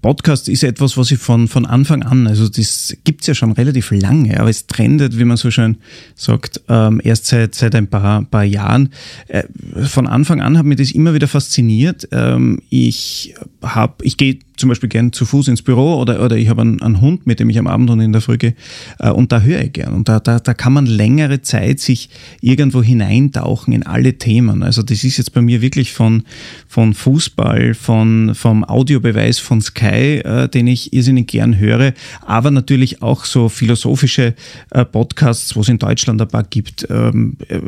Podcast 0.03 0.49
ist 0.49 0.63
etwas, 0.63 0.97
was 0.97 1.11
ich 1.11 1.19
von, 1.19 1.49
von 1.49 1.67
Anfang 1.67 2.03
an, 2.03 2.27
also 2.27 2.49
das 2.49 2.97
gibt 3.05 3.23
es 3.23 3.27
ja 3.27 3.35
schon 3.35 3.53
relativ 3.53 3.91
lange, 3.91 4.39
aber 4.39 4.49
es 4.49 4.67
trendet, 4.67 5.19
wie 5.19 5.25
man 5.25 5.37
so 5.37 5.51
schön 5.51 5.79
sagt, 6.15 6.61
ähm, 6.69 7.01
erst 7.03 7.27
seit, 7.27 7.55
seit 7.55 7.75
ein 7.75 7.89
paar, 7.89 8.23
paar 8.23 8.45
Jahren. 8.45 8.91
Äh, 9.27 9.45
von 9.87 10.07
Anfang 10.07 10.41
an 10.41 10.57
hat 10.57 10.65
mich 10.65 10.79
das 10.79 10.93
immer 10.93 11.13
wieder 11.13 11.29
fasziniert. 11.29 12.09
Ähm, 12.13 12.63
ich 12.71 13.35
habe, 13.63 14.05
ich 14.05 14.17
gehe 14.17 14.39
zum 14.57 14.69
Beispiel 14.69 14.89
gern 14.89 15.13
zu 15.13 15.25
Fuß 15.25 15.49
ins 15.49 15.63
Büro 15.63 15.97
oder, 16.01 16.23
oder 16.23 16.37
ich 16.37 16.49
habe 16.49 16.63
einen, 16.63 16.81
einen 16.83 17.01
Hund, 17.01 17.27
mit 17.27 17.41
dem 17.41 17.51
ich 17.51 17.59
am 17.59 17.67
Abend 17.67 17.91
und 17.91 18.01
in 18.01 18.13
der 18.13 18.21
Früh 18.21 18.39
gehe 18.39 18.55
äh, 18.99 19.11
und 19.11 19.33
da 19.33 19.41
höre 19.41 19.63
ich 19.63 19.73
gern. 19.73 19.95
Und 19.95 20.09
da, 20.09 20.21
da, 20.21 20.39
da 20.41 20.55
kann 20.55 20.73
man 20.73 20.87
längere 20.87 21.43
Zeit 21.43 21.81
sich 21.81 22.11
irgendwo 22.41 22.83
hineintauchen 22.83 23.73
in 23.73 23.83
alle 23.85 24.19
Themen. 24.19 24.63
Also 24.63 24.83
das 24.83 25.05
ist 25.05 25.19
jetzt 25.19 25.33
bei 25.33 25.43
mir 25.43 25.61
wirklich 25.61 25.93
von, 25.93 26.25
von 26.69 26.95
Fußball, 26.95 27.75
von, 27.75 28.35
vom 28.35 28.65
Audiobeweis 28.65 29.39
von 29.39 29.61
Sky, 29.61 30.21
äh, 30.25 30.49
den 30.49 30.67
ich 30.67 30.93
irrsinnig 30.93 31.29
gern 31.29 31.59
höre, 31.59 31.93
aber 32.23 32.51
natürlich 32.51 33.03
auch 33.03 33.25
so 33.25 33.49
philosophische 33.49 34.35
äh, 34.71 34.85
Podcasts, 34.85 35.57
wo 35.57 35.61
es 35.61 35.69
in 35.69 35.79
Deutschland 35.79 36.21
ein 36.21 36.29
paar 36.29 36.45
gibt. 36.45 36.87
Ähm, 36.91 37.37
äh, 37.49 37.61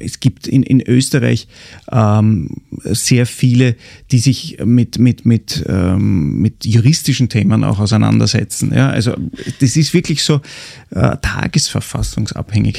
es 0.00 0.20
gibt 0.20 0.46
in, 0.46 0.62
in 0.62 0.80
Österreich 0.80 1.48
ähm, 1.90 2.50
sehr 2.84 3.26
viele, 3.26 3.76
die 4.10 4.18
sich 4.18 4.58
mit, 4.64 4.98
mit, 4.98 5.24
mit 5.24 5.64
äh, 5.66 5.93
ähm, 5.94 6.40
mit 6.40 6.64
juristischen 6.64 7.28
Themen 7.28 7.64
auch 7.64 7.78
auseinandersetzen. 7.78 8.72
Ja, 8.74 8.90
also 8.90 9.14
das 9.60 9.76
ist 9.76 9.94
wirklich 9.94 10.22
so 10.22 10.40
äh, 10.90 11.16
tagesverfassungsabhängig, 11.20 12.78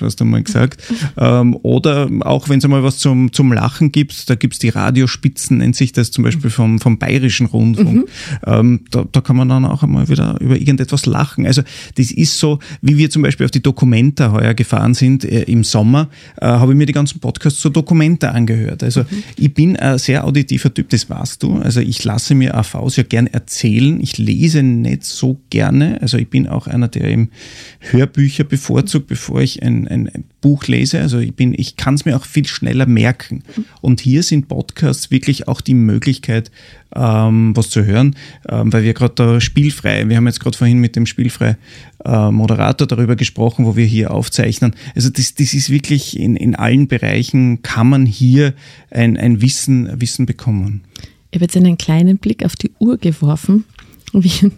hast 0.00 0.20
du 0.20 0.24
mal 0.24 0.42
gesagt. 0.42 0.82
Ähm, 1.16 1.56
oder 1.62 2.08
auch 2.20 2.48
wenn 2.48 2.58
es 2.58 2.64
einmal 2.64 2.82
was 2.82 2.98
zum, 2.98 3.32
zum 3.32 3.52
Lachen 3.52 3.92
gibt, 3.92 4.28
da 4.28 4.34
gibt 4.34 4.54
es 4.54 4.58
die 4.58 4.68
Radiospitzen, 4.68 5.58
nennt 5.58 5.76
sich 5.76 5.92
das 5.92 6.10
zum 6.10 6.24
Beispiel 6.24 6.50
vom, 6.50 6.78
vom 6.78 6.98
Bayerischen 6.98 7.46
Rundfunk. 7.46 7.94
Mhm. 7.94 8.04
Ähm, 8.46 8.84
da, 8.90 9.04
da 9.10 9.20
kann 9.20 9.36
man 9.36 9.48
dann 9.48 9.64
auch 9.64 9.82
einmal 9.82 10.08
wieder 10.08 10.40
über 10.40 10.56
irgendetwas 10.56 11.06
lachen. 11.06 11.46
Also 11.46 11.62
das 11.96 12.10
ist 12.10 12.38
so, 12.38 12.58
wie 12.82 12.96
wir 12.96 13.10
zum 13.10 13.22
Beispiel 13.22 13.44
auf 13.44 13.50
die 13.50 13.62
Dokumenta 13.62 14.32
heuer 14.32 14.54
gefahren 14.54 14.94
sind 14.94 15.24
äh, 15.24 15.42
im 15.42 15.64
Sommer, 15.64 16.08
äh, 16.40 16.46
habe 16.46 16.72
ich 16.72 16.78
mir 16.78 16.86
die 16.86 16.92
ganzen 16.92 17.20
Podcasts 17.20 17.60
zur 17.60 17.72
Dokumenta 17.72 18.30
angehört. 18.30 18.82
Also 18.82 19.00
mhm. 19.00 19.22
ich 19.36 19.54
bin 19.54 19.76
ein 19.76 19.98
sehr 19.98 20.24
auditiver 20.24 20.72
Typ, 20.72 20.88
das 20.90 21.08
weißt 21.08 21.42
du. 21.42 21.56
Also 21.56 21.80
ich 21.80 22.02
lasse 22.04 22.34
mir 22.40 22.56
AVs 22.56 22.96
ja 22.96 23.04
gern 23.04 23.26
erzählen. 23.26 24.00
Ich 24.00 24.18
lese 24.18 24.62
nicht 24.62 25.04
so 25.04 25.40
gerne. 25.50 26.00
Also 26.02 26.18
ich 26.18 26.28
bin 26.28 26.48
auch 26.48 26.66
einer, 26.66 26.88
der 26.88 27.04
eben 27.04 27.30
Hörbücher 27.78 28.44
bevorzugt, 28.44 29.06
bevor 29.06 29.40
ich 29.40 29.62
ein, 29.62 29.86
ein 29.86 30.24
Buch 30.40 30.66
lese. 30.66 31.00
Also 31.00 31.18
ich 31.18 31.34
bin, 31.34 31.54
ich 31.56 31.76
kann 31.76 31.94
es 31.94 32.04
mir 32.04 32.16
auch 32.16 32.24
viel 32.24 32.46
schneller 32.46 32.86
merken. 32.86 33.42
Und 33.80 34.00
hier 34.00 34.22
sind 34.22 34.48
Podcasts 34.48 35.10
wirklich 35.10 35.48
auch 35.48 35.60
die 35.60 35.74
Möglichkeit, 35.74 36.50
ähm, 36.94 37.56
was 37.56 37.70
zu 37.70 37.84
hören, 37.84 38.16
ähm, 38.48 38.72
weil 38.72 38.82
wir 38.82 38.94
gerade 38.94 39.14
da 39.14 39.40
spielfrei, 39.40 40.08
wir 40.08 40.16
haben 40.16 40.26
jetzt 40.26 40.40
gerade 40.40 40.56
vorhin 40.56 40.78
mit 40.78 40.96
dem 40.96 41.06
spielfrei 41.06 41.56
äh, 42.04 42.30
Moderator 42.30 42.86
darüber 42.86 43.16
gesprochen, 43.16 43.64
wo 43.64 43.76
wir 43.76 43.86
hier 43.86 44.10
aufzeichnen. 44.10 44.74
Also 44.94 45.10
das, 45.10 45.34
das 45.34 45.54
ist 45.54 45.70
wirklich 45.70 46.18
in, 46.18 46.36
in 46.36 46.54
allen 46.54 46.88
Bereichen 46.88 47.62
kann 47.62 47.88
man 47.88 48.06
hier 48.06 48.54
ein, 48.90 49.16
ein 49.16 49.40
Wissen, 49.42 50.00
Wissen 50.00 50.26
bekommen. 50.26 50.82
Ich 51.30 51.36
habe 51.36 51.44
jetzt 51.44 51.56
einen 51.56 51.78
kleinen 51.78 52.18
Blick 52.18 52.44
auf 52.44 52.56
die 52.56 52.72
Uhr 52.78 52.96
geworfen, 52.98 53.64
wie, 54.12 54.50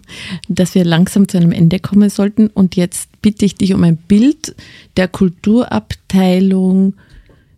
dass 0.49 0.75
wir 0.75 0.83
langsam 0.83 1.27
zu 1.27 1.37
einem 1.37 1.51
Ende 1.51 1.79
kommen 1.79 2.09
sollten. 2.09 2.47
Und 2.47 2.75
jetzt 2.75 3.09
bitte 3.21 3.45
ich 3.45 3.55
dich 3.55 3.73
um 3.73 3.83
ein 3.83 3.97
Bild 3.97 4.55
der 4.97 5.07
Kulturabteilung. 5.07 6.95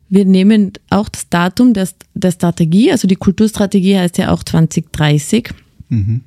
Wir 0.10 0.26
nehmen 0.26 0.74
auch 0.90 1.10
das 1.10 1.30
Datum 1.30 1.74
der, 1.74 1.88
der 2.14 2.32
Strategie, 2.32 2.92
also 2.92 3.08
die 3.08 3.16
Kulturstrategie 3.16 3.98
heißt 3.98 4.18
ja 4.18 4.32
auch 4.32 4.44
2030. 4.44 5.50
Mhm. 5.90 6.22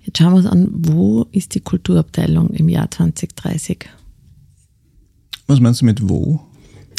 Jetzt 0.00 0.18
schauen 0.18 0.32
wir 0.32 0.36
uns 0.36 0.46
an, 0.46 0.68
wo 0.72 1.26
ist 1.32 1.54
die 1.54 1.60
Kulturabteilung 1.60 2.50
im 2.50 2.68
Jahr 2.68 2.90
2030? 2.90 3.86
Was 5.46 5.60
meinst 5.60 5.80
du 5.80 5.86
mit 5.86 6.08
wo? 6.08 6.40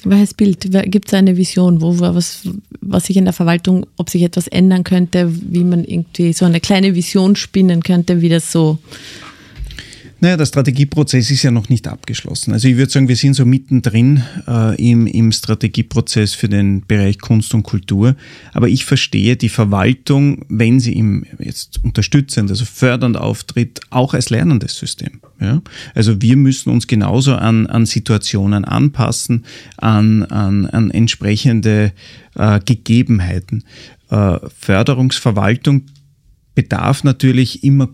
Welches 0.05 0.33
Bild? 0.33 0.71
Gibt 0.91 1.07
es 1.07 1.13
eine 1.13 1.35
Vision, 1.35 1.81
wo 1.81 1.99
was, 1.99 2.47
was 2.81 3.05
sich 3.05 3.17
in 3.17 3.25
der 3.25 3.33
Verwaltung, 3.33 3.85
ob 3.97 4.09
sich 4.09 4.23
etwas 4.23 4.47
ändern 4.47 4.83
könnte, 4.83 5.29
wie 5.29 5.63
man 5.63 5.83
irgendwie 5.83 6.31
so 6.33 6.45
eine 6.45 6.61
kleine 6.61 6.95
Vision 6.95 7.35
spinnen 7.35 7.83
könnte, 7.83 8.21
wie 8.21 8.29
das 8.29 8.51
so 8.51 8.77
naja, 10.21 10.37
der 10.37 10.45
Strategieprozess 10.45 11.31
ist 11.31 11.43
ja 11.43 11.51
noch 11.51 11.69
nicht 11.69 11.87
abgeschlossen. 11.87 12.51
Also 12.51 12.67
ich 12.67 12.77
würde 12.77 12.91
sagen, 12.91 13.07
wir 13.07 13.15
sind 13.15 13.35
so 13.35 13.45
mittendrin 13.45 14.23
äh, 14.47 14.75
im, 14.75 15.07
im 15.07 15.31
Strategieprozess 15.31 16.33
für 16.33 16.49
den 16.49 16.85
Bereich 16.85 17.19
Kunst 17.19 17.53
und 17.53 17.63
Kultur. 17.63 18.15
Aber 18.53 18.67
ich 18.67 18.85
verstehe 18.85 19.37
die 19.37 19.49
Verwaltung, 19.49 20.45
wenn 20.49 20.79
sie 20.79 20.93
im 20.93 21.25
jetzt 21.39 21.83
unterstützend, 21.83 22.49
also 22.49 22.65
fördernd 22.65 23.17
auftritt, 23.17 23.79
auch 23.89 24.13
als 24.13 24.29
lernendes 24.29 24.77
System. 24.77 25.21
Ja? 25.39 25.61
Also 25.95 26.21
wir 26.21 26.35
müssen 26.35 26.69
uns 26.69 26.87
genauso 26.87 27.35
an, 27.35 27.67
an 27.67 27.85
Situationen 27.85 28.65
anpassen, 28.65 29.45
an, 29.77 30.23
an, 30.23 30.65
an 30.65 30.91
entsprechende 30.91 31.93
äh, 32.35 32.59
Gegebenheiten. 32.65 33.63
Äh, 34.09 34.39
Förderungsverwaltung 34.57 35.83
bedarf 36.55 37.03
natürlich 37.03 37.63
immer 37.63 37.89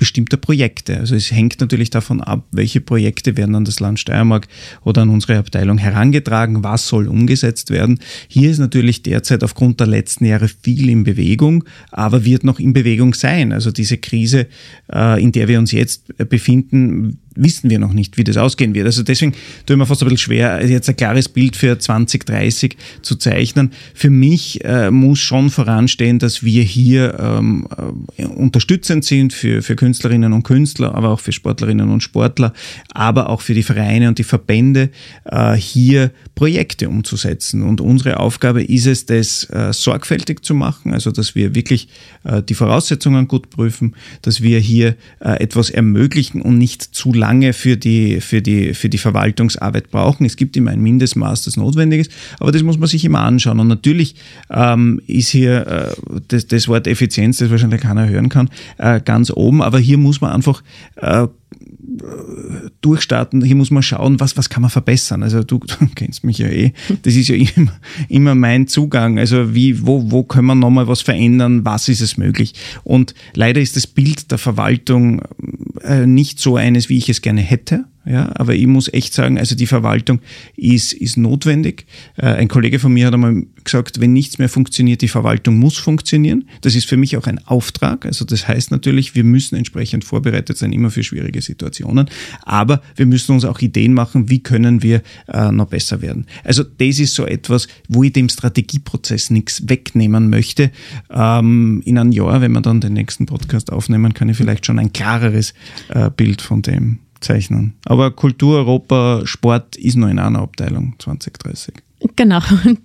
bestimmter 0.00 0.38
Projekte. 0.38 0.96
Also 0.96 1.14
es 1.14 1.30
hängt 1.30 1.60
natürlich 1.60 1.90
davon 1.90 2.22
ab, 2.22 2.44
welche 2.50 2.80
Projekte 2.80 3.36
werden 3.36 3.54
an 3.54 3.66
das 3.66 3.80
Land 3.80 4.00
Steiermark 4.00 4.48
oder 4.82 5.02
an 5.02 5.10
unsere 5.10 5.38
Abteilung 5.38 5.76
herangetragen, 5.78 6.64
was 6.64 6.88
soll 6.88 7.06
umgesetzt 7.06 7.70
werden. 7.70 8.00
Hier 8.26 8.50
ist 8.50 8.58
natürlich 8.58 9.02
derzeit 9.02 9.44
aufgrund 9.44 9.78
der 9.78 9.86
letzten 9.86 10.24
Jahre 10.24 10.48
viel 10.48 10.88
in 10.88 11.04
Bewegung, 11.04 11.64
aber 11.90 12.24
wird 12.24 12.44
noch 12.44 12.58
in 12.58 12.72
Bewegung 12.72 13.12
sein. 13.12 13.52
Also 13.52 13.70
diese 13.70 13.98
Krise, 13.98 14.46
äh, 14.90 15.22
in 15.22 15.32
der 15.32 15.48
wir 15.48 15.58
uns 15.58 15.70
jetzt 15.70 16.06
befinden, 16.30 17.18
wissen 17.42 17.70
wir 17.70 17.78
noch 17.78 17.92
nicht, 17.92 18.18
wie 18.18 18.24
das 18.24 18.36
ausgehen 18.36 18.74
wird. 18.74 18.86
Also 18.86 19.02
deswegen 19.02 19.32
tue 19.66 19.74
ich 19.74 19.76
mir 19.76 19.86
fast 19.86 20.02
ein 20.02 20.08
bisschen 20.08 20.18
schwer, 20.18 20.64
jetzt 20.66 20.88
ein 20.88 20.96
klares 20.96 21.28
Bild 21.28 21.56
für 21.56 21.78
2030 21.78 22.76
zu 23.02 23.16
zeichnen. 23.16 23.72
Für 23.94 24.10
mich 24.10 24.64
äh, 24.64 24.90
muss 24.90 25.18
schon 25.18 25.50
voranstehen, 25.50 26.18
dass 26.18 26.42
wir 26.42 26.62
hier 26.62 27.18
ähm, 27.18 27.66
äh, 28.16 28.24
unterstützend 28.24 29.04
sind 29.04 29.32
für, 29.32 29.62
für 29.62 29.76
Künstlerinnen 29.76 30.32
und 30.32 30.42
Künstler, 30.42 30.94
aber 30.94 31.10
auch 31.10 31.20
für 31.20 31.32
Sportlerinnen 31.32 31.90
und 31.90 32.02
Sportler, 32.02 32.52
aber 32.92 33.28
auch 33.28 33.40
für 33.40 33.54
die 33.54 33.62
Vereine 33.62 34.08
und 34.08 34.18
die 34.18 34.24
Verbände, 34.24 34.90
äh, 35.24 35.54
hier 35.54 36.10
Projekte 36.34 36.88
umzusetzen. 36.88 37.62
Und 37.62 37.80
unsere 37.80 38.20
Aufgabe 38.20 38.62
ist 38.62 38.86
es, 38.86 39.06
das 39.06 39.44
äh, 39.50 39.72
sorgfältig 39.72 40.44
zu 40.44 40.54
machen, 40.54 40.92
also 40.92 41.10
dass 41.10 41.34
wir 41.34 41.54
wirklich 41.54 41.88
äh, 42.24 42.42
die 42.42 42.54
Voraussetzungen 42.54 43.28
gut 43.28 43.50
prüfen, 43.50 43.96
dass 44.22 44.42
wir 44.42 44.58
hier 44.58 44.96
äh, 45.20 45.42
etwas 45.42 45.70
ermöglichen 45.70 46.42
und 46.42 46.58
nicht 46.58 46.82
zu 46.82 47.12
lange 47.12 47.29
lange 47.30 47.52
für 47.52 47.76
die, 47.76 48.20
für, 48.20 48.42
die, 48.42 48.74
für 48.74 48.88
die 48.88 48.98
Verwaltungsarbeit 48.98 49.90
brauchen. 49.90 50.26
Es 50.26 50.36
gibt 50.36 50.56
immer 50.56 50.72
ein 50.72 50.80
Mindestmaß, 50.80 51.44
das 51.44 51.56
notwendig 51.56 52.00
ist, 52.00 52.12
aber 52.40 52.50
das 52.50 52.62
muss 52.64 52.76
man 52.76 52.88
sich 52.88 53.04
immer 53.04 53.20
anschauen. 53.20 53.60
Und 53.60 53.68
natürlich 53.68 54.16
ähm, 54.50 55.00
ist 55.06 55.28
hier 55.28 55.66
äh, 55.66 56.18
das, 56.26 56.48
das 56.48 56.66
Wort 56.66 56.88
Effizienz, 56.88 57.38
das 57.38 57.50
wahrscheinlich 57.50 57.82
keiner 57.82 58.08
hören 58.08 58.28
kann, 58.28 58.48
äh, 58.78 59.00
ganz 59.00 59.30
oben, 59.30 59.62
aber 59.62 59.78
hier 59.78 59.96
muss 59.96 60.20
man 60.20 60.32
einfach 60.32 60.62
äh, 60.96 61.28
durchstarten. 62.80 63.42
Hier 63.42 63.56
muss 63.56 63.70
man 63.70 63.82
schauen, 63.82 64.20
was, 64.20 64.36
was 64.36 64.48
kann 64.48 64.62
man 64.62 64.70
verbessern. 64.70 65.22
Also 65.22 65.42
du, 65.42 65.58
du 65.58 65.86
kennst 65.94 66.24
mich 66.24 66.38
ja 66.38 66.48
eh. 66.48 66.72
Das 67.02 67.14
ist 67.14 67.28
ja 67.28 67.34
immer, 67.34 67.72
immer 68.08 68.34
mein 68.34 68.66
Zugang. 68.66 69.18
Also 69.18 69.54
wie, 69.54 69.86
wo, 69.86 70.10
wo 70.10 70.22
können 70.22 70.46
wir 70.46 70.54
nochmal 70.54 70.88
was 70.88 71.02
verändern? 71.02 71.64
Was 71.64 71.88
ist 71.88 72.00
es 72.00 72.16
möglich? 72.16 72.54
Und 72.84 73.14
leider 73.34 73.60
ist 73.60 73.76
das 73.76 73.86
Bild 73.86 74.30
der 74.30 74.38
Verwaltung 74.38 75.22
äh, 75.82 76.06
nicht 76.06 76.38
so 76.38 76.56
eines, 76.56 76.88
wie 76.88 76.98
ich 76.98 77.08
es 77.08 77.22
gerne 77.22 77.40
hätte. 77.40 77.84
Ja, 78.06 78.32
aber 78.34 78.54
ich 78.54 78.66
muss 78.66 78.90
echt 78.92 79.12
sagen, 79.12 79.38
also 79.38 79.54
die 79.54 79.66
Verwaltung 79.66 80.20
ist, 80.56 80.94
ist 80.94 81.18
notwendig. 81.18 81.84
Äh, 82.16 82.26
ein 82.26 82.48
Kollege 82.48 82.78
von 82.78 82.92
mir 82.92 83.06
hat 83.06 83.12
einmal 83.12 83.44
gesagt, 83.62 84.00
wenn 84.00 84.14
nichts 84.14 84.38
mehr 84.38 84.48
funktioniert, 84.48 85.02
die 85.02 85.08
Verwaltung 85.08 85.58
muss 85.58 85.76
funktionieren. 85.76 86.48
Das 86.62 86.74
ist 86.74 86.88
für 86.88 86.96
mich 86.96 87.18
auch 87.18 87.26
ein 87.26 87.38
Auftrag. 87.46 88.06
Also 88.06 88.24
das 88.24 88.48
heißt 88.48 88.70
natürlich, 88.70 89.14
wir 89.14 89.24
müssen 89.24 89.54
entsprechend 89.56 90.04
vorbereitet 90.04 90.56
sein, 90.56 90.72
immer 90.72 90.90
für 90.90 91.02
schwierige 91.02 91.42
Situationen. 91.42 92.08
Aber 92.42 92.80
wir 92.96 93.04
müssen 93.04 93.32
uns 93.32 93.44
auch 93.44 93.60
Ideen 93.60 93.92
machen, 93.92 94.30
wie 94.30 94.42
können 94.42 94.82
wir 94.82 95.02
äh, 95.28 95.52
noch 95.52 95.66
besser 95.66 96.00
werden. 96.00 96.26
Also 96.42 96.64
das 96.64 96.98
ist 96.98 97.14
so 97.14 97.26
etwas, 97.26 97.68
wo 97.88 98.02
ich 98.02 98.14
dem 98.14 98.30
Strategieprozess 98.30 99.28
nichts 99.28 99.68
wegnehmen 99.68 100.30
möchte. 100.30 100.70
Ähm, 101.10 101.82
in 101.84 101.98
einem 101.98 102.12
Jahr, 102.12 102.40
wenn 102.40 102.52
wir 102.52 102.62
dann 102.62 102.80
den 102.80 102.94
nächsten 102.94 103.26
Podcast 103.26 103.70
aufnehmen, 103.70 104.14
kann 104.14 104.30
ich 104.30 104.38
vielleicht 104.38 104.64
schon 104.64 104.78
ein 104.78 104.94
klareres 104.94 105.52
äh, 105.90 106.08
Bild 106.10 106.40
von 106.40 106.62
dem 106.62 107.00
zeichnen. 107.20 107.74
Aber 107.84 108.10
Kultur, 108.10 108.58
Europa, 108.58 109.22
Sport 109.24 109.76
ist 109.76 109.96
nur 109.96 110.08
in 110.10 110.18
einer 110.18 110.40
Abteilung 110.40 110.94
2030. 110.98 111.74
Genau. 112.16 112.40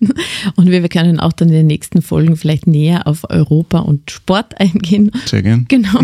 Und 0.56 0.70
wir 0.70 0.88
können 0.90 1.20
auch 1.20 1.34
dann 1.34 1.48
in 1.48 1.56
den 1.56 1.68
nächsten 1.68 2.02
Folgen 2.02 2.36
vielleicht 2.36 2.68
näher 2.68 3.08
auf 3.08 3.30
Europa 3.30 3.80
und 3.80 4.12
Sport 4.12 4.60
eingehen. 4.60 5.12
Sehr 5.26 5.42
gern. 5.42 5.66
Genau. 5.70 6.00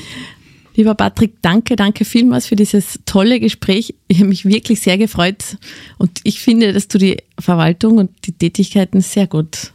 Lieber 0.74 0.94
Patrick, 0.94 1.34
danke, 1.42 1.76
danke 1.76 2.04
vielmals 2.04 2.46
für 2.46 2.56
dieses 2.56 3.00
tolle 3.04 3.40
Gespräch. 3.40 3.94
Ich 4.08 4.18
habe 4.18 4.28
mich 4.28 4.44
wirklich 4.46 4.80
sehr 4.80 4.96
gefreut 4.96 5.58
und 5.98 6.20
ich 6.24 6.40
finde, 6.40 6.72
dass 6.72 6.88
du 6.88 6.98
die 6.98 7.18
Verwaltung 7.38 7.98
und 7.98 8.10
die 8.24 8.32
Tätigkeiten 8.32 9.02
sehr 9.02 9.26
gut 9.26 9.72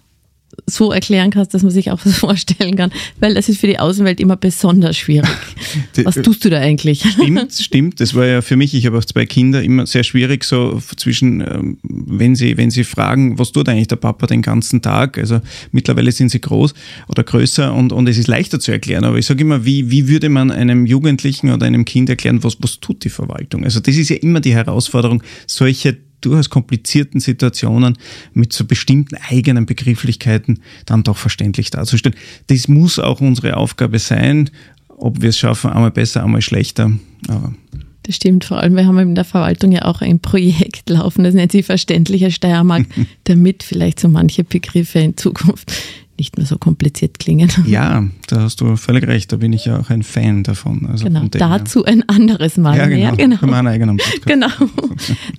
so 0.66 0.92
erklären 0.92 1.32
kannst, 1.32 1.54
dass 1.54 1.64
man 1.64 1.72
sich 1.72 1.92
auch 1.92 2.00
was 2.06 2.18
vorstellen 2.18 2.76
kann, 2.76 2.92
weil 3.20 3.34
das 3.34 3.50
ist 3.50 3.60
für 3.60 3.68
die 3.68 3.80
Außenwelt 3.80 4.20
immer 4.20 4.36
besonders 4.36 4.98
schwierig. 4.98 5.30
Was 6.04 6.16
tust 6.16 6.46
du 6.46 6.50
da 6.50 6.60
eigentlich? 6.60 7.02
Stimmt, 7.12 7.54
stimmt. 7.54 8.00
Das 8.00 8.14
war 8.14 8.26
ja 8.26 8.42
für 8.42 8.56
mich, 8.56 8.74
ich 8.74 8.86
habe 8.86 8.98
auch 8.98 9.06
zwei 9.06 9.26
Kinder, 9.26 9.62
immer 9.64 9.86
sehr 9.86 10.04
schwierig, 10.04 10.44
so 10.44 10.82
zwischen, 10.96 11.42
ähm, 11.42 11.78
wenn 11.84 12.36
sie, 12.36 12.58
wenn 12.58 12.72
sie 12.72 12.84
fragen, 12.84 13.38
was 13.40 13.52
tut 13.52 13.70
eigentlich 13.70 13.88
der 13.88 13.96
Papa 13.98 14.28
den 14.28 14.42
ganzen 14.42 14.82
Tag? 14.82 15.18
Also 15.18 15.42
mittlerweile 15.72 16.12
sind 16.12 16.30
sie 16.30 16.40
groß 16.40 16.74
oder 17.08 17.24
größer 17.24 17.74
und, 17.74 17.92
und 17.92 18.08
es 18.08 18.18
ist 18.18 18.28
leichter 18.28 18.60
zu 18.60 18.72
erklären. 18.72 19.04
Aber 19.04 19.18
ich 19.18 19.26
sage 19.26 19.42
immer, 19.42 19.66
wie, 19.66 19.90
wie 19.92 20.08
würde 20.08 20.30
man 20.30 20.52
einem 20.52 20.86
Jugendlichen 20.86 21.52
oder 21.52 21.66
einem 21.66 21.86
Kind 21.86 22.10
erklären, 22.10 22.44
was, 22.44 22.58
was 22.60 22.80
tut 22.80 23.04
die 23.04 23.10
Verwaltung? 23.10 23.64
Also 23.64 23.80
das 23.80 23.96
ist 23.96 24.10
ja 24.10 24.18
immer 24.18 24.40
die 24.40 24.54
Herausforderung, 24.54 25.24
solche 25.46 25.98
durchaus 26.22 26.50
komplizierten 26.50 27.20
Situationen 27.20 27.98
mit 28.34 28.54
so 28.54 28.66
bestimmten 28.66 29.16
eigenen 29.30 29.66
Begrifflichkeiten 29.66 30.60
dann 30.86 31.04
doch 31.04 31.18
verständlich 31.18 31.70
darzustellen. 31.70 32.18
Das 32.48 32.68
muss 32.68 33.00
auch 33.00 33.22
unsere 33.22 33.58
Aufgabe 33.58 34.00
sein, 34.00 34.50
ob 34.88 35.22
wir 35.22 35.30
es 35.30 35.38
schaffen, 35.38 35.72
einmal 35.72 35.92
besser, 35.92 36.24
einmal 36.24 36.42
schlechter. 36.42 36.92
Aber 37.28 37.54
das 38.04 38.16
stimmt, 38.16 38.46
vor 38.46 38.58
allem, 38.60 38.76
wir 38.76 38.86
haben 38.86 38.98
in 39.00 39.16
der 39.16 39.26
Verwaltung 39.26 39.74
ja 39.74 39.84
auch 39.84 40.02
ein 40.02 40.20
Projekt 40.20 40.90
laufen, 40.90 41.26
das 41.26 41.34
nennt 41.34 41.52
sich 41.52 41.66
Verständlicher 41.66 42.32
Steiermark, 42.32 42.86
damit 43.26 43.64
vielleicht 43.64 44.00
so 44.00 44.08
manche 44.08 44.46
Begriffe 44.46 45.00
in 45.00 45.18
Zukunft 45.18 45.74
nicht 46.18 46.38
mehr 46.38 46.46
so 46.46 46.58
kompliziert 46.58 47.20
klingen. 47.20 47.52
Ja, 47.68 48.04
da 48.28 48.42
hast 48.42 48.62
du 48.62 48.76
völlig 48.78 49.06
recht, 49.08 49.32
da 49.32 49.38
bin 49.38 49.52
ich 49.52 49.66
ja 49.66 49.80
auch 49.80 49.90
ein 49.90 50.04
Fan 50.04 50.44
davon. 50.44 50.88
Also 50.88 51.06
genau, 51.06 51.26
dazu 51.30 51.84
ein 51.86 52.08
anderes 52.08 52.58
Mal 52.58 52.78
ja, 52.78 52.88
genau, 52.88 53.02
mehr. 53.02 53.16
Genau, 53.18 53.38
genau. 53.38 53.52
meinen 53.52 53.68
eigenen 53.68 53.98
Podcast. 53.98 54.18
Genau. 54.26 54.48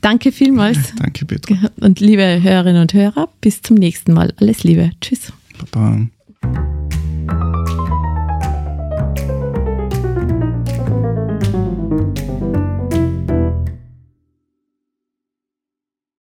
Danke 0.00 0.32
vielmals. 0.32 0.94
Danke, 0.98 1.24
Petra. 1.24 1.56
Und 1.80 2.00
liebe 2.00 2.42
Hörerinnen 2.42 2.82
und 2.82 2.92
Hörer, 2.92 3.28
bis 3.40 3.62
zum 3.62 3.76
nächsten 3.76 4.12
Mal. 4.12 4.32
Alles 4.36 4.62
Liebe. 4.62 4.90
Tschüss. 5.00 5.32
Baba. 5.72 6.06